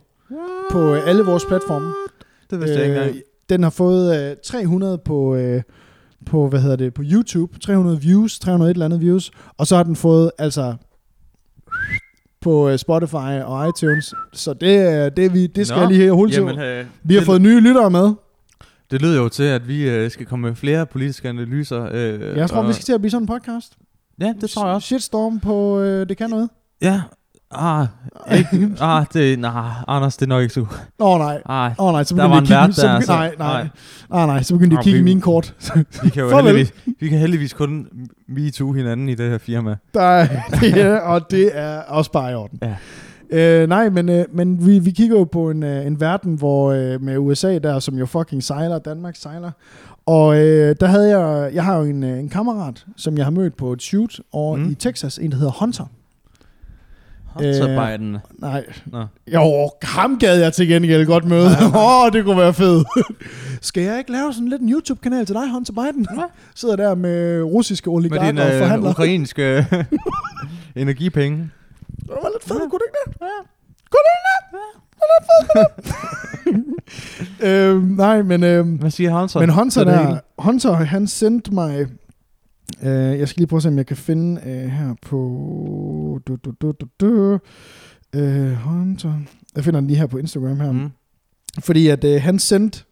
på 0.71 0.93
øh, 0.95 1.07
alle 1.07 1.23
vores 1.23 1.45
platforme. 1.45 1.93
Det 2.49 2.59
vidste 2.59 2.75
jeg 2.79 2.85
ikke 2.85 2.97
engang. 3.01 3.15
den 3.49 3.63
har 3.63 3.69
fået 3.69 4.29
øh, 4.31 4.35
300 4.43 4.97
på, 5.05 5.35
øh, 5.35 5.61
på, 6.25 6.47
hvad 6.49 6.61
hedder 6.61 6.75
det, 6.75 6.93
på 6.93 7.01
YouTube, 7.05 7.59
300 7.59 8.01
views, 8.01 8.39
300 8.39 8.71
et 8.71 8.75
eller 8.75 8.85
andet 8.85 9.01
views, 9.01 9.31
og 9.57 9.67
så 9.67 9.75
har 9.75 9.83
den 9.83 9.95
fået, 9.95 10.31
altså, 10.37 10.75
på 12.41 12.69
øh, 12.69 12.77
Spotify 12.77 13.41
og 13.45 13.69
iTunes, 13.69 14.13
så 14.33 14.53
det, 14.53 14.75
er- 14.77 15.09
det, 15.09 15.33
vi, 15.33 15.47
det 15.47 15.67
skal 15.67 15.75
Nå, 15.75 15.81
jeg 15.81 15.91
lige 15.91 16.11
hul 16.11 16.31
Jamen, 16.31 16.55
til. 16.55 16.63
øh, 16.63 16.85
Vi 17.03 17.15
har 17.15 17.21
fået 17.21 17.41
nye 17.41 17.59
lyttere 17.59 17.89
med. 17.89 18.13
Det 18.91 19.01
lyder 19.01 19.17
jo 19.21 19.29
til, 19.29 19.43
at 19.43 19.67
vi 19.67 19.89
øh, 19.89 20.11
skal 20.11 20.25
komme 20.25 20.47
med 20.47 20.55
flere 20.55 20.85
politiske 20.85 21.29
analyser. 21.29 21.89
Øh, 21.91 22.37
Jeg 22.37 22.49
tror, 22.49 22.57
og, 22.61 22.67
vi 22.67 22.73
skal 22.73 22.85
til 22.85 22.93
at 22.93 23.01
blive 23.01 23.11
sådan 23.11 23.23
en 23.23 23.27
podcast. 23.27 23.73
Ja, 24.21 24.33
det 24.41 24.49
tror 24.49 24.65
jeg 24.65 24.75
også. 24.75 24.85
Shitstorm 24.85 25.39
på 25.39 25.79
øh, 25.79 26.09
Det 26.09 26.17
Kan 26.17 26.29
Noget. 26.29 26.49
Ja. 26.81 27.01
Ah, 27.51 27.87
ikke, 28.37 28.71
ah, 28.81 29.05
det, 29.13 29.39
nej, 29.39 29.71
Anders, 29.87 30.17
det 30.17 30.25
er 30.25 30.29
nok 30.29 30.41
ikke 30.41 30.53
så. 30.53 30.59
Åh 30.61 30.67
oh, 30.99 31.19
nej. 31.19 31.41
Ah, 31.45 31.71
oh, 31.77 31.91
nej, 31.93 32.03
så 32.03 32.15
begyndte 32.15 32.35
de 32.35 32.37
at 32.37 32.43
kigge, 32.43 32.55
vært 32.61 32.75
så 32.75 32.81
der, 32.81 32.87
begyndte, 32.93 33.05
så- 33.07 33.13
nej, 33.13 33.35
nej, 33.39 33.53
nej. 33.63 33.67
nej, 34.09 34.25
nej, 34.25 34.43
så 34.43 34.53
begyndte 34.53 34.73
de 34.73 34.77
Ah, 34.77 34.79
at 34.79 34.83
kigge 34.83 34.99
i 34.99 35.03
mine 35.03 35.21
kort. 35.21 35.55
vi 36.03 36.09
kan 36.09 36.23
jo 36.23 36.29
heldigvis, 36.37 36.73
vi 36.99 37.09
kan 37.09 37.19
heldigvis 37.19 37.53
kun 37.53 37.87
MeToo 38.27 38.71
hinanden 38.73 39.09
i 39.09 39.15
det 39.15 39.29
her 39.31 39.37
firma. 39.37 39.75
Der, 39.93 40.01
er- 40.01 40.27
det 40.61 40.81
er, 40.81 40.99
og 40.99 41.31
det 41.31 41.51
er 41.53 41.79
også 41.81 42.11
bare 42.11 42.31
i 42.31 42.35
orden. 42.35 42.59
Ja. 42.61 42.75
Øh, 43.29 43.69
nej, 43.69 43.89
men, 43.89 44.09
øh, 44.09 44.25
men 44.33 44.65
vi, 44.67 44.79
vi 44.79 44.91
kigger 44.91 45.17
jo 45.17 45.23
på 45.23 45.49
en, 45.49 45.63
øh, 45.63 45.85
en 45.87 45.99
verden, 45.99 46.35
hvor 46.35 46.71
øh, 46.71 47.01
med 47.01 47.17
USA 47.17 47.57
der, 47.57 47.79
som 47.79 47.95
jo 47.97 48.05
fucking 48.05 48.43
sejler, 48.43 48.79
Danmark 48.79 49.15
sejler. 49.15 49.51
Og 50.05 50.37
øh, 50.37 50.75
der 50.79 50.85
havde 50.87 51.19
jeg, 51.19 51.53
jeg 51.53 51.63
har 51.63 51.77
jo 51.77 51.83
en, 51.83 52.03
øh, 52.03 52.19
en 52.19 52.29
kammerat, 52.29 52.85
som 52.97 53.17
jeg 53.17 53.25
har 53.25 53.31
mødt 53.31 53.57
på 53.57 53.73
et 53.73 53.81
shoot 53.81 54.19
over 54.31 54.55
Mm. 54.57 54.69
i 54.71 54.75
Texas, 54.75 55.17
en 55.17 55.31
der 55.31 55.37
hedder 55.37 55.51
Hunter. 55.59 55.85
Hunter 57.25 57.69
Øh, 57.91 57.97
Biden. 57.97 58.17
Nej, 58.39 58.65
Nå. 58.85 59.05
jo, 59.33 59.69
ham 59.83 60.17
gad 60.19 60.39
jeg 60.39 60.53
til 60.53 60.67
gengæld 60.67 61.05
godt 61.05 61.25
møde. 61.25 61.45
Åh, 61.75 62.03
oh, 62.03 62.11
det 62.13 62.23
kunne 62.25 62.37
være 62.37 62.53
fedt. 62.53 62.87
Skal 63.61 63.83
jeg 63.83 63.97
ikke 63.97 64.11
lave 64.11 64.33
sådan 64.33 64.47
lidt 64.47 64.61
en 64.61 64.69
YouTube-kanal 64.71 65.25
til 65.25 65.35
dig, 65.35 65.51
Hunter 65.51 65.73
Biden? 65.73 66.07
Ja. 66.17 66.23
Sidder 66.55 66.75
der 66.75 66.95
med 66.95 67.41
russiske 67.43 67.89
Med 67.89 67.95
oligarker 67.95 68.25
dine 68.25 68.41
og 68.43 68.51
øh, 68.53 68.59
forhandler. 68.61 68.89
ukrainske 68.89 69.65
energipenge. 70.75 71.37
Det 71.99 72.09
var 72.09 72.29
lidt 72.33 72.43
fedt, 72.43 72.59
kunne 72.71 72.79
det 72.79 72.87
ikke 72.87 72.99
det? 73.05 73.17
Ja. 73.21 73.37
Kunne 73.91 74.03
det 74.07 74.13
ikke 74.17 74.27
det? 74.31 74.57
Ja. 74.57 74.67
Det 74.91 75.01
var 75.01 75.07
lidt 75.15 75.85
fedt. 76.65 76.74
øhm, 77.47 77.81
nej, 77.81 78.21
men, 78.21 78.43
øhm, 78.43 78.75
Hvad 78.75 78.91
siger 78.91 79.19
Hunter? 79.19 79.39
men 79.39 79.49
er 79.49 79.83
det 79.83 79.93
der. 79.93 80.19
Hunter, 80.39 80.73
han 80.73 81.07
sendte 81.07 81.53
mig, 81.53 81.87
øh, 82.83 82.89
jeg 83.19 83.29
skal 83.29 83.41
lige 83.41 83.47
prøve 83.47 83.57
at 83.57 83.63
se, 83.63 83.69
om 83.69 83.77
jeg 83.77 83.85
kan 83.85 83.97
finde 83.97 84.41
øh, 84.45 84.69
her 84.69 84.95
på, 85.01 85.17
du, 86.27 86.35
du, 86.35 86.51
du, 86.61 86.71
du, 86.71 86.87
du, 86.99 87.39
øh, 88.13 88.51
Hunter, 88.51 89.13
jeg 89.55 89.63
finder 89.63 89.79
den 89.79 89.87
lige 89.87 89.97
her 89.97 90.07
på 90.07 90.17
Instagram 90.17 90.59
her, 90.59 90.71
mm. 90.71 90.89
Fordi 91.59 91.87
at 91.87 92.03
øh, 92.03 92.21
han 92.21 92.39
sendte, 92.39 92.83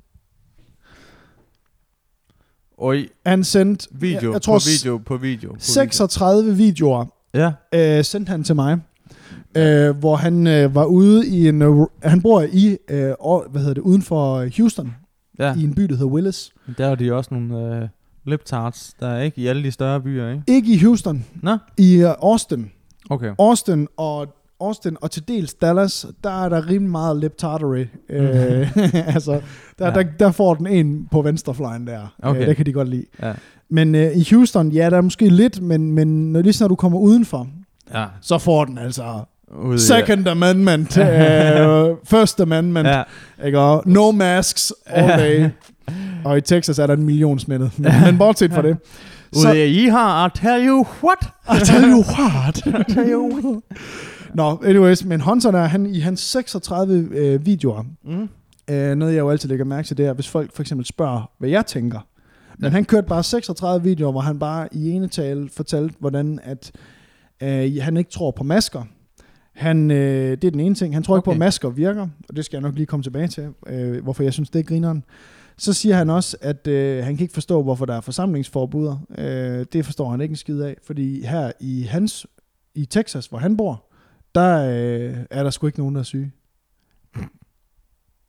Oj, 2.78 3.08
han 3.26 3.44
sendte, 3.44 3.88
video 3.92 4.16
jeg, 4.16 4.24
jeg 4.24 4.34
på 4.34 4.40
tror, 4.40 4.84
video 4.84 4.98
på 4.98 5.18
video. 5.18 5.54
På 5.54 5.60
36 5.60 6.56
videoer, 6.56 7.06
video. 7.34 7.54
Ja. 7.74 7.98
øh, 7.98 8.04
sendte 8.04 8.30
han 8.30 8.44
til 8.44 8.56
mig, 8.56 8.80
øh, 9.58 9.98
hvor 9.98 10.16
han 10.16 10.48
øh, 10.48 10.76
var 10.76 10.86
ude 10.86 11.28
i 11.28 11.48
en, 11.48 11.62
øh, 11.62 11.76
han 12.04 12.22
bor 12.22 12.42
i, 12.52 12.78
øh, 12.90 13.14
hvad 13.50 13.60
hedder 13.62 13.74
det, 13.74 13.82
uden 13.82 14.02
for 14.02 14.48
Houston, 14.58 14.96
ja. 15.40 15.56
i 15.56 15.64
en 15.64 15.74
by, 15.76 15.82
der 15.84 15.96
hedder 15.96 16.12
Willis. 16.12 16.54
Der 16.78 16.88
er 16.88 16.96
de 16.96 17.14
også 17.14 17.34
nogle 17.34 17.76
øh, 17.78 17.88
liptarts, 18.26 18.94
der 19.00 19.08
er 19.08 19.22
ikke 19.22 19.42
i 19.42 19.48
alle 19.48 19.64
de 19.64 19.72
større 19.72 20.02
byer, 20.02 20.30
ikke? 20.32 20.44
Ikke 20.48 20.74
i 20.74 20.78
Houston, 20.78 21.26
Nå, 21.42 21.58
i 21.78 21.96
øh, 22.02 22.10
Austin. 22.22 22.72
okay. 23.10 23.32
Austin 23.40 23.88
og, 23.98 24.28
Austin 24.60 24.98
og 25.02 25.12
til 25.12 25.28
dels 25.28 25.54
Dallas, 25.54 26.06
der 26.24 26.44
er 26.46 26.50
der 26.50 26.70
rimelig 26.70 26.92
meget 26.92 27.18
lip 27.18 27.38
tartary. 27.38 27.86
Øh, 28.10 28.78
altså, 29.16 29.42
der, 29.80 29.88
Ja. 29.88 29.94
der, 29.94 30.04
der 30.20 30.32
får 30.32 30.54
den 30.54 30.68
en 30.68 31.08
på 31.12 31.22
venstrefløjen 31.22 31.88
der. 31.88 32.16
Okay. 32.24 32.42
Øh, 32.42 32.48
det 32.48 32.56
kan 32.56 32.66
de 32.66 32.74
godt 32.74 32.90
lide. 32.90 33.06
Ja. 33.22 33.34
Men 33.70 33.96
øh, 33.96 34.18
i 34.18 34.28
Houston, 34.32 34.70
ja, 34.72 34.90
der 34.90 34.98
er 34.98 35.02
måske 35.02 35.30
lidt, 35.30 35.62
men, 35.62 35.92
men 35.92 36.32
når, 36.34 36.42
lige 36.42 36.54
så 36.54 36.64
når 36.64 36.68
du 36.68 36.76
kommer 36.76 37.00
udenfor, 37.00 37.48
Ja. 37.94 38.06
så 38.22 38.38
får 38.38 38.66
den 38.66 38.78
altså 38.78 39.24
Ude, 39.64 39.80
Second 39.80 40.28
Amendment, 40.28 40.98
øh, 40.98 41.06
First 42.06 42.42
Amendment, 42.42 42.88
Ja. 42.88 43.04
ikke? 43.46 43.60
Og 43.60 43.84
no 43.86 44.12
masks 44.12 44.74
all 44.86 45.08
day. 45.24 45.50
og 46.26 46.38
i 46.38 46.42
Texas 46.42 46.80
er 46.80 46.88
der 46.88 46.94
en 46.94 47.04
million 47.04 47.40
smittet. 47.40 47.72
Men, 47.78 47.92
men 48.06 48.18
bortset 48.18 48.54
fra 48.54 48.62
det. 48.62 48.78
Ude 49.38 49.68
i 49.68 49.88
har, 49.88 50.28
I 50.28 50.30
tell 50.36 50.68
you 50.68 50.86
what? 51.04 51.18
I 51.62 51.66
tell 51.66 51.84
you 51.92 52.04
what. 52.20 52.58
I 52.90 52.94
tell 52.94 53.12
you 53.12 53.34
what. 53.34 53.62
Nå, 54.34 54.62
anyways, 54.66 55.06
men 55.06 55.22
Hunter 55.22 55.52
der, 55.52 55.64
han, 55.66 55.86
i 55.86 56.00
hans 56.00 56.20
36 56.20 57.08
øh, 57.12 57.46
videoer, 57.46 57.84
Mm. 58.04 58.30
øh, 58.70 58.96
noget 58.96 59.14
jeg 59.14 59.20
jo 59.20 59.30
altid 59.30 59.50
lægger 59.50 59.66
mærke 59.66 59.88
til, 59.88 59.98
det 59.98 60.06
er, 60.06 60.14
hvis 60.14 60.28
folk 60.30 60.56
for 60.56 60.62
eksempel 60.64 60.86
spørger, 60.86 61.30
hvad 61.40 61.50
jeg 61.50 61.66
tænker. 61.66 62.00
Men 62.58 62.64
Ja. 62.66 62.70
han 62.70 62.86
kørte 62.86 63.08
bare 63.08 63.24
36 63.24 63.84
videoer, 63.84 64.12
hvor 64.12 64.22
han 64.22 64.40
bare 64.40 64.68
i 64.72 64.90
ene 64.90 65.08
tale 65.08 65.50
fortalte, 65.56 65.96
hvordan 66.00 66.40
at, 66.44 66.72
øh, 67.42 67.72
han 67.82 67.98
ikke 67.98 68.12
tror 68.12 68.32
på 68.32 68.44
masker. 68.44 68.84
Han, 69.54 69.92
øh, 69.92 70.32
det 70.32 70.44
er 70.44 70.52
den 70.52 70.60
ene 70.60 70.76
ting. 70.76 70.94
Han 70.94 71.04
tror 71.04 71.18
ikke 71.18 71.26
på, 71.26 71.32
Okay. 71.32 71.36
at 71.36 71.40
masker 71.40 71.70
virker, 71.70 72.08
og 72.30 72.36
det 72.36 72.46
skal 72.46 72.58
jeg 72.58 72.62
nok 72.62 72.76
lige 72.76 72.86
komme 72.86 73.04
tilbage 73.04 73.28
til, 73.28 73.54
øh, 73.68 74.04
hvorfor 74.04 74.24
jeg 74.24 74.34
synes, 74.34 74.50
det 74.50 74.60
er 74.60 74.64
grineren. 74.64 75.04
Så 75.58 75.74
siger 75.74 75.96
han 75.96 76.10
også, 76.10 76.38
at 76.42 76.68
øh, 76.68 77.04
han 77.04 77.16
kan 77.18 77.24
ikke 77.24 77.34
forstå, 77.34 77.64
hvorfor 77.64 77.86
der 77.86 77.96
er 77.96 78.02
forsamlingsforbuder. 78.02 78.98
Øh, 79.18 79.66
det 79.74 79.86
forstår 79.86 80.10
han 80.10 80.22
ikke 80.22 80.32
en 80.32 80.36
skid 80.36 80.62
af, 80.62 80.78
fordi 80.84 81.26
her 81.26 81.52
i 81.60 81.82
hans 81.82 82.28
i 82.76 82.86
Texas, 82.86 83.26
hvor 83.26 83.38
han 83.38 83.58
bor, 83.58 83.86
der 84.36 84.66
øh, 84.70 85.18
er 85.30 85.44
der 85.44 85.50
sgu 85.50 85.68
ikke 85.68 85.80
nogen, 85.80 85.96
der 85.96 86.02
er 86.02 86.06
syge. 86.06 86.32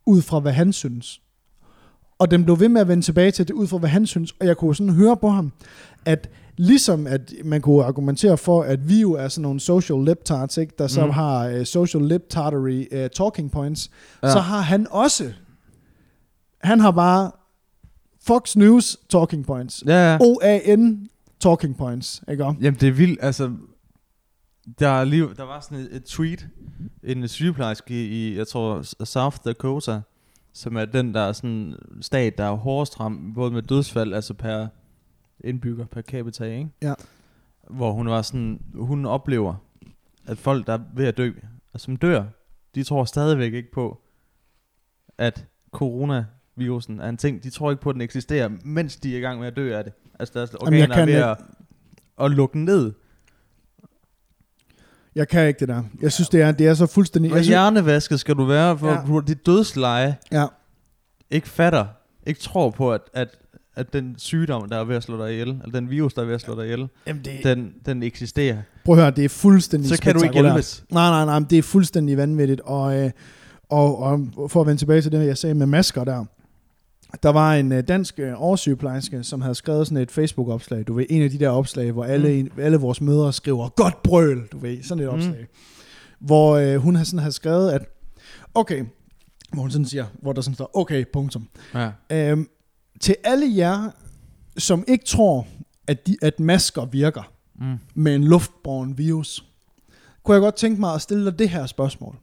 Ud 0.06 0.22
fra, 0.22 0.40
hvad 0.40 0.52
han 0.52 0.72
synes. 0.72 1.20
Og 2.24 2.30
den 2.30 2.44
blev 2.44 2.60
ved 2.60 2.68
med 2.68 2.80
at 2.80 2.88
vende 2.88 3.02
tilbage 3.04 3.30
til 3.30 3.48
det, 3.48 3.54
ud 3.54 3.66
fra, 3.66 3.78
hvad 3.78 3.88
han 3.88 4.06
synes. 4.06 4.32
Og 4.40 4.46
jeg 4.46 4.56
kunne 4.56 4.76
sådan 4.76 4.92
høre 4.92 5.16
på 5.16 5.28
ham, 5.28 5.52
at 6.04 6.30
ligesom 6.56 7.06
at 7.06 7.32
man 7.44 7.60
kunne 7.60 7.84
argumentere 7.84 8.37
for, 8.38 8.62
at 8.62 8.88
vi 8.88 9.00
jo 9.00 9.12
er 9.12 9.28
sådan 9.28 9.42
nogle 9.42 9.60
social 9.60 10.04
lip-tarts, 10.04 10.60
ikke? 10.60 10.74
der 10.78 10.87
så 10.87 11.04
Mm. 11.04 11.10
har 11.12 11.58
uh, 11.58 11.64
social 11.64 12.02
lip-tartery 12.04 12.87
uh, 13.04 13.06
talking 13.16 13.50
points, 13.50 13.90
Ja. 14.22 14.30
så 14.32 14.38
har 14.38 14.60
han 14.60 14.87
også, 14.90 15.32
han 16.62 16.80
har 16.80 16.90
bare 16.90 17.30
Fox 18.26 18.56
News 18.56 18.96
talking 19.10 19.46
points. 19.46 19.82
Ja, 19.87 20.12
ja. 20.12 20.18
OAN 20.20 21.08
talking 21.40 21.76
points, 21.76 22.22
ikke? 22.30 22.44
Jamen, 22.44 22.80
det 22.80 22.88
er 22.88 22.92
vildt, 22.92 23.18
altså... 23.22 23.50
Der, 24.78 24.88
er 24.88 25.04
lige, 25.04 25.22
der 25.37 25.42
var 25.42 25.60
sådan 25.60 25.78
et, 25.78 25.88
et 25.96 26.04
tweet, 26.04 26.46
en 27.02 27.28
sygeplejerske 27.28 28.06
i, 28.06 28.37
jeg 28.37 28.48
tror, 28.48 29.04
South 29.04 29.37
Dakota, 29.44 30.00
som 30.54 30.76
er 30.76 30.84
den 30.84 31.14
der 31.14 31.32
sådan 31.32 31.76
stat, 32.00 32.38
der 32.38 32.44
er 32.44 32.52
hårdest 32.52 33.00
ramt, 33.00 33.34
både 33.34 33.50
med 33.50 33.62
dødsfald, 33.62 34.14
altså 34.14 34.34
per 34.34 34.66
indbygger, 35.40 35.86
per 35.86 36.02
capita, 36.02 36.44
ikke? 36.44 36.70
Ja. 36.82 36.94
Hvor 37.70 37.92
hun 37.92 38.08
var 38.08 38.22
sådan, 38.22 38.60
hun 38.74 39.06
oplever, 39.06 39.54
at 40.26 40.38
folk, 40.38 40.66
der 40.66 40.72
er 40.72 40.80
ved 40.94 41.06
at 41.06 41.16
dø, 41.16 41.32
og 41.72 41.80
som 41.80 41.96
dør, 41.96 42.24
de 42.74 42.82
tror 42.82 43.04
stadigvæk 43.04 43.54
ikke 43.54 43.72
på, 43.72 44.00
at 45.18 45.46
coronavirusen 45.72 47.00
er 47.00 47.08
en 47.08 47.16
ting. 47.16 47.42
De 47.42 47.50
tror 47.50 47.70
ikke 47.70 47.82
på, 47.82 47.90
at 47.90 47.94
den 47.94 48.02
eksisterer, 48.02 48.50
mens 48.64 48.96
de 48.96 49.14
er 49.14 49.18
i 49.18 49.20
gang 49.20 49.40
med 49.40 49.46
at 49.46 49.56
dø 49.56 49.76
af 49.76 49.84
det. 49.84 49.92
Altså 50.18 50.38
deres 50.38 50.56
Jamen, 50.64 50.82
organer 50.82 50.96
er 50.96 51.06
ved 51.06 51.14
at, 51.14 51.38
at 52.20 52.30
lukke 52.30 52.58
ned. 52.58 52.92
Jeg 55.14 55.29
kan 55.29 55.48
ikke 55.48 55.61
det 55.61 55.68
der. 55.68 55.83
Jeg 56.03 56.12
synes, 56.12 56.29
det 56.29 56.40
er, 56.42 56.53
det 56.53 56.66
er 56.66 56.74
så 56.74 56.87
fuldstændig... 56.87 57.31
Hvor 57.31 57.38
synes, 57.38 57.48
hjernevasket 57.48 58.20
skal 58.20 58.35
du 58.35 58.44
være, 58.44 58.79
for 58.79 59.14
Ja. 59.14 59.20
dit 59.27 59.46
dødsleje 59.46 60.16
ja, 60.33 60.46
ikke 61.31 61.48
fatter, 61.48 61.87
ikke 62.27 62.40
tror 62.40 62.70
på, 62.70 62.92
at, 62.92 63.00
at, 63.12 63.29
at 63.77 63.92
den 63.92 64.14
sygdom, 64.18 64.68
der 64.68 64.77
er 64.79 64.85
ved 64.85 64.96
at 64.96 65.03
slå 65.03 65.24
dig 65.24 65.33
ihjel, 65.33 65.48
eller 65.48 65.70
den 65.81 65.90
virus, 65.90 66.14
der 66.14 66.22
er 66.22 66.27
ved 66.27 66.35
at 66.35 66.40
slå 66.40 66.55
dig 66.57 66.64
ihjel, 66.64 66.88
Jamen, 67.07 67.22
det, 67.24 67.33
den, 67.44 67.72
den 67.87 68.03
eksisterer. 68.03 68.57
prøv 68.85 68.94
at 68.94 69.00
høre, 69.03 69.11
det 69.11 69.24
er 69.24 69.29
fuldstændig 69.29 69.88
Så 69.88 70.03
kan 70.03 70.14
du 70.14 70.22
ikke 70.22 70.40
hjælpes. 70.40 70.85
Nej, 70.90 71.24
nej, 71.24 71.40
nej, 71.40 71.48
det 71.50 71.59
er 71.59 71.62
fuldstændig 71.62 72.16
vanvittigt. 72.16 72.61
Og, 72.61 72.96
øh, 73.05 73.11
og, 73.70 73.98
og 73.98 74.50
for 74.50 74.61
at 74.61 74.66
vende 74.66 74.81
tilbage 74.81 75.03
til 75.03 75.12
det, 75.12 75.27
jeg 75.27 75.38
sagde 75.38 75.55
med 75.55 75.66
masker 75.66 76.05
der. 76.05 76.24
Der 77.22 77.29
var 77.29 77.55
en 77.55 77.72
øh, 77.72 77.88
dansk 77.88 78.18
øh, 78.18 78.33
oversygeplejerske, 78.37 79.22
som 79.24 79.40
havde 79.40 79.55
skrevet 79.55 79.87
sådan 79.87 80.03
et 80.03 80.11
Facebook-opslag. 80.11 80.87
Du 80.87 80.94
ved, 80.94 81.07
en 81.11 81.22
af 81.22 81.31
de 81.31 81.38
der 81.38 81.48
opslag, 81.48 81.92
hvor 81.92 82.05
alle, 82.05 82.42
mm. 82.42 82.50
alle 82.59 82.77
vores 82.77 83.00
mødre 83.00 83.33
skriver, 83.33 83.68
godt 83.68 84.03
brøl, 84.03 84.46
du 84.53 84.59
ved, 84.59 84.83
sådan 84.83 85.05
et 85.05 85.09
Mm. 85.12 85.14
opslag. 85.14 85.46
Hvor 86.18 86.57
øh, 86.57 86.77
hun 86.77 86.94
har 86.96 87.05
sådan 87.05 87.18
havde 87.18 87.33
skrevet, 87.33 87.70
at 87.70 87.83
okay, 88.55 88.85
hvor 89.53 89.62
hun 89.62 89.70
sådan 89.70 89.87
siger, 89.87 90.07
hvor 90.22 90.33
der 90.33 90.40
sådan 90.42 90.55
står, 90.55 90.70
okay, 90.74 91.05
punktum. 91.12 91.48
Ja. 91.74 91.90
Øhm, 92.11 92.48
til 93.00 93.16
alle 93.24 93.57
jer, 93.57 93.90
som 94.59 94.85
ikke 94.88 95.05
tror, 95.05 95.46
at, 95.87 96.07
de, 96.07 96.16
at 96.22 96.40
masker 96.40 96.85
virker 96.85 97.31
Mm. 97.61 97.79
med 97.94 98.14
en 98.14 98.24
luftbåren 98.24 98.98
virus, 98.98 99.44
kunne 100.24 100.35
jeg 100.35 100.40
godt 100.40 100.55
tænke 100.57 100.81
mig 100.81 100.94
at 100.94 101.00
stille 101.03 101.24
dig 101.24 101.38
det 101.38 101.48
her 101.48 101.66
spørgsmål. 101.66 102.16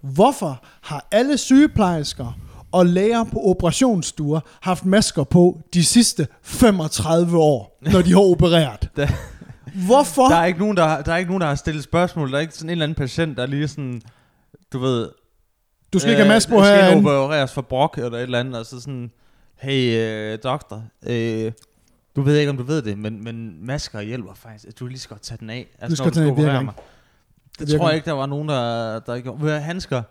Hvorfor 0.00 0.64
har 0.82 1.08
alle 1.12 1.38
sygeplejersker 1.38 2.38
og 2.72 2.86
læger 2.86 3.24
på 3.24 3.38
operationsstuer 3.44 4.40
haft 4.60 4.84
masker 4.84 5.24
på 5.24 5.60
de 5.74 5.84
sidste 5.84 6.26
35 6.42 7.38
år, 7.38 7.78
når 7.92 8.02
de 8.02 8.10
har 8.12 8.20
opereret? 8.20 8.88
Der- 8.96 9.08
Hvorfor? 9.86 10.28
Der 10.28 10.36
er 10.36 10.44
ikke 10.44 10.58
nogen, 10.60 10.76
der, 10.76 10.84
har- 10.86 11.02
der 11.02 11.12
er 11.12 11.16
ikke 11.16 11.30
nogen, 11.30 11.40
der 11.40 11.46
har 11.46 11.54
stillet 11.54 11.84
spørgsmål. 11.84 12.30
Der 12.30 12.36
er 12.36 12.40
ikke 12.40 12.54
sådan 12.54 12.68
en 12.68 12.70
eller 12.70 12.84
anden 12.84 12.94
patient, 12.96 13.36
der 13.36 13.42
er 13.42 13.46
lige 13.46 13.68
sådan, 13.68 14.02
du 14.72 14.78
ved... 14.78 15.08
Du 15.92 15.98
skal 15.98 16.10
ikke 16.10 16.22
have 16.22 16.34
maske 16.34 16.50
på 16.50 16.56
her. 16.60 16.64
skal 16.64 16.82
herinde. 16.84 17.10
opereres 17.10 17.52
for 17.52 17.62
brok 17.62 17.98
eller 17.98 18.18
et 18.18 18.22
eller 18.22 18.40
andet, 18.40 18.56
og 18.58 18.66
så 18.66 18.80
sådan, 18.80 19.10
hey, 19.58 19.96
øh, 19.98 20.38
doktor, 20.44 20.84
øh, 21.06 21.52
du 22.16 22.22
ved 22.22 22.36
ikke, 22.38 22.50
om 22.50 22.56
du 22.56 22.62
ved 22.62 22.82
det, 22.82 22.98
men, 22.98 23.24
men 23.24 23.66
masker 23.66 24.00
hjælper 24.00 24.34
faktisk. 24.34 24.78
Du 24.78 24.84
kan 24.84 24.88
lige 24.88 24.98
så 25.00 25.08
godt 25.08 25.22
tage 25.22 25.38
den 25.38 25.50
af. 25.50 25.66
Altså, 25.78 25.90
Du 25.90 25.96
skal 25.96 26.04
når 26.06 26.10
tage 26.12 26.24
den 26.26 26.28
af, 26.28 26.32
operere 26.32 26.58
virker. 26.60 26.72
Det 27.58 27.68
tror 27.78 27.88
jeg 27.88 27.96
ikke. 27.96 28.04
der 28.06 28.12
var 28.12 28.26
nogen, 28.26 28.48
der, 28.48 28.98
der 28.98 29.14
ikke... 29.14 29.28
Du 29.30 29.46
handsker? 29.48 30.02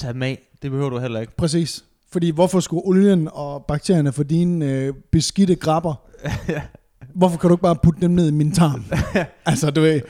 Tag 0.00 0.14
dem 0.14 0.22
af. 0.22 0.48
Det 0.62 0.70
behøver 0.70 0.90
du 0.90 0.98
heller 0.98 1.20
ikke. 1.20 1.36
Præcis. 1.36 1.84
Fordi 2.12 2.30
hvorfor 2.30 2.60
skulle 2.60 2.82
olien 2.84 3.28
og 3.32 3.64
bakterierne 3.68 4.12
for 4.12 4.22
dine 4.22 4.64
øh, 4.66 4.94
beskidte 5.12 5.54
grabber, 5.54 5.94
hvorfor 7.14 7.38
kan 7.38 7.48
du 7.48 7.54
ikke 7.54 7.62
bare 7.62 7.76
putte 7.82 8.00
dem 8.00 8.10
ned 8.10 8.28
i 8.28 8.32
min 8.32 8.52
tarm? 8.52 8.84
altså, 9.46 9.70
du 9.70 9.80
ved, 9.80 9.92
Det, 9.94 10.04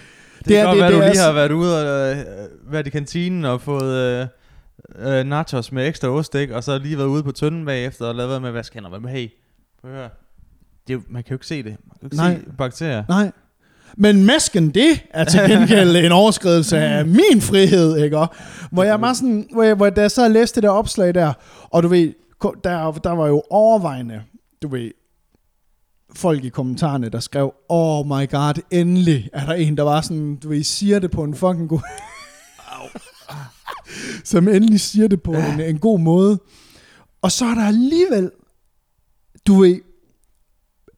det 0.48 0.58
er- 0.58 0.64
godt 0.64 0.74
det- 0.74 0.80
være, 0.82 0.90
det 0.92 0.96
du 0.98 1.02
er 1.02 1.06
lige 1.06 1.16
s- 1.16 1.20
har 1.20 1.32
været 1.32 1.52
ude 1.52 1.80
og 2.10 2.16
øh, 2.16 2.24
været 2.72 2.86
i 2.86 2.90
kantinen 2.90 3.44
og 3.44 3.60
fået 3.60 3.94
øh, 3.94 4.26
øh, 5.18 5.24
nachos 5.26 5.72
med 5.72 5.86
ekstra 5.88 6.08
ost, 6.08 6.34
ikke? 6.34 6.56
og 6.56 6.64
så 6.64 6.78
lige 6.78 6.98
været 6.98 7.06
ude 7.08 7.22
på 7.22 7.32
tønden 7.32 7.64
bagefter 7.66 8.06
og 8.06 8.14
lavet 8.14 8.40
med 8.42 8.48
at 8.48 8.54
vaske 8.54 8.74
hænder. 8.74 8.90
Men 8.98 9.08
hey, 9.10 9.28
prøv 9.80 9.90
at 9.90 9.96
høre. 9.96 10.08
Det 10.86 10.92
er, 10.94 10.98
jo- 10.98 11.02
man 11.08 11.22
kan 11.22 11.30
jo 11.30 11.34
ikke 11.34 11.46
se 11.46 11.56
det. 11.62 11.64
Man 11.64 11.74
kan 11.74 11.98
jo 12.02 12.06
ikke 12.06 12.16
Nej. 12.16 12.34
se 12.34 12.56
bakterier. 12.58 13.04
Nej. 13.08 13.32
Men 13.96 14.24
masken, 14.24 14.70
det 14.70 15.02
er 15.10 15.24
til 15.24 15.40
gengæld 15.40 15.96
en 15.96 16.12
overskridelse 16.12 16.78
af 16.78 17.06
min 17.06 17.40
frihed, 17.40 18.04
ikke? 18.04 18.18
Og 18.18 18.28
Hvor 18.70 18.82
jeg 18.82 19.00
var 19.00 19.12
sådan, 19.12 19.48
hvor 19.52 19.62
jeg, 19.62 19.74
hvor 19.74 19.86
jeg, 19.86 19.96
da 19.96 20.00
jeg 20.00 20.10
så 20.10 20.28
læste 20.28 20.54
det 20.54 20.62
der 20.62 20.70
opslag 20.70 21.14
der, 21.14 21.32
og 21.70 21.82
du 21.82 21.88
ved, 21.88 22.12
der, 22.64 22.92
der 22.92 23.10
var 23.10 23.26
jo 23.26 23.42
overvejende, 23.50 24.22
du 24.62 24.68
ved, 24.68 24.90
folk 26.14 26.44
i 26.44 26.48
kommentarerne, 26.48 27.08
der 27.08 27.20
skrev, 27.20 27.52
oh 27.68 28.06
my 28.06 28.30
god, 28.30 28.62
endelig 28.70 29.28
er 29.32 29.46
der 29.46 29.52
en, 29.52 29.76
der 29.76 29.82
var 29.82 30.00
sådan, 30.00 30.36
du 30.36 30.48
ved, 30.48 30.62
siger 30.62 30.98
det 30.98 31.10
på 31.10 31.24
en 31.24 31.34
fucking 31.34 31.68
god... 31.68 31.80
som 34.24 34.48
endelig 34.48 34.80
siger 34.80 35.08
det 35.08 35.22
på 35.22 35.32
en, 35.32 35.60
en 35.60 35.78
god 35.78 35.98
måde. 36.00 36.38
Og 37.22 37.32
så 37.32 37.44
er 37.44 37.54
der 37.54 37.66
alligevel, 37.66 38.30
du 39.46 39.60
ved, 39.60 39.80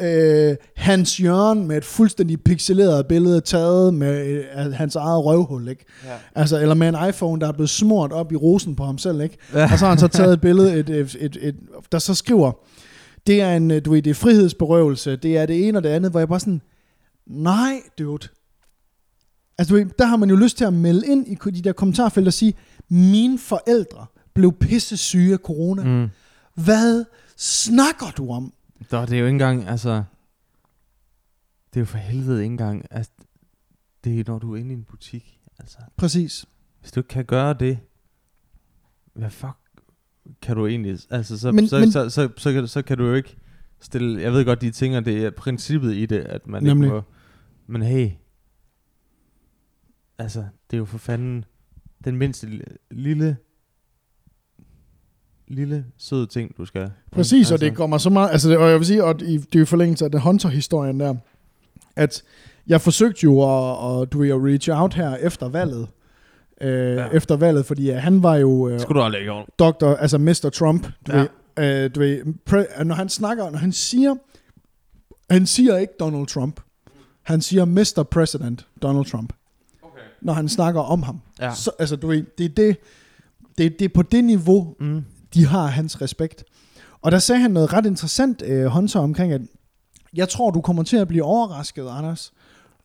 øh, 0.02 0.56
Hans 0.76 1.20
Jørgen 1.20 1.66
med 1.66 1.76
et 1.76 1.84
fuldstændig 1.84 2.40
pixeleret 2.40 3.06
billede 3.06 3.40
taget 3.40 3.94
med 3.94 4.26
øh, 4.26 4.72
hans 4.72 4.96
eget 4.96 5.24
røvhul, 5.24 5.68
ikke? 5.68 5.84
Ja. 6.04 6.10
Altså, 6.34 6.60
eller 6.60 6.74
med 6.74 6.88
en 6.88 7.08
iPhone, 7.08 7.40
der 7.40 7.48
er 7.48 7.52
blevet 7.52 7.70
smurt 7.70 8.12
op 8.12 8.32
i 8.32 8.36
rosen 8.36 8.76
på 8.76 8.84
ham 8.84 8.98
selv, 8.98 9.20
ikke? 9.20 9.36
Ja. 9.54 9.72
Og 9.72 9.78
så 9.78 9.84
har 9.84 9.88
han 9.88 9.98
så 9.98 10.08
taget 10.08 10.32
et 10.32 10.40
billede, 10.40 10.78
et, 10.78 10.90
et, 10.90 11.16
et, 11.20 11.38
et, 11.40 11.56
der 11.92 11.98
så 11.98 12.14
skriver, 12.14 12.52
det 13.26 13.40
er 13.40 13.56
en, 13.56 13.80
du 13.80 13.90
ved, 13.90 14.02
det 14.02 14.10
er 14.10 14.14
frihedsberøvelse, 14.14 15.16
det 15.16 15.36
er 15.36 15.46
det 15.46 15.68
ene 15.68 15.78
og 15.78 15.82
det 15.82 15.88
andet, 15.88 16.10
hvor 16.10 16.20
jeg 16.20 16.28
bare 16.28 16.40
sådan, 16.40 16.62
nej, 17.26 17.74
dude. 17.98 18.28
Altså, 19.58 19.74
du 19.74 19.80
ved, 19.80 19.86
der 19.98 20.06
har 20.06 20.16
man 20.16 20.30
jo 20.30 20.36
lyst 20.36 20.56
til 20.56 20.64
at 20.64 20.72
melde 20.72 21.06
ind 21.06 21.28
i 21.28 21.50
de 21.50 21.62
der 21.62 21.72
kommentarfelt 21.72 22.26
og 22.26 22.32
sige, 22.32 22.54
mine 22.88 23.38
forældre 23.38 24.06
blev 24.34 24.52
pisse 24.52 24.96
syge 24.96 25.32
af 25.32 25.38
corona. 25.38 25.82
Mm. 25.84 26.08
Hvad 26.54 27.04
snakker 27.36 28.06
du 28.16 28.32
om? 28.32 28.52
Så 28.88 29.06
det 29.06 29.12
er 29.12 29.18
jo 29.18 29.24
ikke 29.26 29.34
engang, 29.34 29.64
altså... 29.68 30.04
Det 31.74 31.76
er 31.76 31.80
jo 31.80 31.84
for 31.86 31.98
helvede 31.98 32.38
ikke 32.42 32.52
engang, 32.52 32.86
altså... 32.90 33.12
Det 34.04 34.20
er 34.20 34.24
når 34.26 34.38
du 34.38 34.52
er 34.54 34.56
inde 34.58 34.70
i 34.70 34.74
en 34.74 34.84
butik, 34.84 35.40
altså... 35.58 35.78
Præcis. 35.96 36.46
Hvis 36.80 36.92
du 36.92 37.00
ikke 37.00 37.08
kan 37.08 37.24
gøre 37.24 37.54
det, 37.54 37.78
hvad 39.12 39.30
fuck 39.30 39.56
kan 40.42 40.56
du 40.56 40.66
egentlig... 40.66 40.98
Altså, 41.10 41.38
så, 41.38 41.52
Men- 41.52 41.68
så, 41.68 41.78
men- 41.78 41.92
så, 41.92 42.10
så, 42.10 42.28
så, 42.28 42.32
så, 42.36 42.52
kan, 42.52 42.68
så 42.68 42.82
kan 42.82 42.98
du 42.98 43.06
jo 43.06 43.14
ikke 43.14 43.36
stille... 43.80 44.22
Jeg 44.22 44.32
ved 44.32 44.44
godt, 44.44 44.60
de 44.60 44.70
tænker, 44.70 45.00
det 45.00 45.24
er 45.24 45.30
princippet 45.30 45.94
i 45.94 46.06
det, 46.06 46.18
at 46.20 46.46
man 46.46 46.62
Nemlig. 46.62 46.86
ikke 46.86 46.94
må... 46.94 47.02
Men 47.66 47.82
hey... 47.82 48.10
altså, 50.18 50.40
det 50.70 50.76
er 50.76 50.78
jo 50.78 50.84
for 50.84 50.98
fanden 50.98 51.44
den 52.04 52.16
mindste 52.16 52.46
li- 52.46 52.76
lille, 52.90 53.36
lille, 55.54 55.84
søde 55.98 56.26
ting, 56.26 56.56
du 56.56 56.64
skal. 56.64 56.90
Præcis, 57.12 57.38
altså, 57.38 57.54
og 57.54 57.60
det 57.60 57.74
går 57.76 57.86
mig 57.86 58.00
så 58.00 58.10
meget, 58.10 58.30
altså, 58.30 58.58
og 58.58 58.70
jeg 58.70 58.78
vil 58.78 58.86
sige, 58.86 59.04
og 59.04 59.22
i- 59.22 59.36
det 59.38 59.54
er 59.54 59.58
jo 59.58 59.64
forlængelse 59.66 60.04
af 60.04 60.10
den 60.10 60.20
Hunter-historien 60.20 61.00
der, 61.00 61.14
at 61.96 62.22
jeg 62.66 62.80
forsøgte 62.80 63.20
jo 63.24 63.32
at, 63.42 64.02
at, 64.02 64.12
du 64.12 64.18
ved, 64.18 64.28
at 64.30 64.36
reach 64.44 64.70
out 64.72 64.94
her 64.94 65.16
efter 65.16 65.48
valget, 65.48 65.88
øh, 66.60 66.68
Ja. 66.70 66.92
ja. 67.02 67.08
efter 67.12 67.36
valget, 67.36 67.66
fordi 67.66 67.90
øh, 67.90 67.96
han 67.96 68.22
var 68.22 68.36
jo 68.36 68.68
øh, 68.68 68.80
Skulle 68.80 69.00
du 69.00 69.04
aldrig 69.04 69.22
gjort. 69.22 69.46
doktor, 69.58 69.94
altså 69.94 70.18
Mr. 70.18 70.50
Trump, 70.54 70.86
du 71.06 71.12
Ja. 71.12 71.18
ja. 71.18 71.26
ved, 71.56 71.84
øh, 71.84 71.90
du 71.94 72.00
ved, 72.00 72.34
pre, 72.46 72.66
når 72.84 72.94
han 72.94 73.08
snakker, 73.08 73.50
når 73.50 73.58
han 73.58 73.72
siger, 73.72 74.14
han 75.30 75.46
siger 75.46 75.76
ikke 75.76 75.92
Donald 76.00 76.26
Trump, 76.26 76.60
han 77.22 77.40
siger 77.40 77.64
Mr. 77.64 78.02
President 78.10 78.66
Donald 78.82 79.04
Trump, 79.04 79.32
Okay. 79.82 80.00
når 80.22 80.32
han 80.32 80.48
snakker 80.48 80.80
om 80.80 81.02
ham. 81.02 81.20
Ja. 81.40 81.54
Så, 81.54 81.70
altså, 81.78 81.96
du 81.96 82.06
ved, 82.06 82.24
det 82.38 82.44
er 82.44 82.48
det, 82.54 82.76
det, 83.58 83.78
det 83.78 83.84
er 83.84 83.88
på 83.94 84.02
det 84.02 84.24
niveau, 84.24 84.74
Mm. 84.80 85.04
De 85.34 85.46
har 85.46 85.66
hans 85.66 86.00
respekt. 86.00 86.44
Og 87.02 87.12
der 87.12 87.18
sagde 87.18 87.40
han 87.40 87.50
noget 87.50 87.72
ret 87.72 87.86
interessant, 87.86 88.42
øh, 88.46 88.66
Hunter, 88.66 89.00
omkring, 89.00 89.32
at 89.32 89.40
jeg 90.14 90.28
tror, 90.28 90.50
du 90.50 90.60
kommer 90.60 90.82
til 90.82 90.96
at 90.96 91.08
blive 91.08 91.24
overrasket, 91.24 91.88
Anders. 91.90 92.32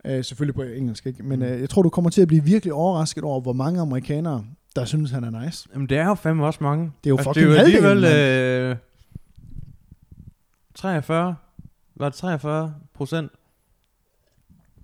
Øh, 0.05 0.23
selvfølgelig 0.23 0.55
på 0.55 0.61
engelsk, 0.61 1.05
ikke? 1.05 1.23
Men 1.23 1.41
øh, 1.41 1.61
jeg 1.61 1.69
tror, 1.69 1.81
du 1.81 1.89
kommer 1.89 2.09
til 2.09 2.21
at 2.21 2.27
blive 2.27 2.43
virkelig 2.43 2.73
overrasket 2.73 3.23
over, 3.23 3.41
hvor 3.41 3.53
mange 3.53 3.81
amerikanere, 3.81 4.45
der 4.75 4.85
synes, 4.85 5.11
han 5.11 5.23
er 5.23 5.45
nice. 5.45 5.67
Jamen, 5.73 5.89
det 5.89 5.97
er 5.97 6.05
jo 6.05 6.13
fandme 6.13 6.45
også 6.45 6.59
mange. 6.63 6.83
Det 7.03 7.09
er 7.09 7.09
jo 7.09 7.17
Altså, 7.17 7.29
fucking 7.33 7.47
det 7.49 7.57
er 7.57 7.61
jo 7.61 7.63
halvdelen, 7.63 8.03
alligevel 8.03 8.69
øh, 8.71 8.75
43, 10.75 11.35
var 11.95 12.09
det 12.09 12.17
43 12.17 12.73
procent, 12.93 13.31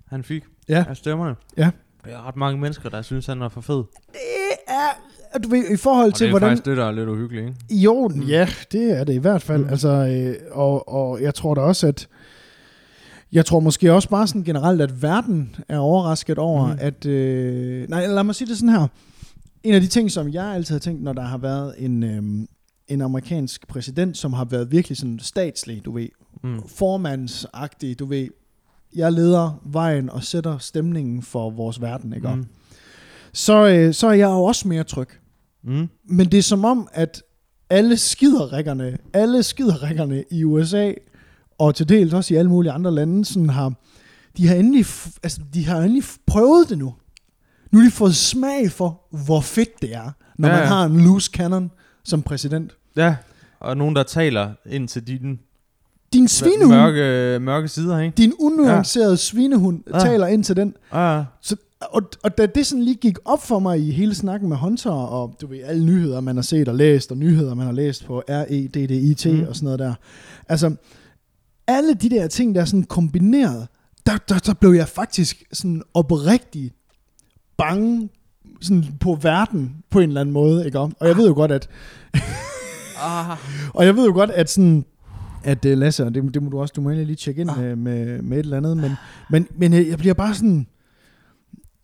han 0.07 0.23
fik 0.23 0.43
Ja. 0.69 0.85
af 0.89 0.97
stemmerne. 0.97 1.35
Ja. 1.57 1.71
Det 2.05 2.13
er 2.13 2.27
ret 2.27 2.35
mange 2.35 2.59
mennesker, 2.61 2.89
der 2.89 3.01
synes, 3.01 3.25
han 3.25 3.41
er 3.41 3.49
for 3.49 3.61
fed. 3.61 3.83
Det 4.11 4.51
er, 4.67 4.89
du 5.43 5.49
ved, 5.49 5.71
i 5.71 5.77
forhold 5.77 6.07
Og 6.07 6.13
til, 6.15 6.25
det 6.25 6.29
er 6.29 6.31
hvordan... 6.31 6.49
faktisk 6.49 6.65
det, 6.65 6.77
der 6.77 6.85
er 6.85 6.91
lidt 6.91 7.09
uhyggeligt, 7.09 7.45
ikke? 7.47 7.83
Jo, 7.83 8.07
Mm. 8.07 8.21
ja, 8.21 8.47
det 8.71 8.99
er 8.99 9.03
det 9.03 9.13
i 9.13 9.17
hvert 9.17 9.41
fald. 9.41 9.63
Mm. 9.63 9.69
Altså, 9.69 9.89
øh, 9.89 10.35
og, 10.51 10.89
og 10.93 11.21
jeg 11.21 11.35
tror 11.35 11.53
da 11.53 11.61
også, 11.61 11.87
at 11.87 12.07
jeg 13.31 13.45
tror 13.45 13.59
måske 13.59 13.93
også 13.93 14.09
bare 14.09 14.27
sådan 14.27 14.43
generelt, 14.43 14.81
at 14.81 15.01
verden 15.01 15.55
er 15.69 15.77
overrasket 15.77 16.37
over, 16.37 16.67
Mm. 16.67 16.77
at... 16.81 17.05
Øh, 17.05 17.89
nej, 17.89 18.07
lad 18.07 18.23
mig 18.23 18.35
sige 18.35 18.47
det 18.47 18.57
sådan 18.57 18.69
her. 18.69 18.87
En 19.63 19.73
af 19.73 19.81
de 19.81 19.87
ting, 19.87 20.11
som 20.11 20.29
jeg 20.29 20.45
altid 20.45 20.75
har 20.75 20.79
tænkt, 20.79 21.03
når 21.03 21.13
der 21.13 21.21
har 21.21 21.37
været 21.37 21.73
en, 21.77 22.03
øh, 22.03 22.47
en 22.87 23.01
amerikansk 23.01 23.67
præsident, 23.67 24.17
som 24.17 24.33
har 24.33 24.45
været 24.45 24.71
virkelig 24.71 24.97
sådan 24.97 25.19
statslig, 25.19 25.85
du 25.85 25.91
ved, 25.91 26.07
Mm. 26.43 26.59
formandsagtig, 26.67 27.99
du 27.99 28.05
ved, 28.05 28.27
jeg 28.95 29.11
leder 29.11 29.61
vejen 29.65 30.09
og 30.09 30.23
sætter 30.23 30.57
stemningen 30.57 31.21
for 31.21 31.49
vores 31.49 31.81
verden, 31.81 32.13
ikke? 32.13 32.27
Mm. 32.35 32.45
Så, 33.33 33.67
øh, 33.67 33.93
så 33.93 34.07
er 34.07 34.13
jeg 34.13 34.25
jo 34.29 34.43
også 34.43 34.67
mere 34.67 34.83
tryg. 34.83 35.07
Mm. 35.63 35.89
Men 36.09 36.31
det 36.31 36.37
er 36.37 36.41
som 36.43 36.65
om, 36.65 36.87
at 36.93 37.23
alle 37.69 37.97
skiderikkerne, 37.97 38.97
alle 39.13 39.43
skiderikkerne 39.43 40.23
i 40.31 40.43
USA, 40.43 40.91
og 41.57 41.75
til 41.75 41.89
dels 41.89 42.13
også 42.13 42.33
i 42.33 42.37
alle 42.37 42.49
mulige 42.51 42.71
andre 42.71 42.91
lande, 42.91 43.25
sådan 43.25 43.49
har, 43.49 43.73
de 44.37 44.47
har 44.47 44.55
endelig, 44.55 44.85
altså, 45.23 45.41
de 45.53 45.65
har 45.65 45.77
endelig 45.81 46.03
prøvet 46.27 46.69
det 46.69 46.77
nu. 46.77 46.93
Nu 47.71 47.79
har 47.79 47.85
de 47.85 47.91
fået 47.91 48.15
smag 48.15 48.71
for, 48.71 49.01
hvor 49.25 49.41
fedt 49.41 49.81
det 49.81 49.95
er, 49.95 50.11
når 50.37 50.47
Ja, 50.47 50.53
ja, 50.53 50.59
man 50.59 50.67
har 50.67 50.85
en 50.85 51.01
loose 51.03 51.31
cannon 51.33 51.71
som 52.03 52.21
præsident. 52.21 52.71
Ja, 52.95 53.15
og 53.59 53.77
nogen, 53.77 53.95
der 53.95 54.03
taler 54.03 54.49
ind 54.69 54.87
til 54.87 55.07
dine 55.07 55.37
Din 56.13 56.27
svinehund, 56.27 56.73
mørke, 56.75 57.39
mørke 57.39 57.67
sider, 57.67 57.99
ikke? 57.99 58.15
din 58.17 58.33
unuancerede 58.39 59.09
ja. 59.09 59.15
svinehund, 59.15 59.83
Ja. 59.93 59.99
taler 59.99 60.27
ind 60.27 60.43
til 60.43 60.55
den. 60.55 60.73
Ja, 60.93 61.23
Så, 61.41 61.55
og, 61.91 62.01
og 62.23 62.37
da 62.37 62.45
det 62.45 62.65
sådan 62.65 62.83
lige 62.83 62.95
gik 62.95 63.17
op 63.25 63.43
for 63.43 63.59
mig 63.59 63.79
i 63.79 63.91
hele 63.91 64.15
snakken 64.15 64.49
med 64.49 64.57
Hunter, 64.57 64.91
og 64.91 65.35
du 65.41 65.47
ved, 65.47 65.59
alle 65.63 65.85
nyheder, 65.85 66.21
man 66.21 66.35
har 66.35 66.43
set 66.43 66.67
og 66.67 66.75
læst, 66.75 67.11
og 67.11 67.17
nyheder, 67.17 67.53
man 67.53 67.65
har 67.65 67.73
læst 67.73 68.05
på 68.05 68.19
REDDIT 68.29 69.25
Mm. 69.25 69.45
og 69.49 69.55
sådan 69.55 69.65
noget 69.65 69.79
der. 69.79 69.93
Altså, 70.49 70.75
alle 71.67 71.93
de 71.93 72.09
der 72.09 72.27
ting, 72.27 72.55
der 72.55 72.61
er 72.61 72.65
sådan 72.65 72.83
kombineret, 72.83 73.67
der, 74.05 74.17
der, 74.29 74.39
der 74.39 74.53
blev 74.53 74.71
jeg 74.71 74.87
faktisk 74.87 75.43
sådan 75.53 75.81
oprigtig 75.93 76.71
bange 77.57 78.09
sådan 78.61 78.85
på 78.99 79.17
verden 79.21 79.75
på 79.89 79.99
en 79.99 80.09
eller 80.09 80.21
anden 80.21 80.33
måde, 80.33 80.65
ikke 80.65 80.79
om? 80.79 80.95
Og 80.99 81.07
jeg 81.07 81.17
ved 81.17 81.27
jo 81.27 81.33
godt, 81.33 81.51
at 81.51 81.69
ah. 82.97 83.37
og 83.75 83.85
jeg 83.85 83.95
ved 83.95 84.05
jo 84.05 84.13
godt, 84.13 84.29
at 84.29 84.49
sådan, 84.49 84.85
at 85.43 85.65
uh, 85.65 85.71
Lasse, 85.71 86.05
og 86.05 86.15
det, 86.15 86.33
det 86.33 86.43
må 86.43 86.49
du 86.49 86.59
også, 86.61 86.73
du 86.75 86.81
må 86.81 86.89
lige 86.89 87.15
tjekke 87.15 87.41
ind 87.41 87.49
Ah. 87.49 87.57
med, 87.59 87.75
med, 87.75 88.21
med 88.21 88.37
et 88.37 88.43
eller 88.43 88.57
andet, 88.57 88.77
men, 88.77 88.91
men, 89.29 89.47
men 89.57 89.73
jeg 89.73 89.87
jeg 89.87 89.97
bliver 89.97 90.13
bare 90.13 90.33
sådan, 90.35 90.67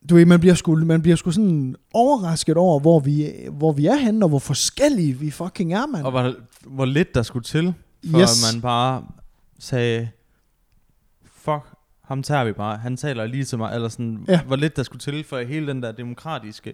du 0.10 0.16
ved, 0.16 0.26
man 0.26 0.40
bliver 0.40 0.56
sgu, 0.56 0.76
man 0.76 1.02
bliver 1.02 1.16
sgu 1.16 1.32
sådan 1.32 1.76
overrasket 1.94 2.58
over, 2.58 2.80
hvor 2.80 3.00
vi, 3.00 3.32
hvor 3.52 3.72
vi 3.72 3.86
er 3.86 3.96
henne, 3.96 4.26
og 4.26 4.30
hvor 4.30 4.40
forskellige 4.40 5.14
vi 5.14 5.32
fucking 5.32 5.74
er, 5.74 5.86
mand. 5.88 6.06
Og 6.06 6.12
hvor, 6.12 6.34
hvor 6.66 6.86
lidt 6.86 7.16
der 7.16 7.22
skulle 7.24 7.44
til, 7.44 7.74
for 8.12 8.20
Yes. 8.22 8.54
man 8.54 8.62
bare 8.62 9.04
sagde, 9.60 10.10
fuck, 11.26 11.64
ham 12.04 12.24
tager 12.24 12.44
vi 12.44 12.52
bare. 12.54 12.78
Han 12.78 12.98
taler 12.98 13.26
lige 13.26 13.44
til 13.44 13.58
mig. 13.58 13.76
Eller 13.76 13.90
sådan, 13.90 14.26
ja. 14.28 14.42
hvor 14.44 14.56
lidt 14.56 14.76
der 14.76 14.84
skulle 14.84 15.00
til, 15.00 15.24
for 15.24 15.40
hele 15.40 15.68
den 15.68 15.84
der 15.84 15.92
demokratiske 15.92 16.74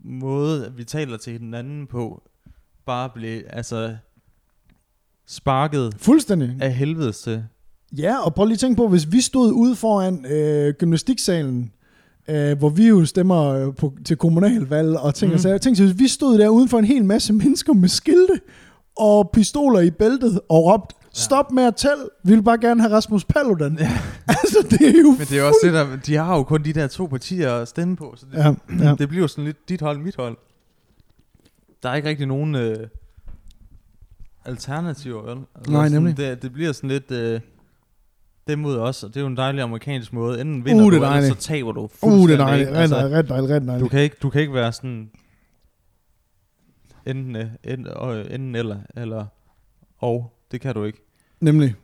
måde, 0.00 0.72
vi 0.76 0.84
taler 0.84 1.16
til 1.16 1.32
hinanden 1.32 1.86
på, 1.86 2.22
bare 2.86 3.10
blev 3.14 3.42
altså 3.50 3.96
sparket 5.26 5.94
Fuldstændig. 5.98 6.56
af 6.60 6.74
helvedes 6.74 7.20
til. 7.20 7.44
Ja, 7.98 8.24
og 8.24 8.34
prøv 8.34 8.44
lige 8.46 8.54
at 8.54 8.58
tænke 8.58 8.76
på, 8.76 8.88
hvis 8.88 9.12
vi 9.12 9.20
stod 9.20 9.52
ude 9.52 9.76
foran 9.76 10.26
øh, 10.26 10.74
gymnastiksalen, 10.74 11.72
øh, 12.28 12.58
hvor 12.58 12.68
vi 12.68 12.88
jo 12.88 13.04
stemmer 13.04 13.48
øh, 13.48 13.74
på, 13.74 13.92
til 14.04 14.16
kommunalvalg 14.16 14.96
og 14.96 15.14
ting 15.14 15.30
mm. 15.30 15.34
Og 15.34 15.40
sager. 15.40 15.58
Tænk 15.58 15.78
hvis 15.78 15.98
vi 15.98 16.08
stod 16.08 16.38
der 16.38 16.48
uden 16.48 16.68
for 16.68 16.78
en 16.78 16.84
hel 16.84 17.04
masse 17.04 17.32
mennesker 17.32 17.72
med 17.72 17.88
skilte 17.88 18.40
og 18.96 19.30
pistoler 19.32 19.80
i 19.80 19.90
bæltet 19.90 20.40
og 20.48 20.64
råbte, 20.64 20.94
stop 21.12 21.52
med 21.52 21.62
at 21.62 21.76
tælle, 21.76 22.04
vi 22.22 22.34
vil 22.34 22.42
bare 22.42 22.58
gerne 22.58 22.80
have 22.80 22.94
Rasmus 22.94 23.24
Paludan. 23.24 23.78
Ja. 23.80 23.98
altså, 24.28 24.66
det 24.70 24.80
er 24.80 25.00
jo... 25.02 25.10
Men 25.10 25.20
det 25.20 25.32
er 25.32 25.40
jo 25.40 25.46
også 25.46 25.60
det 25.62 25.72
der, 25.72 25.96
de 26.06 26.16
har 26.16 26.36
jo 26.36 26.42
kun 26.42 26.64
de 26.64 26.72
der 26.72 26.86
to 26.86 27.06
partier 27.06 27.54
at 27.54 27.68
stemme 27.68 27.96
på, 27.96 28.14
så 28.16 28.26
det, 28.32 28.38
Ja, 28.38 28.54
ja. 28.84 28.94
det 28.94 29.08
bliver 29.08 29.22
jo 29.22 29.28
sådan 29.28 29.44
lidt 29.44 29.68
dit 29.68 29.80
hold, 29.80 29.98
mit 29.98 30.16
hold. 30.16 30.36
Der 31.82 31.88
er 31.88 31.94
ikke 31.94 32.08
rigtig 32.08 32.26
nogen 32.26 32.54
øh, 32.54 32.86
alternativer, 34.44 35.22
vel? 35.22 35.38
Altså 35.54 35.72
Nej, 35.72 35.88
sådan, 35.88 36.02
nemlig. 36.02 36.16
Det, 36.16 36.42
det 36.42 36.52
bliver 36.52 36.72
sådan 36.72 36.90
lidt 36.90 37.10
øh, 37.10 37.40
dem 38.48 38.58
mod 38.58 38.76
os, 38.78 39.02
og 39.02 39.08
det 39.08 39.16
er 39.16 39.20
jo 39.20 39.26
en 39.26 39.36
dejlig 39.36 39.62
amerikansk 39.62 40.12
måde. 40.12 40.40
Enten 40.40 40.64
vinder 40.64 40.84
Uh, 40.84 40.92
det 40.92 41.00
du, 41.00 41.06
eller 41.06 41.28
så 41.28 41.34
taber 41.34 41.72
du 41.72 41.80
Uh, 41.80 41.88
det 41.88 41.96
fuldstændig. 42.00 42.32
er 42.34 42.46
dejligt. 42.46 42.68
ikke? 42.68 42.78
Ret 42.80 42.90
dejligt, 43.28 43.50
ret 43.50 43.62
dejligt, 43.66 43.84
du, 43.84 43.88
kan 43.88 44.00
ikke, 44.00 44.16
du 44.22 44.30
kan 44.30 44.40
ikke 44.40 44.54
være 44.54 44.72
sådan 44.72 45.10
enten, 47.06 47.36
øh, 47.36 47.46
enten, 47.64 47.86
øh, 48.10 48.20
enten 48.30 48.54
eller, 48.54 48.76
eller 48.96 49.26
og. 49.98 50.32
Det 50.52 50.60
kan 50.60 50.74
du 50.74 50.84
ikke. 50.84 50.98
Nemlig. 51.40 51.74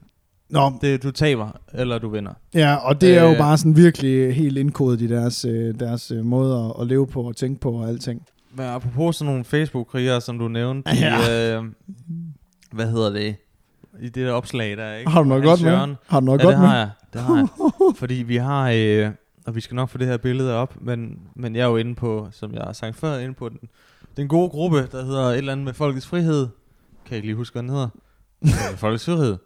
Nå, 0.50 0.72
Det, 0.82 1.02
du 1.02 1.10
taber, 1.10 1.50
eller 1.74 1.98
du 1.98 2.08
vinder. 2.08 2.32
ja, 2.54 2.74
og 2.76 3.00
det 3.00 3.18
er 3.18 3.22
jo 3.24 3.30
Øh. 3.30 3.38
bare 3.38 3.58
sådan 3.58 3.76
virkelig 3.76 4.34
helt 4.34 4.58
indkodet 4.58 5.00
i 5.00 5.06
deres, 5.06 5.44
øh, 5.44 5.74
deres 5.80 6.12
måde 6.22 6.74
at, 6.80 6.86
leve 6.86 7.06
på 7.06 7.22
og 7.22 7.36
tænke 7.36 7.60
på 7.60 7.72
og 7.72 7.88
alting. 7.88 8.22
Men 8.54 8.66
apropos 8.66 9.16
sådan 9.16 9.26
nogle 9.32 9.44
Facebook-krigere, 9.44 10.20
som 10.20 10.38
du 10.38 10.48
nævnte, 10.48 10.90
Ja. 10.94 11.52
i, 11.54 11.56
øh, 11.56 11.64
hvad 12.72 12.86
hedder 12.90 13.10
det, 13.12 13.36
i 14.00 14.04
det 14.08 14.14
der 14.26 14.32
opslag 14.32 14.76
der, 14.76 14.94
ikke? 14.94 15.10
Har 15.10 15.22
du 15.22 15.28
noget 15.28 15.44
Hans 15.44 15.62
godt 15.62 15.88
med? 15.88 15.96
Har 16.06 16.20
du 16.20 16.26
noget 16.26 16.38
Ja, 16.40 16.44
godt 16.44 16.52
det 16.52 16.60
med? 16.60 16.68
har 16.68 16.76
jeg. 16.76 16.90
Det 17.12 17.20
har 17.20 17.36
jeg. 17.36 17.48
Fordi 18.00 18.14
vi 18.14 18.36
har, 18.36 18.70
øh, 18.74 19.10
og 19.46 19.54
vi 19.54 19.60
skal 19.60 19.74
nok 19.74 19.88
få 19.88 19.98
det 19.98 20.06
her 20.06 20.16
billede 20.16 20.54
op, 20.54 20.74
men, 20.80 21.18
men 21.36 21.56
jeg 21.56 21.62
er 21.62 21.68
jo 21.68 21.76
inde 21.76 21.94
på, 21.94 22.28
som 22.32 22.54
jeg 22.54 22.62
har 22.62 22.72
sagt 22.72 22.96
før, 22.96 23.18
inde 23.18 23.34
på 23.34 23.48
den, 23.48 23.58
den 24.16 24.28
gode 24.28 24.48
gruppe, 24.48 24.88
der 24.92 25.04
hedder 25.04 25.22
et 25.22 25.38
eller 25.38 25.52
andet 25.52 25.64
med 25.64 25.72
Folkets 25.74 26.06
Frihed. 26.06 26.46
Kan 27.04 27.10
jeg 27.10 27.16
ikke 27.16 27.28
lige 27.28 27.36
huske, 27.36 27.54
hvad 27.54 27.62
den 27.62 27.70
hedder? 27.70 27.88
Øh, 28.44 28.76
Folkets 28.82 29.04
Frihed. 29.04 29.36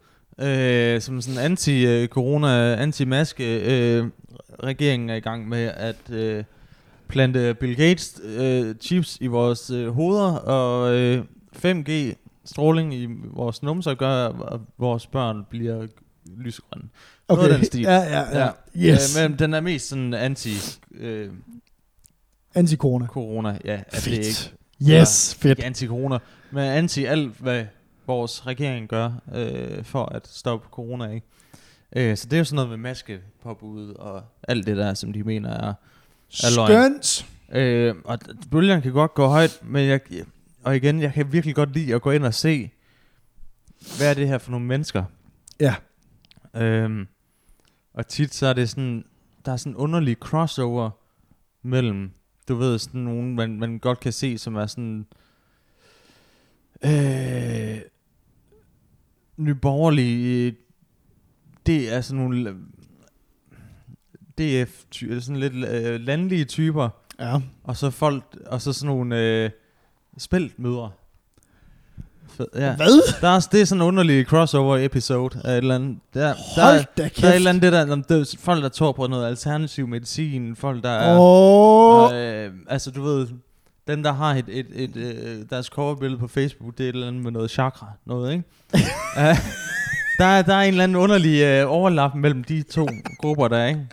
Øh, 0.41 1.01
som 1.01 1.21
sådan 1.21 1.51
anti-corona, 1.51 2.75
anti-maske 2.75 3.59
øh, 3.59 4.05
regeringen 4.63 5.09
er 5.09 5.15
i 5.15 5.19
gang 5.19 5.49
med 5.49 5.71
at 5.77 6.11
øh, 6.11 6.43
plante 7.07 7.53
Bill 7.53 7.75
Gates 7.75 8.21
øh, 8.37 8.75
chips 8.81 9.17
i 9.21 9.27
vores 9.27 9.69
øh, 9.69 9.89
hoveder, 9.89 10.31
og 10.31 10.93
øh, 10.95 11.23
5G 11.65 11.91
stråling 12.47 12.93
i 12.93 13.07
vores 13.23 13.63
numser 13.63 13.93
gør, 13.93 14.27
at 14.53 14.59
vores 14.77 15.07
børn 15.07 15.45
bliver 15.49 15.87
lysegrønne. 16.37 16.89
Noget 17.29 17.49
af 17.51 17.57
den 17.57 17.65
stil. 17.65 17.81
Ja, 17.81 17.95
ja, 17.99 18.39
ja. 18.39 18.49
Yes. 18.77 19.17
Øh, 19.17 19.29
men 19.29 19.39
den 19.39 19.53
er 19.53 19.59
mest 19.61 19.89
sådan 19.89 20.13
anti 20.13 20.49
øh, 20.93 21.29
Anti-corona. 22.55 23.07
corona, 23.07 23.57
ja, 23.65 23.81
at 23.87 24.01
det 24.05 24.13
er 24.13 24.17
ikke 24.17 25.01
Yes, 25.01 25.35
fedt. 25.35 25.59
ikke 25.59 25.65
anti-corona, 25.69 26.17
men 26.51 26.63
anti 26.63 27.05
alt, 27.05 27.33
hvad 27.39 27.65
vores 28.07 28.47
regering 28.47 28.87
gør 28.87 29.11
øh, 29.35 29.83
for 29.83 30.05
at 30.05 30.27
stoppe 30.27 30.67
corona, 30.71 31.09
ikke? 31.11 31.27
Øh, 31.95 32.17
så 32.17 32.25
det 32.25 32.33
er 32.33 32.37
jo 32.37 32.43
sådan 32.43 32.55
noget 32.55 32.69
med 32.69 32.77
maskepåbud 32.77 33.89
og 33.93 34.23
alt 34.47 34.67
det 34.67 34.77
der, 34.77 34.93
som 34.93 35.13
de 35.13 35.23
mener 35.23 35.49
er... 35.49 35.73
er 36.43 36.55
løgn. 36.55 36.69
Skønt. 37.03 37.25
Øh, 37.51 37.95
og 38.05 38.19
bølgerne 38.51 38.81
kan 38.81 38.91
godt 38.91 39.13
gå 39.13 39.27
højt, 39.27 39.59
men 39.63 39.87
jeg, 39.87 39.99
og 40.67 40.75
igen, 40.75 41.01
jeg 41.01 41.13
kan 41.13 41.31
virkelig 41.31 41.55
godt 41.55 41.73
lide 41.73 41.95
at 41.95 42.01
gå 42.01 42.11
ind 42.11 42.25
og 42.25 42.33
se, 42.33 42.71
hvad 43.97 44.09
er 44.09 44.13
det 44.13 44.27
her 44.27 44.37
for 44.37 44.51
nogle 44.51 44.65
mennesker? 44.65 45.03
Ja. 45.59 45.75
Øhm, 46.55 47.07
og 47.93 48.07
tit 48.07 48.33
så 48.33 48.47
er 48.47 48.53
det 48.53 48.69
sådan, 48.69 49.05
der 49.45 49.51
er 49.51 49.57
sådan 49.57 49.71
en 49.71 49.75
underlig 49.75 50.15
crossover 50.15 50.89
mellem, 51.61 52.11
du 52.47 52.55
ved, 52.55 52.79
sådan 52.79 53.01
nogen, 53.01 53.35
man, 53.35 53.59
man 53.59 53.79
godt 53.79 53.99
kan 53.99 54.11
se, 54.11 54.37
som 54.37 54.55
er 54.55 54.65
sådan, 54.65 55.05
øh, 56.83 57.81
nyborgerlige, 59.37 60.55
det 61.65 61.93
er 61.93 62.01
sådan 62.01 62.23
nogle, 62.23 62.55
DF, 64.37 64.83
sådan 65.21 65.35
lidt 65.39 65.53
øh, 65.53 65.99
landlige 65.99 66.45
typer, 66.45 66.89
Ja. 67.19 67.41
og 67.63 67.77
så 67.77 67.89
folk, 67.89 68.23
og 68.45 68.61
så 68.61 68.73
sådan 68.73 68.95
nogle 68.95 69.43
øh, 69.43 69.49
spæltmødre. 70.17 70.91
Fed, 72.29 72.45
ja. 72.55 72.75
Hvad? 72.75 73.21
Der 73.21 73.27
er, 73.29 73.47
det 73.51 73.61
er 73.61 73.65
sådan 73.65 73.81
en 73.81 73.87
underlig 73.87 74.25
crossover 74.25 74.77
episode 74.77 75.41
af 75.43 75.51
et 75.51 75.57
eller 75.57 75.75
andet. 75.75 75.97
Der, 76.13 76.33
der, 76.55 76.61
Hold 76.65 76.79
er- 76.79 76.83
da 76.83 76.87
der 76.97 77.03
er 77.03 77.07
et 77.07 77.15
eller 77.15 77.31
kæft. 77.31 77.47
andet, 77.47 77.61
det 77.63 77.73
der, 77.73 77.85
der, 77.85 77.95
der, 77.95 78.35
folk 78.39 78.63
der 78.63 78.69
tror 78.69 78.91
på 78.91 79.07
noget 79.07 79.27
alternativ 79.27 79.87
medicin, 79.87 80.55
folk 80.55 80.83
der 80.83 80.89
er, 80.89 81.17
Åh. 81.19 82.09
øh, 82.13 82.51
altså 82.67 82.91
du 82.91 83.03
ved, 83.03 83.27
dem 83.87 84.03
der 84.03 84.13
har 84.13 84.33
et, 84.35 84.45
et, 84.47 84.67
et, 84.73 84.95
øh, 84.97 85.45
deres 85.49 85.65
coverbillede 85.65 86.19
på 86.19 86.27
Facebook, 86.27 86.77
det 86.77 86.83
er 86.83 86.89
et 86.89 86.93
eller 86.93 87.07
andet 87.07 87.23
med 87.23 87.31
noget 87.31 87.51
chakra, 87.51 87.87
noget, 88.05 88.31
ikke? 88.31 88.43
uh, 88.73 89.19
der, 90.19 90.25
er, 90.25 90.41
der 90.41 90.53
er 90.55 90.61
en 90.61 90.67
eller 90.73 90.83
anden 90.83 90.95
underlig 90.97 91.41
øh, 91.41 91.71
overlap 91.71 92.15
mellem 92.15 92.43
de 92.43 92.61
to 92.63 92.87
grupper 93.19 93.47
der, 93.47 93.65
ikke? 93.65 93.87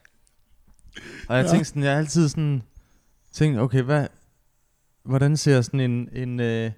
Og 1.28 1.36
jeg 1.36 1.44
Ja. 1.44 1.50
tænkte 1.50 1.68
sådan, 1.68 1.82
jeg 1.82 1.92
har 1.92 1.98
altid 1.98 2.28
sådan, 2.28 2.62
tænkt, 3.32 3.58
okay, 3.60 3.82
hvad, 3.82 4.06
hvordan 5.04 5.36
ser 5.36 5.60
sådan 5.60 5.80
en, 5.80 6.08
en 6.12 6.40
øh, 6.40 6.70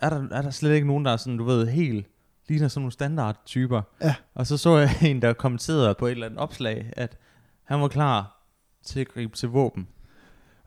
er, 0.00 0.10
der, 0.10 0.28
er 0.30 0.42
der 0.42 0.50
slet 0.50 0.74
ikke 0.74 0.86
nogen, 0.86 1.04
der 1.04 1.12
er 1.12 1.16
sådan, 1.16 1.36
du 1.38 1.44
ved, 1.44 1.66
helt, 1.66 2.06
ligner 2.48 2.68
sådan 2.68 2.80
nogle 2.82 2.92
standardtyper? 2.92 3.82
Ja. 4.02 4.14
Og 4.34 4.46
så 4.46 4.56
så 4.56 4.76
jeg 4.76 4.96
en, 5.10 5.22
der 5.22 5.32
kommenterede 5.32 5.94
på 5.98 6.06
et 6.06 6.10
eller 6.10 6.26
andet 6.26 6.40
opslag, 6.40 6.92
at 6.96 7.16
han 7.64 7.80
var 7.80 7.88
klar 7.88 8.42
til 8.84 9.00
at 9.00 9.08
gribe 9.08 9.36
til 9.36 9.48
våben. 9.48 9.88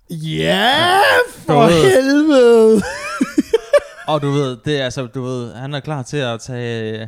Ja, 0.10 0.97
for 1.30 1.54
Du 1.54 1.60
ved- 1.68 2.04
helvede. 2.04 2.82
Og 4.08 4.22
du 4.22 4.32
ved, 4.32 4.58
det 4.66 4.80
er 4.80 4.84
altså, 4.84 5.06
du 5.06 5.22
ved, 5.24 5.54
han 5.54 5.74
er 5.74 5.80
klar 5.80 6.04
til 6.04 6.18
at 6.18 6.39
tage, 6.41 7.01
øh, 7.01 7.08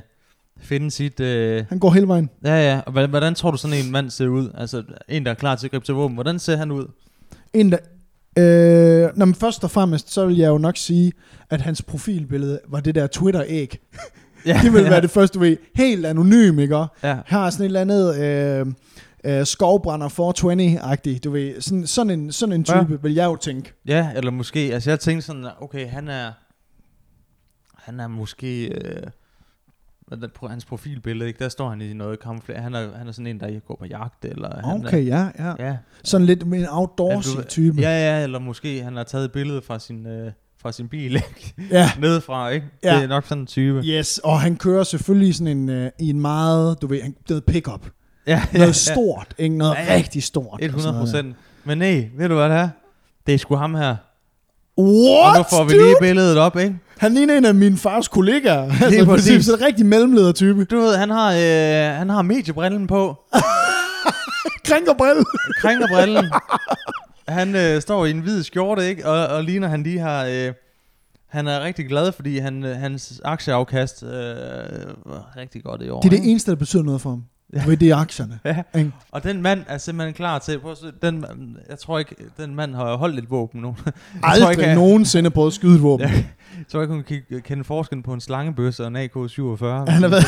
finde 0.58 0.92
sit, 0.92 1.20
øh, 1.20 1.66
Han 1.70 1.80
går 1.80 1.92
hele 1.92 2.08
vejen. 2.08 2.30
ja 2.44 2.56
ja, 2.72 2.82
og 2.86 2.92
hvordan, 2.92 3.10
hvordan 3.10 3.36
tror 3.36 3.52
du 3.52 3.58
sådan 3.58 3.78
en 3.86 3.92
mand 3.92 4.10
ser 4.10 4.28
ud? 4.28 4.52
Altså, 4.58 4.84
en, 5.08 5.26
der 5.26 5.32
er 5.32 5.36
klar 5.36 5.56
til 5.56 5.68
at 5.68 5.72
gribe 5.72 5.86
til 5.86 5.94
våben, 5.96 6.16
hvordan 6.16 6.40
ser 6.40 6.56
han 6.58 6.72
ud? 6.72 6.88
En, 7.54 7.72
der, 7.72 7.78
øh, 8.38 9.10
når 9.16 9.26
man 9.26 9.36
først 9.36 9.64
og 9.64 9.72
fremmest, 9.72 10.14
så 10.14 10.26
vil 10.26 10.38
jeg 10.38 10.48
jo 10.48 10.58
nok 10.58 10.78
sige, 10.78 11.12
at 11.50 11.62
hans 11.62 11.82
profilbillede 11.82 12.60
var 12.68 12.80
det 12.80 12.96
der 12.96 13.08
Twitter-æg. 13.08 13.80
Ja, 14.46 14.60
Det 14.64 14.74
vil 14.74 14.84
ja, 14.84 14.90
være 14.90 15.02
det 15.02 15.10
første, 15.10 15.36
du 15.36 15.40
ved. 15.40 15.58
Helt 15.76 16.06
anonym, 16.06 16.60
ikke? 16.60 16.86
Ja, 17.04 17.18
Har 17.26 17.50
sådan 17.50 17.64
et 17.64 17.66
eller 17.66 17.82
andet 17.82 18.20
øh, 18.22 19.40
øh, 19.40 19.46
skovbrænder 19.46 20.10
420-agtigt, 20.10 21.20
du 21.20 21.32
ved. 21.32 21.62
Sådan, 21.62 21.88
sådan, 21.88 22.20
en, 22.20 22.32
sådan 22.32 22.54
en 22.54 22.64
type, 22.64 22.78
ja. 22.90 22.98
vil 23.02 23.14
jeg 23.14 23.26
jo 23.26 23.36
tænke. 23.36 23.74
ja, 23.88 24.12
eller 24.16 24.32
måske, 24.32 24.60
altså 24.60 24.90
jeg 24.90 25.00
tænkte 25.00 25.26
sådan, 25.26 25.46
okay, 25.62 25.88
han 25.88 26.08
er, 26.08 26.32
han 27.78 28.00
er 28.00 28.08
måske, 28.08 28.66
øh, 28.66 29.04
på 30.36 30.48
hans 30.48 30.66
profilbillede, 30.66 31.28
ikke? 31.28 31.40
der 31.44 31.50
står 31.50 31.70
han 31.70 31.82
i 31.82 31.94
noget 31.94 32.20
camouflage, 32.20 32.62
han 32.62 32.76
er, 32.76 32.98
han 32.98 33.08
er 33.08 33.12
sådan 33.12 33.28
en, 33.28 33.40
der 33.40 33.60
går 33.60 33.76
på 33.80 33.86
jagt, 33.86 34.26
eller 34.26 34.68
han 34.68 34.86
Okay, 34.86 35.06
ja, 35.08 35.18
ja. 35.40 35.44
er, 35.44 35.56
ja, 35.68 35.78
Sådan 36.04 36.26
lidt 36.28 36.48
med 36.48 36.60
en 36.60 36.66
outdoorsy 36.70 37.60
Ja. 37.60 37.72
Ja, 37.82 38.18
ja, 38.18 38.24
eller 38.24 38.40
måske 38.40 38.84
han 38.84 38.96
har 38.96 39.04
taget 39.04 39.26
et 39.26 39.32
billede 39.32 39.62
fra 39.62 39.80
sin, 39.80 40.08
øh, 40.08 40.32
fra 40.62 40.72
sin 40.72 40.88
bil, 40.88 41.16
ikke? 41.16 41.54
ja. 41.72 41.92
Nedefra, 42.02 42.50
ikke? 42.50 42.68
Ja. 42.84 42.96
Det 42.96 43.04
er 43.04 43.08
nok 43.08 43.26
sådan 43.26 43.42
en 43.42 43.48
type. 43.48 43.82
Yes, 43.86 44.18
og 44.24 44.40
han 44.42 44.56
kører 44.58 44.84
selvfølgelig 44.84 45.36
sådan 45.36 45.58
en, 45.58 45.70
øh, 45.70 45.92
i 46.00 46.10
en 46.10 46.20
meget, 46.22 46.82
du 46.82 46.88
ved, 46.88 47.02
han, 47.02 47.16
noget 47.30 47.46
pickup. 47.46 47.88
Ja, 48.28 48.42
Noget 48.54 48.76
stort, 48.76 49.34
ikke? 49.38 49.58
Noget 49.58 49.76
Ja, 49.76 49.84
ja. 49.92 49.96
rigtig 49.96 50.24
stort. 50.24 50.46
og 50.46 50.60
sådan 50.62 50.66
100 50.70 50.94
noget 50.94 51.14
der. 51.14 51.22
procent. 51.22 51.36
Men 51.64 51.78
nej, 51.78 52.10
ved 52.18 52.30
du 52.30 52.36
hvad 52.36 52.50
det 52.50 52.58
er? 52.58 52.70
Det 53.28 53.34
er 53.34 53.38
sgu 53.38 53.56
ham 53.56 53.76
her. 53.76 53.96
What, 54.80 55.32
og 55.32 55.38
nu 55.38 55.44
får 55.50 55.64
vi 55.64 55.74
dude? 55.74 55.84
lige 55.84 55.96
billedet 56.02 56.38
op, 56.38 56.58
ikke? 56.58 56.76
Han 56.98 57.14
ligner 57.14 57.38
en 57.38 57.46
af 57.46 57.56
min 57.56 57.78
fars 57.78 58.08
kollegaer. 58.08 58.72
altså, 58.84 59.02
i 59.02 59.06
præcis. 59.06 59.46
sådan 59.46 59.60
en 59.62 59.66
rigtig 59.66 59.86
mellemleder-type. 59.86 60.66
Du 60.66 60.78
ved, 60.78 60.96
han 60.98 61.10
har, 61.10 61.32
øh, 61.32 61.98
han 61.98 62.10
har 62.10 62.22
mediebrillen 62.22 62.88
på. 62.88 63.16
Krænkerbrille. 64.68 65.24
Krængerbrillen. 65.62 66.26
han 67.28 67.56
øh, 67.56 67.82
står 67.82 68.06
i 68.06 68.12
en 68.12 68.20
hvid 68.20 68.44
skjorte, 68.44 68.90
ikke? 68.90 69.08
Og, 69.08 69.28
og 69.28 69.44
ligner 69.44 69.68
han 69.68 69.84
lige 69.84 70.00
har... 70.00 70.26
Øh, 70.26 70.54
han 71.28 71.48
er 71.48 71.62
rigtig 71.62 71.88
glad, 71.88 72.12
fordi 72.12 72.38
han, 72.38 72.64
øh, 72.64 72.76
hans 72.76 73.22
aktieafkast 73.26 74.04
øh, 74.04 74.10
var 75.06 75.34
rigtig 75.38 75.64
godt 75.64 75.82
i 75.82 75.90
år. 75.90 76.02
Det 76.02 76.14
er 76.14 76.18
det 76.18 76.30
eneste, 76.30 76.52
der 76.52 76.58
betyder 76.58 76.84
noget 76.84 77.02
for 77.02 77.10
ham. 77.10 77.24
Ja. 77.54 77.64
Ved, 77.68 77.82
er 77.82 77.96
aktierne. 77.96 78.40
Ja. 78.46 78.62
Ikke? 78.78 78.92
Og 79.12 79.24
den 79.24 79.42
mand 79.42 79.62
er 79.68 79.78
simpelthen 79.78 80.14
klar 80.14 80.40
til... 80.40 80.60
Prøv 80.60 80.72
at 80.72 80.78
se, 80.78 80.86
den, 81.02 81.26
jeg 81.70 81.80
tror 81.80 82.00
ikke, 82.00 82.16
den 82.38 82.56
mand 82.56 82.76
har 82.76 82.96
holdt 82.96 83.20
et 83.20 83.30
våben 83.32 83.62
nu. 83.62 83.76
jeg 83.86 83.94
tror 84.24 84.30
Aldrig 84.30 84.52
ikke, 84.52 84.64
jeg- 84.64 84.76
nogensinde 84.76 85.30
prøvet 85.30 85.48
at 85.48 85.54
skyde 85.54 85.76
et 85.76 85.82
våben. 85.84 86.08
Jeg 86.10 86.26
tror 86.72 86.82
ikke, 86.82 86.94
hun 86.94 87.04
kan 87.04 87.42
kende 87.42 87.64
forskellen 87.64 88.04
på 88.04 88.14
en 88.14 88.22
slangebøsse 88.22 88.84
og 88.84 88.88
en 88.88 88.96
AK-47. 88.96 89.66
Han 89.66 89.88
har 89.88 90.08
været- 90.08 90.26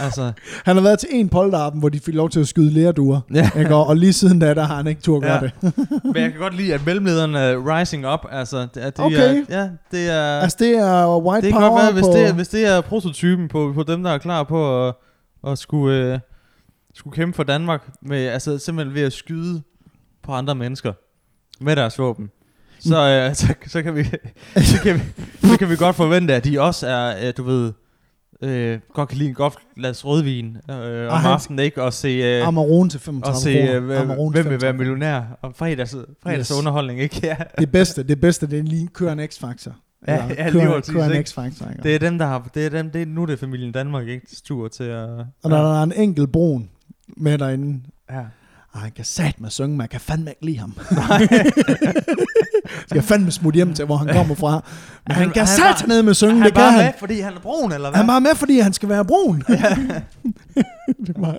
altså, 0.00 0.32
Han 0.66 0.76
har 0.76 0.82
været 0.82 0.98
til 0.98 1.08
en 1.12 1.28
polterappen, 1.28 1.80
hvor 1.80 1.88
de 1.88 2.00
fik 2.00 2.14
lov 2.14 2.30
til 2.30 2.40
at 2.40 2.48
skyde 2.48 2.70
lærduer. 2.70 3.20
ja. 3.34 3.50
Ikke? 3.58 3.74
Og, 3.74 3.86
og 3.86 3.96
lige 3.96 4.12
siden 4.12 4.38
da, 4.38 4.54
der 4.54 4.64
har 4.64 4.76
han 4.76 4.86
ikke 4.86 5.00
tur 5.02 5.20
gøre 5.20 5.34
Ja. 5.34 5.40
det. 5.40 5.52
Men 6.04 6.16
jeg 6.22 6.30
kan 6.30 6.40
godt 6.40 6.56
lide, 6.56 6.74
at 6.74 6.86
mellemlederen 6.86 7.34
er 7.34 7.78
rising 7.78 8.06
up. 8.12 8.20
Altså, 8.30 8.66
det, 8.74 8.84
er- 8.84 8.90
de 8.90 9.02
Okay. 9.02 9.44
Er, 9.48 9.60
ja, 9.60 9.68
det 9.90 10.10
er... 10.10 10.40
Altså, 10.40 10.56
det 10.60 10.76
er 10.78 11.18
white 11.26 11.46
det 11.46 11.52
kan 11.52 11.60
power 11.60 11.70
godt 11.70 11.82
være, 11.82 11.92
hvis 11.92 12.04
på... 12.06 12.12
det, 12.12 12.26
er, 12.28 12.32
hvis 12.32 12.48
det 12.48 12.66
er 12.66 12.80
prototypen 12.80 13.48
på, 13.48 13.72
på 13.74 13.82
dem, 13.82 14.02
der 14.02 14.10
er 14.10 14.18
klar 14.18 14.42
på 14.42 14.88
at, 14.88 14.94
at 15.46 15.58
skulle, 15.58 15.96
øh, 16.14 16.18
skulle 16.94 17.14
kæmpe 17.16 17.36
for 17.36 17.42
Danmark, 17.42 17.88
med, 18.02 18.26
altså 18.26 18.58
simpelthen 18.58 18.94
ved 18.94 19.02
at 19.02 19.12
skyde 19.12 19.62
på 20.22 20.32
andre 20.32 20.54
mennesker 20.54 20.92
med 21.60 21.76
deres 21.76 21.98
våben. 21.98 22.30
Så, 22.80 23.08
øh, 23.28 23.34
så, 23.40 23.54
så, 23.66 23.82
kan 23.82 23.94
vi, 23.96 24.04
så, 24.56 24.82
kan 24.82 24.94
vi, 24.94 25.00
så 25.48 25.58
kan 25.58 25.70
vi 25.70 25.76
godt 25.76 25.96
forvente, 25.96 26.34
at 26.34 26.44
de 26.44 26.60
også 26.60 26.86
er, 26.86 27.26
øh, 27.28 27.32
du 27.36 27.42
ved, 27.42 27.72
øh, 28.42 28.78
godt 28.94 29.08
kan 29.08 29.18
lide 29.18 29.28
en 29.28 29.34
godt 29.34 29.54
glas 29.76 30.04
rødvin 30.06 30.56
øh, 30.70 31.12
om 31.12 31.18
han- 31.18 31.30
aftenen, 31.32 31.58
ikke? 31.58 31.82
Og 31.82 31.92
se, 31.92 32.08
øh, 32.08 32.46
Amarone 32.48 32.90
til 32.90 32.98
og 32.98 33.02
35 33.02 33.36
se 33.40 33.52
kroner. 33.52 33.76
øh, 33.76 33.84
hvem, 33.84 33.98
Amarone 33.98 34.30
hvem 34.32 34.44
vil 34.44 34.50
være 34.50 34.60
35. 34.60 34.78
millionær 34.78 35.22
om 35.42 35.54
fredags, 35.54 35.96
fredags 36.22 36.48
Yes. 36.48 36.58
underholdning, 36.58 37.00
ikke? 37.00 37.20
Ja. 37.26 37.36
Det 37.58 37.72
bedste, 37.72 38.02
det 38.02 38.20
bedste, 38.20 38.46
det 38.46 38.58
er 38.58 38.62
lige 38.62 38.88
kører 38.88 39.12
en 39.12 39.20
X-Factor. 39.20 39.72
Ja, 40.08 40.14
ja, 40.38 40.48
lige 40.48 40.62
kører, 40.62 40.80
præcis, 40.80 40.94
kører 40.94 41.44
en. 41.44 41.70
Ikke? 41.70 41.82
Det 41.82 41.94
er 41.94 41.98
dem, 41.98 42.18
der 42.18 42.26
har, 42.26 42.50
det 42.54 42.66
er 42.66 42.70
dem, 42.70 42.90
det 42.90 43.02
er, 43.02 43.06
nu 43.06 43.22
er 43.22 43.26
det 43.26 43.38
familien 43.38 43.72
Danmark, 43.72 44.08
ikke? 44.08 44.26
Stur 44.32 44.68
til 44.68 44.84
at... 44.84 45.08
Og 45.42 45.50
når 45.50 45.56
der 45.62 45.78
er 45.78 45.82
en 45.82 45.92
enkelt 45.92 46.32
brun 46.32 46.68
med 47.16 47.38
derinde, 47.38 47.80
ja. 48.10 48.20
og 48.72 48.80
han 48.80 48.90
kan 48.96 49.04
sat 49.04 49.40
med 49.40 49.50
synge, 49.50 49.76
man 49.76 49.88
kan 49.88 50.00
fandme 50.00 50.30
ikke 50.30 50.44
lide 50.46 50.58
ham. 50.58 50.74
Skal 52.88 53.02
fandme 53.02 53.30
smutte 53.30 53.56
hjem 53.56 53.74
til, 53.74 53.84
hvor 53.84 53.96
han 53.96 54.08
kommer 54.08 54.34
fra. 54.34 54.50
Men 55.06 55.14
han, 55.14 55.24
Han- 55.24 55.32
kan 55.32 55.46
han 55.46 55.76
sat 55.78 55.88
ned 55.88 56.02
med 56.02 56.14
synge, 56.14 56.32
Han 56.32 56.42
det 56.42 56.46
er 56.50 56.54
kan 56.54 56.60
bare 56.62 56.72
han. 56.72 56.84
med, 56.84 56.92
fordi 56.98 57.20
han 57.20 57.32
er 57.34 57.38
brun, 57.40 57.72
eller 57.72 57.90
hvad? 57.90 57.96
Han 57.96 58.04
er 58.04 58.12
bare 58.12 58.20
med, 58.20 58.30
fordi 58.34 58.58
han 58.58 58.72
skal 58.72 58.88
være 58.88 59.04
brun. 59.04 59.42
det 61.06 61.14
var, 61.16 61.36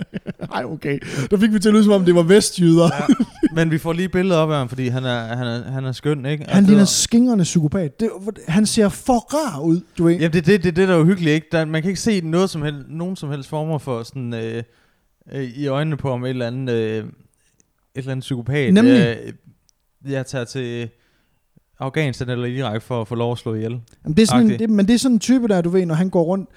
ej, 0.54 0.64
okay. 0.64 1.00
Der 1.32 1.38
fik 1.38 1.54
vi 1.54 1.60
til 1.60 1.70
at 1.70 1.74
lyde, 1.74 1.84
som 1.84 1.94
om 1.94 2.06
det 2.06 2.16
var 2.16 2.24
vestjyder. 2.24 2.90
ja. 3.10 3.14
Men 3.56 3.72
vi 3.72 3.78
får 3.78 3.94
lige 3.94 4.10
billedet 4.10 4.38
op 4.38 4.52
af 4.52 4.58
ham, 4.58 4.70
fordi 4.70 4.88
han 4.88 5.06
er, 5.06 5.36
han 5.36 5.48
er, 5.48 5.72
han 5.72 5.86
er 5.86 5.92
skøn, 5.92 6.26
ikke? 6.26 6.46
Han 6.50 6.64
ligner 6.64 6.86
skingrende 6.86 7.44
psykopat. 7.44 8.00
Det, 8.00 8.10
han 8.48 8.66
ser 8.66 8.90
for 8.90 9.18
rar 9.18 9.60
ud, 9.60 9.82
du 9.98 10.04
ved. 10.04 10.14
Jamen, 10.14 10.32
det 10.34 10.38
er 10.38 10.42
det, 10.42 10.64
det, 10.64 10.76
det, 10.76 10.88
der 10.88 10.96
er 10.96 11.00
uhyggeligt, 11.00 11.34
ikke? 11.34 11.48
Der, 11.52 11.66
man 11.66 11.82
kan 11.82 11.90
ikke 11.90 12.02
se 12.02 12.22
noget 12.24 12.50
som 12.50 12.62
helst, 12.62 12.86
nogen 12.90 13.16
som 13.16 13.30
helst 13.32 13.50
former 13.50 13.78
for 13.78 14.04
sådan... 14.04 14.34
Øh, 14.34 14.64
øh, 15.32 15.44
i 15.44 15.68
øjnene 15.68 15.98
på 15.98 16.12
ham 16.12 16.24
et 16.24 16.30
eller 16.30 16.48
andet, 16.48 16.74
øh, 16.74 16.98
et 16.98 17.12
eller 17.96 18.12
andet 18.12 18.22
psykopat. 18.24 18.74
Nemlig. 18.74 19.18
Øh, 20.04 20.12
jeg 20.12 20.26
tager 20.26 20.46
til 20.46 20.90
Afghanistan 21.80 22.30
eller 22.30 22.46
Irak 22.46 22.82
for 22.82 23.02
at 23.02 23.08
få 23.08 23.16
lov 23.16 23.32
at 23.32 23.38
slå 23.38 23.54
ihjel. 23.56 23.82
Jamen, 24.04 24.18
det 24.18 24.22
er 24.24 24.28
sådan 24.28 24.52
en, 24.52 24.60
det, 24.60 24.70
men 24.70 24.88
det 24.88 24.94
er 24.94 24.98
sådan 24.98 25.16
en 25.16 25.20
type, 25.20 25.48
der 25.48 25.62
du 25.62 25.70
ved, 25.70 25.86
når 25.86 25.96
han 25.96 26.10
går 26.10 26.24
rundt, 26.24 26.50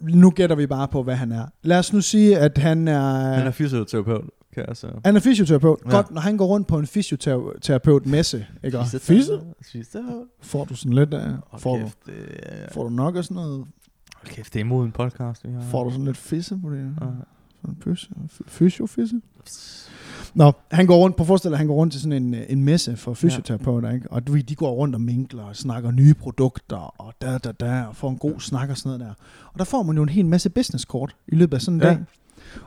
nu 0.00 0.30
gætter 0.30 0.56
vi 0.56 0.66
bare 0.66 0.88
på, 0.88 1.02
hvad 1.02 1.14
han 1.16 1.32
er. 1.32 1.46
Lad 1.62 1.78
os 1.78 1.92
nu 1.92 2.00
sige, 2.00 2.38
at 2.38 2.58
han 2.58 2.88
er... 2.88 3.32
Han 3.34 3.46
er 3.46 3.50
fysioterapeut, 3.50 4.24
kan 4.54 4.64
jeg 4.68 4.76
så... 4.76 5.00
han 5.04 5.16
er 5.16 5.20
fysioterapeut. 5.20 5.78
Ja. 5.84 5.90
Ja. 5.90 5.96
Godt, 5.96 6.10
når 6.10 6.20
han 6.20 6.36
går 6.36 6.46
rundt 6.46 6.66
på 6.68 6.78
en 6.78 6.86
fysioterapeut-messe, 6.86 8.46
ikke? 8.64 8.78
Fysioterapeut. 9.62 10.26
Får 10.40 10.64
du 10.64 10.74
sådan 10.76 10.92
lidt 10.92 11.14
af... 11.14 11.30
Hold 11.46 11.60
Får, 11.60 11.76
du, 11.76 11.82
kæft, 11.84 11.98
det, 12.06 12.14
er- 12.42 12.72
får 12.72 12.82
du 12.82 12.88
nok 12.90 13.16
af 13.16 13.24
sådan 13.24 13.34
noget... 13.34 13.58
hold 14.16 14.28
kæft, 14.28 14.52
det 14.52 14.60
er 14.60 14.64
imod 14.64 14.84
en 14.84 14.92
podcast, 14.92 15.44
vi 15.48 15.52
har. 15.52 15.62
Får 15.62 15.84
du 15.84 15.90
sådan 15.90 16.04
lidt 16.04 16.16
fisse 16.16 16.58
på 16.62 16.70
det? 16.70 16.94
Ja. 17.00 17.06
Fysiofisse? 18.48 19.20
Nå, 20.34 20.52
han 20.70 20.86
går 20.86 20.96
rundt, 20.96 21.16
på 21.16 21.24
forestil 21.24 21.56
han 21.56 21.66
går 21.66 21.74
rundt 21.74 21.92
til 21.92 22.02
sådan 22.02 22.22
en, 22.22 22.34
en 22.48 22.64
messe 22.64 22.96
for 22.96 23.14
fysioterapeuter, 23.14 23.90
ikke? 23.90 24.10
og 24.10 24.26
du 24.26 24.36
de 24.36 24.54
går 24.54 24.72
rundt 24.72 24.94
og 24.94 25.00
minkler 25.00 25.42
og 25.42 25.56
snakker 25.56 25.90
nye 25.90 26.14
produkter, 26.14 26.76
og 27.00 27.12
da, 27.22 27.38
da, 27.38 27.52
da, 27.52 27.82
og 27.88 27.96
får 27.96 28.10
en 28.10 28.16
god 28.18 28.40
snak 28.40 28.70
og 28.70 28.76
sådan 28.76 28.88
noget 28.88 29.00
der. 29.00 29.14
Og 29.52 29.58
der 29.58 29.64
får 29.64 29.82
man 29.82 29.96
jo 29.96 30.02
en 30.02 30.08
hel 30.08 30.26
masse 30.26 30.50
businesskort 30.50 31.16
i 31.28 31.34
løbet 31.34 31.54
af 31.54 31.62
sådan 31.62 31.74
en 31.80 31.82
Ja. 31.82 31.88
dag. 31.88 31.98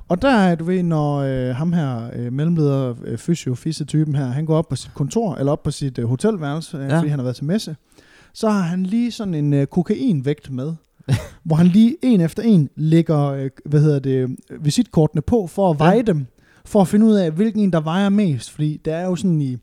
Og 0.07 0.21
der 0.21 0.29
er, 0.29 0.55
du 0.55 0.63
ved, 0.63 0.83
når 0.83 1.15
øh, 1.17 1.55
ham 1.55 1.73
her, 1.73 2.09
øh, 2.13 2.33
mellemleder, 2.33 2.93
øh, 3.05 3.17
fysio 3.17 3.55
typen 3.87 4.15
her, 4.15 4.25
han 4.25 4.45
går 4.45 4.57
op 4.57 4.69
på 4.69 4.75
sit 4.75 4.93
kontor, 4.93 5.35
eller 5.35 5.51
op 5.51 5.63
på 5.63 5.71
sit 5.71 5.97
øh, 5.99 6.05
hotelværelse, 6.05 6.77
øh, 6.77 6.83
Ja. 6.83 6.89
ja. 6.89 6.97
fordi 6.99 7.09
han 7.09 7.19
har 7.19 7.23
været 7.23 7.35
til 7.35 7.45
messe, 7.45 7.75
så 8.33 8.49
har 8.49 8.61
han 8.61 8.83
lige 8.83 9.11
sådan 9.11 9.33
en 9.33 9.53
øh, 9.53 9.67
kokainvægt 9.67 10.51
med, 10.51 10.73
hvor 11.43 11.55
han 11.55 11.67
lige 11.67 11.95
en 12.01 12.21
efter 12.21 12.43
en 12.43 12.69
lægger, 12.75 13.19
øh, 13.25 13.49
hvad 13.65 13.81
hedder 13.81 13.99
det, 13.99 14.35
visitkortene 14.59 15.21
på, 15.21 15.47
for 15.47 15.71
at 15.71 15.79
Ja. 15.79 15.83
veje 15.83 16.01
dem, 16.01 16.25
for 16.65 16.81
at 16.81 16.87
finde 16.87 17.05
ud 17.05 17.13
af, 17.15 17.31
hvilken 17.31 17.61
en, 17.61 17.73
der 17.73 17.79
vejer 17.79 18.09
mest. 18.09 18.51
Fordi 18.51 18.81
det 18.85 18.93
er 18.93 19.01
jo 19.05 19.15
sådan 19.15 19.41
i, 19.41 19.57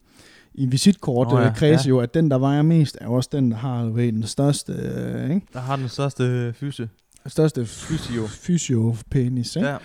i 0.55 0.67
visitkort 0.67 1.27
oh, 1.33 1.41
ja, 1.41 1.47
ja, 1.47 1.53
kreds 1.53 1.85
ja. 1.85 1.89
jo, 1.89 2.01
at 2.01 2.15
den, 2.15 2.31
der 2.31 2.39
vejer 2.39 2.63
mest, 2.63 2.99
er 3.01 3.09
også 3.09 3.29
den, 3.33 3.51
der 3.51 3.57
har 3.57 3.85
ved, 3.85 4.13
den 4.13 4.23
største, 4.27 4.73
øh, 4.73 5.35
ikke? 5.35 5.47
Der 5.53 5.61
har 5.61 5.77
den 5.77 5.89
største 5.89 6.53
fyse. 6.57 6.89
største 7.27 7.67
Fysio. 7.67 8.27
fysiopenis, 8.27 9.57
ikke? 9.57 9.69
Ja. 9.69 9.77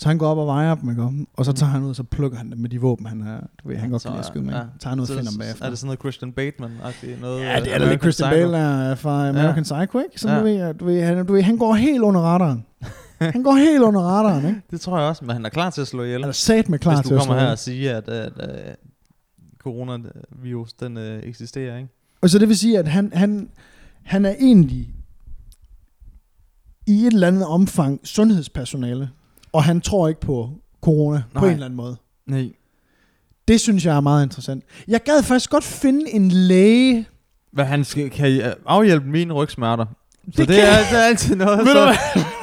Så 0.00 0.08
han 0.08 0.18
går 0.18 0.26
op 0.28 0.38
og 0.38 0.46
vejer 0.46 0.74
dem, 0.74 0.90
ikke? 0.90 1.26
Og 1.36 1.44
så 1.44 1.52
tager 1.52 1.70
han 1.70 1.82
ud, 1.82 1.88
og 1.88 1.96
så 1.96 2.02
plukker 2.02 2.38
han 2.38 2.50
dem 2.50 2.58
med 2.58 2.70
de 2.70 2.80
våben, 2.80 3.06
han, 3.06 3.20
er, 3.22 3.40
du 3.62 3.68
ved, 3.68 3.76
han 3.76 3.90
godt 3.90 4.02
Så, 4.02 4.08
kan 4.08 4.12
lide 4.14 4.18
at 4.20 4.26
skyde 4.26 4.44
med. 4.44 4.52
ja. 4.52 4.58
Ja. 4.58 4.64
Tager 4.80 4.88
han 4.90 5.00
ud 5.00 5.04
og 5.04 5.08
finder 5.08 5.30
dem 5.30 5.38
bagefter. 5.38 5.64
Er 5.64 5.68
det 5.70 5.78
sådan 5.78 5.86
noget 5.86 6.00
Christian 6.00 6.32
Bateman-agtigt? 6.40 7.20
Noget, 7.20 7.40
Ja, 7.42 7.60
det 7.60 7.68
er 7.68 7.74
øh, 7.74 7.80
da 7.80 7.90
lidt 7.90 8.00
Christian? 8.00 8.30
Bale 8.30 8.56
er 8.58 8.94
fra 8.94 9.28
American 9.28 9.64
ja. 9.70 9.84
Psycho, 9.84 9.98
ikke? 9.98 10.20
Som 10.20 10.30
Ja. 10.30 10.38
du, 10.38 10.44
ved, 10.44 10.74
du, 10.74 10.84
ved, 10.84 11.02
han, 11.02 11.26
du 11.26 11.32
ved, 11.32 11.42
han 11.42 11.56
går 11.58 11.74
helt 11.74 12.02
under 12.02 12.20
radaren. 12.20 12.64
han 13.34 13.42
går 13.42 13.54
helt 13.54 13.82
under 13.82 14.00
radaren, 14.00 14.46
ikke? 14.46 14.60
Det 14.70 14.80
tror 14.80 14.98
jeg 14.98 15.08
også, 15.08 15.24
men 15.24 15.36
han 15.36 15.44
er 15.44 15.48
klar 15.48 15.70
til 15.70 15.80
at 15.80 15.86
slå 15.86 16.02
ihjel. 16.02 16.20
Han 16.20 16.28
er 16.28 16.32
sat 16.32 16.68
med 16.68 16.78
klar 16.78 16.94
Hvis 16.94 17.02
til 17.06 17.10
du 17.10 17.14
at 17.14 17.20
kommer 17.26 17.34
slå. 17.34 17.44
her 17.44 17.50
og 17.52 17.58
siger, 17.58 17.96
at, 17.96 18.08
at, 18.08 18.38
at 18.40 18.76
coronavirus, 19.58 20.72
den 20.72 20.96
øh, 20.96 21.22
eksisterer, 21.22 21.76
ikke? 21.76 21.88
Og 22.22 22.30
så 22.30 22.38
det 22.38 22.48
vil 22.48 22.58
sige, 22.58 22.78
at 22.78 22.88
han, 22.88 23.10
han, 23.14 23.48
han 24.02 24.24
er 24.24 24.34
egentlig 24.40 24.94
i 26.86 27.06
et 27.06 27.12
eller 27.12 27.26
andet 27.28 27.46
omfang 27.46 28.00
sundhedspersonale, 28.04 29.10
og 29.52 29.64
han 29.64 29.80
tror 29.80 30.08
ikke 30.08 30.20
på 30.20 30.50
corona 30.82 31.22
Nej. 31.34 31.40
på 31.40 31.46
en 31.46 31.52
eller 31.52 31.64
anden 31.66 31.76
måde. 31.76 31.96
Nej. 32.26 32.48
Det 33.48 33.60
synes 33.60 33.86
jeg 33.86 33.96
er 33.96 34.00
meget 34.00 34.22
interessant. 34.24 34.64
Jeg 34.88 35.02
gad 35.02 35.22
faktisk 35.22 35.50
godt 35.50 35.64
finde 35.64 36.10
en 36.10 36.30
læge. 36.30 37.06
Hvad 37.52 37.64
han 37.64 37.84
skal, 37.84 38.10
kan 38.10 38.28
I, 38.28 38.40
øh, 38.42 38.52
afhjælpe 38.66 39.08
mine 39.08 39.32
rygsmerter. 39.34 39.84
Så 40.24 40.30
Det 40.42 40.48
det, 40.48 40.56
kan- 40.56 40.64
er, 40.64 40.78
det 40.90 40.98
er 40.98 41.02
altid 41.06 41.36
noget, 41.36 41.58
Ved 41.58 41.66
du 41.66 41.72
så 41.72 41.84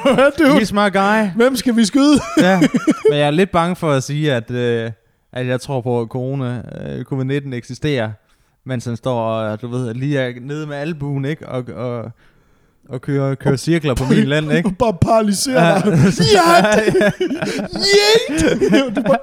hvad, 0.02 0.14
hvad 0.14 0.30
du? 0.38 0.44
he's 0.58 0.72
my 0.74 0.92
guy. 0.92 1.30
Hvem 1.36 1.56
skal 1.56 1.76
vi 1.76 1.84
skyde? 1.84 2.20
ja. 2.46 2.60
Men 3.10 3.18
jeg 3.18 3.26
er 3.26 3.30
lidt 3.30 3.50
bange 3.50 3.76
for 3.76 3.90
at 3.92 4.02
sige, 4.02 4.32
at, 4.34 4.50
øh, 4.50 4.90
at 5.32 5.46
jeg 5.46 5.60
tror 5.60 5.80
på, 5.80 6.00
at 6.00 6.08
corona, 6.08 6.62
øh, 6.82 7.04
covid-19 7.12 7.54
eksisterer, 7.54 8.10
mens 8.64 8.84
han 8.84 8.96
står 8.96 9.20
og, 9.20 9.62
du 9.62 9.68
ved, 9.68 9.94
lige 9.94 10.18
er 10.18 10.32
nede 10.40 10.66
med 10.66 10.76
albuen, 10.76 11.24
ikke? 11.24 11.48
Og, 11.48 11.64
og, 11.74 12.10
og 12.88 13.00
kører, 13.00 13.34
kører 13.34 13.56
cirkler 13.56 13.94
på 13.94 14.04
min 14.04 14.24
land, 14.24 14.52
ikke? 14.52 14.70
Bare 14.78 14.94
paralysere 15.00 15.66
Ja. 15.66 15.74
dig. 15.74 16.94
Ja, 17.80 18.90
bare, 19.08 19.18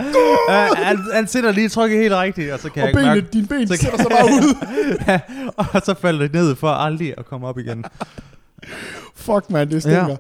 Ja, 0.50 0.68
han, 0.76 1.00
han 1.14 1.28
sidder 1.28 1.52
lige 1.52 1.70
trykket 1.70 2.00
helt 2.00 2.14
rigtigt, 2.14 2.52
og 2.54 2.60
så 2.60 2.70
kan 2.70 2.84
og 2.84 2.90
jeg 3.04 3.16
ikke 3.16 3.22
benet, 3.22 3.34
dine 3.34 3.48
ben 3.48 3.68
så 3.68 3.76
sætter 3.78 3.98
sig 3.98 4.08
bare 4.12 4.26
ud. 4.26 4.56
ja, 5.08 5.20
og 5.58 5.82
så 5.86 5.94
falder 6.02 6.20
det 6.20 6.34
ned 6.34 6.56
for 6.56 6.68
aldrig 6.68 7.14
at 7.18 7.26
komme 7.26 7.48
op 7.48 7.58
igen. 7.60 7.86
Fuck, 9.16 9.50
man, 9.50 9.70
det 9.72 9.82
stinker. 9.82 10.08
Ja. 10.10 10.16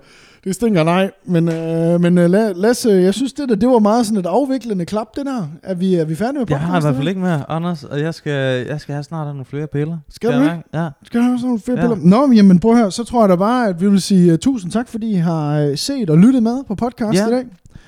Det 0.45 0.55
stinker, 0.55 0.83
nej. 0.83 1.11
Men, 1.25 1.49
øh, 1.49 2.01
men 2.01 2.17
øh, 2.17 2.25
La- 2.25 2.53
Lasse, 2.61 2.89
jeg 2.89 3.13
synes, 3.13 3.33
det, 3.33 3.49
der, 3.49 3.55
det 3.55 3.69
var 3.69 3.79
meget 3.79 4.05
sådan 4.05 4.19
et 4.19 4.25
afviklende 4.25 4.85
klap, 4.85 5.07
det 5.15 5.25
der. 5.25 5.47
Er 5.63 5.73
vi, 5.75 5.95
er 5.95 6.05
vi 6.05 6.15
færdige 6.15 6.39
med 6.39 6.45
Jeg 6.49 6.59
har 6.59 6.67
i 6.67 6.69
hvert 6.69 6.81
podcasten? 6.81 6.95
fald 6.95 7.07
ikke 7.07 7.21
mere, 7.21 7.51
Anders, 7.51 7.83
og 7.83 7.99
jeg 7.99 8.13
skal, 8.13 8.65
jeg 8.67 8.79
skal 8.81 8.93
have 8.93 9.03
snart 9.03 9.27
nogle 9.27 9.45
flere 9.45 9.67
piller. 9.67 9.97
Skal 10.09 10.29
du 10.29 10.33
jeg 10.33 10.41
det? 10.43 10.49
mærke? 10.51 10.63
Ja. 10.73 10.89
Skal 11.03 11.19
du 11.19 11.25
have 11.25 11.37
sådan 11.37 11.47
nogle 11.47 11.59
flere 11.59 11.79
Ja. 11.79 11.87
piller? 11.95 12.09
Nå, 12.19 12.25
men 12.25 12.35
jamen 12.37 12.59
prøv 12.59 12.75
høre, 12.75 12.91
så 12.91 13.03
tror 13.03 13.21
jeg 13.21 13.29
da 13.29 13.35
bare, 13.35 13.67
at 13.69 13.81
vi 13.81 13.89
vil 13.89 14.01
sige 14.01 14.33
uh, 14.33 14.39
tusind 14.39 14.71
tak, 14.71 14.87
fordi 14.87 15.11
I 15.11 15.15
har 15.15 15.65
uh, 15.67 15.75
set 15.75 16.09
og 16.09 16.17
lyttet 16.17 16.43
med 16.43 16.63
på 16.67 16.75
podcast 16.75 17.13
Ja. 17.19 17.27
i 17.27 17.31
dag. 17.31 17.43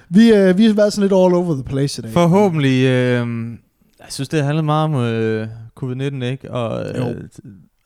Vi, 0.09 0.49
uh, 0.49 0.57
vi 0.57 0.65
har 0.65 0.73
været 0.73 0.93
sådan 0.93 1.01
lidt 1.09 1.13
all 1.13 1.33
over 1.33 1.53
the 1.53 1.63
place 1.63 2.01
i 2.01 2.03
dag. 2.03 2.11
Forhåbentlig, 2.11 2.83
øh, 2.85 3.27
jeg 3.99 4.07
synes, 4.09 4.29
det 4.29 4.43
handler 4.43 4.63
meget 4.63 4.83
om 4.85 4.95
øh, 4.95 5.47
covid-19, 5.83 6.23
ikke? 6.23 6.51
Og, 6.51 6.85
øh, 6.89 7.05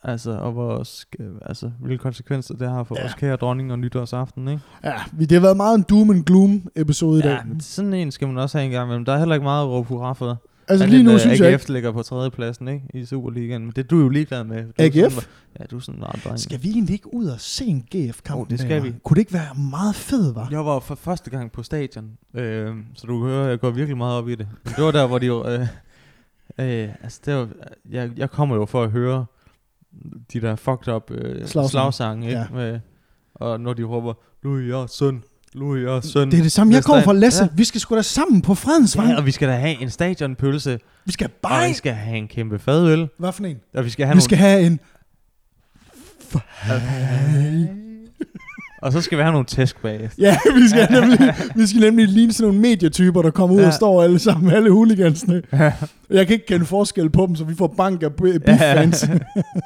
altså, 0.03 0.31
og 0.31 0.55
vores, 0.55 1.05
øh, 1.19 1.27
altså, 1.45 1.71
hvilke 1.79 2.01
konsekvenser 2.01 2.53
det 2.55 2.69
har 2.69 2.83
for 2.83 2.95
Ja. 2.97 3.01
vores 3.01 3.13
kære 3.13 3.35
dronning 3.35 3.71
og 3.71 3.79
nytårsaften, 3.79 4.47
ikke? 4.47 4.61
Ja, 4.83 4.93
det 5.19 5.31
har 5.31 5.39
været 5.39 5.57
meget 5.57 5.77
en 5.77 5.85
doom 5.89 6.09
and 6.09 6.25
gloom 6.25 6.67
episode 6.75 7.19
i 7.19 7.21
dag. 7.21 7.31
Ja, 7.31 7.59
sådan 7.59 7.93
en 7.93 8.11
skal 8.11 8.27
man 8.27 8.37
også 8.37 8.57
have 8.57 8.65
en 8.65 8.71
gang 8.71 8.87
imellem. 8.87 9.05
Der 9.05 9.13
er 9.13 9.17
heller 9.19 9.35
ikke 9.35 9.43
meget 9.43 9.63
at 9.63 9.69
råbe 9.69 9.87
hurra 9.87 10.13
for. 10.13 10.41
altså 10.67 10.85
lige 10.87 11.03
nu 11.03 11.11
øh, 11.11 11.19
synes 11.19 11.39
jeg 11.39 11.53
AGF 11.53 11.69
ligger 11.69 11.91
på 11.91 12.01
tredjepladsen, 12.03 12.67
ikke? 12.67 12.85
I 12.93 13.05
Superligaen. 13.05 13.61
Men 13.61 13.71
det 13.75 13.77
er 13.83 13.87
du 13.87 13.99
jo 13.99 14.09
ligeglad 14.09 14.43
med. 14.43 14.63
Du 14.63 14.71
AGF? 14.77 15.13
Sådan, 15.13 15.27
ja, 15.59 15.63
du 15.71 15.75
er 15.75 15.79
sådan 15.79 15.99
en 16.03 16.05
dreng. 16.25 16.39
skal 16.39 16.63
vi 16.63 16.69
egentlig 16.69 16.93
ikke 16.93 17.13
ud 17.13 17.25
og 17.25 17.39
se 17.39 17.65
en 17.65 17.81
GF-kamp? 17.95 18.39
Jo, 18.39 18.45
det 18.49 18.59
skal 18.59 18.83
vi. 18.83 18.93
Kunne 19.03 19.15
det 19.15 19.21
ikke 19.21 19.33
være 19.33 19.55
meget 19.71 19.95
fedt, 19.95 20.35
var? 20.35 20.47
Jeg 20.51 20.65
var 20.65 20.79
for 20.79 20.95
første 20.95 21.29
gang 21.29 21.51
på 21.51 21.63
stadion, 21.63 22.11
øh, 22.33 22.75
så 22.93 23.07
du 23.07 23.19
kan 23.19 23.27
høre, 23.29 23.45
jeg 23.45 23.59
går 23.59 23.69
virkelig 23.71 23.97
meget 23.97 24.17
op 24.17 24.29
i 24.29 24.35
det. 24.35 24.47
Men 24.65 24.73
det 24.75 24.83
var 24.83 24.91
der, 24.91 25.07
hvor 25.07 25.19
de 25.19 25.25
jo... 25.25 25.47
Øh, 25.47 25.59
øh, 26.59 26.89
altså, 27.03 27.19
det 27.25 27.35
var, 27.35 27.47
jeg, 27.89 28.09
jeg 28.17 28.29
kommer 28.31 28.55
jo 28.55 28.65
for 28.65 28.83
at 28.83 28.91
høre 28.91 29.25
de 30.33 30.41
der 30.41 30.55
fucked 30.55 30.87
up 30.93 31.11
øh, 31.11 31.35
Slagsange. 31.47 31.69
slagsange, 31.69 32.27
ikke? 32.27 32.39
Ja. 32.39 32.45
Med, 32.53 32.79
og 33.35 33.59
når 33.59 33.73
de 33.73 33.83
råber, 33.83 34.13
Louis 34.43 34.73
og 34.73 34.89
søn, 34.89 35.23
Louis 35.53 35.87
og 35.87 36.03
søn. 36.03 36.31
Det 36.31 36.39
er 36.39 36.43
det 36.43 36.51
samme. 36.51 36.73
Jeg 36.73 36.83
kommer 36.83 37.03
fra 37.03 37.13
Lasse. 37.13 37.43
Ja. 37.43 37.49
Vi 37.55 37.63
skal 37.63 37.81
sgu 37.81 37.95
da 37.95 38.01
sammen 38.01 38.41
på 38.41 38.55
Fredensvang. 38.55 39.09
Ja, 39.09 39.17
og 39.17 39.25
vi 39.25 39.31
skal 39.31 39.47
da 39.47 39.53
have 39.55 39.81
en 39.81 39.89
stadionpølse, 39.89 40.79
Vi 41.05 41.11
skal 41.11 41.25
og 41.27 41.31
bare... 41.41 41.67
vi 41.67 41.73
skal 41.73 41.93
have 41.93 42.17
en 42.17 42.27
kæmpe 42.27 42.59
fadøl, 42.59 43.07
Hvad 43.17 43.31
for 43.31 43.43
en? 43.43 43.57
og 43.73 43.85
vi 43.85 43.89
skal 43.89 44.05
have 44.05 44.13
Vi 44.13 44.15
nogle... 44.15 44.21
skal 44.23 44.37
have 44.37 44.61
en... 44.65 44.79
Og 48.81 48.91
så 48.91 49.01
skal 49.01 49.17
vi 49.17 49.23
have 49.23 49.31
nogle 49.31 49.45
tæsk 49.45 49.81
bagefter. 49.81 50.23
Ja, 50.23 50.37
vi 50.61 50.67
skal 50.69 50.87
nemlig, 50.99 51.33
vi 51.55 51.67
skal 51.67 51.81
nemlig 51.81 52.07
ligne 52.07 52.33
sådan 52.33 52.47
nogle 52.47 52.61
medietyper, 52.61 53.21
der 53.21 53.31
kommer 53.31 53.55
ud 53.55 53.59
ja. 53.59 53.63
Ja. 53.63 53.67
og 53.67 53.73
står 53.73 54.03
alle 54.03 54.19
sammen, 54.19 54.51
alle 54.51 54.71
hooligansene. 54.71 55.41
Ja. 55.53 55.73
Jeg 56.09 56.27
kan 56.27 56.33
ikke 56.33 56.45
kende 56.45 56.65
forskel 56.65 57.09
på 57.09 57.25
dem, 57.27 57.35
så 57.35 57.43
vi 57.43 57.55
får 57.55 57.67
bank 57.77 58.03
af 58.03 58.13
biff-fans. 58.13 59.09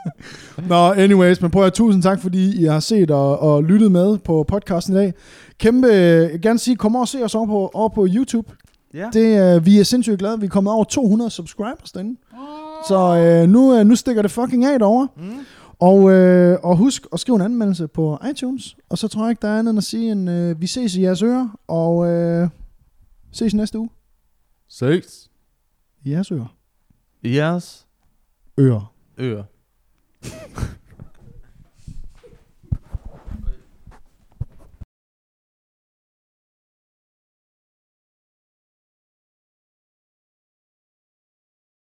Nå, 0.70 0.92
anyways, 0.94 1.42
men 1.42 1.52
prøv 1.52 1.66
at 1.66 1.74
tusind 1.74 2.04
tak, 2.04 2.22
fordi 2.22 2.62
I 2.62 2.66
har 2.66 2.80
set 2.80 3.12
og, 3.12 3.40
og 3.40 3.64
lyttet 3.64 3.92
med 3.92 4.18
på 4.18 4.46
podcasten 4.48 4.94
i 4.94 4.98
dag. 4.98 5.14
Kæmpe, 5.60 5.88
jeg 5.88 6.30
vil 6.32 6.42
gerne 6.42 6.60
sige, 6.60 6.76
kom 6.76 6.96
over 6.96 7.04
og 7.04 7.08
se 7.08 7.24
os 7.24 7.36
over 7.36 7.46
på, 7.46 7.72
over 7.74 7.90
på 7.90 8.08
YouTube. 8.10 8.52
ja. 8.94 9.10
Det, 9.14 9.58
uh, 9.58 9.66
vi 9.66 9.80
er 9.80 9.84
sindssygt 9.84 10.20
glade. 10.20 10.40
Vi 10.40 10.46
er 10.46 10.50
kommet 10.50 10.74
over 10.74 10.84
200 10.84 11.32
subscribers 11.32 11.92
derinde. 11.92 12.20
Så 12.88 13.42
uh, 13.44 13.50
nu, 13.50 13.80
uh, 13.80 13.86
nu 13.88 13.96
stikker 13.96 14.22
det 14.22 14.32
fucking 14.32 14.66
af 14.66 14.80
derovre. 14.80 15.08
Mm. 15.18 15.24
Og, 15.80 16.12
øh, 16.12 16.60
og 16.64 16.78
husk 16.78 17.06
at 17.14 17.20
skrive 17.20 17.36
en 17.36 17.42
anmeldelse 17.42 17.88
på 17.88 18.18
iTunes. 18.32 18.78
Og 18.90 18.98
så 18.98 19.08
tror 19.08 19.24
jeg 19.24 19.30
ikke, 19.30 19.42
der 19.42 19.48
er 19.48 19.60
andet 19.60 19.70
end 19.70 19.78
at 19.78 19.84
sige, 19.84 20.12
end 20.12 20.30
øh, 20.30 20.62
vi 20.62 20.68
ses 20.68 20.96
i 20.96 21.02
jeres 21.02 21.22
ører. 21.22 21.60
Og 21.68 22.08
øh, 22.08 22.50
ses 23.32 23.54
næste 23.54 23.80
uge. 23.80 23.90
Ses. 24.68 25.32
I 26.04 26.12
jeres 26.12 26.32
ører. 26.32 26.56
Jeres 27.24 27.88
Ører. 28.60 28.94
ører. 29.20 29.44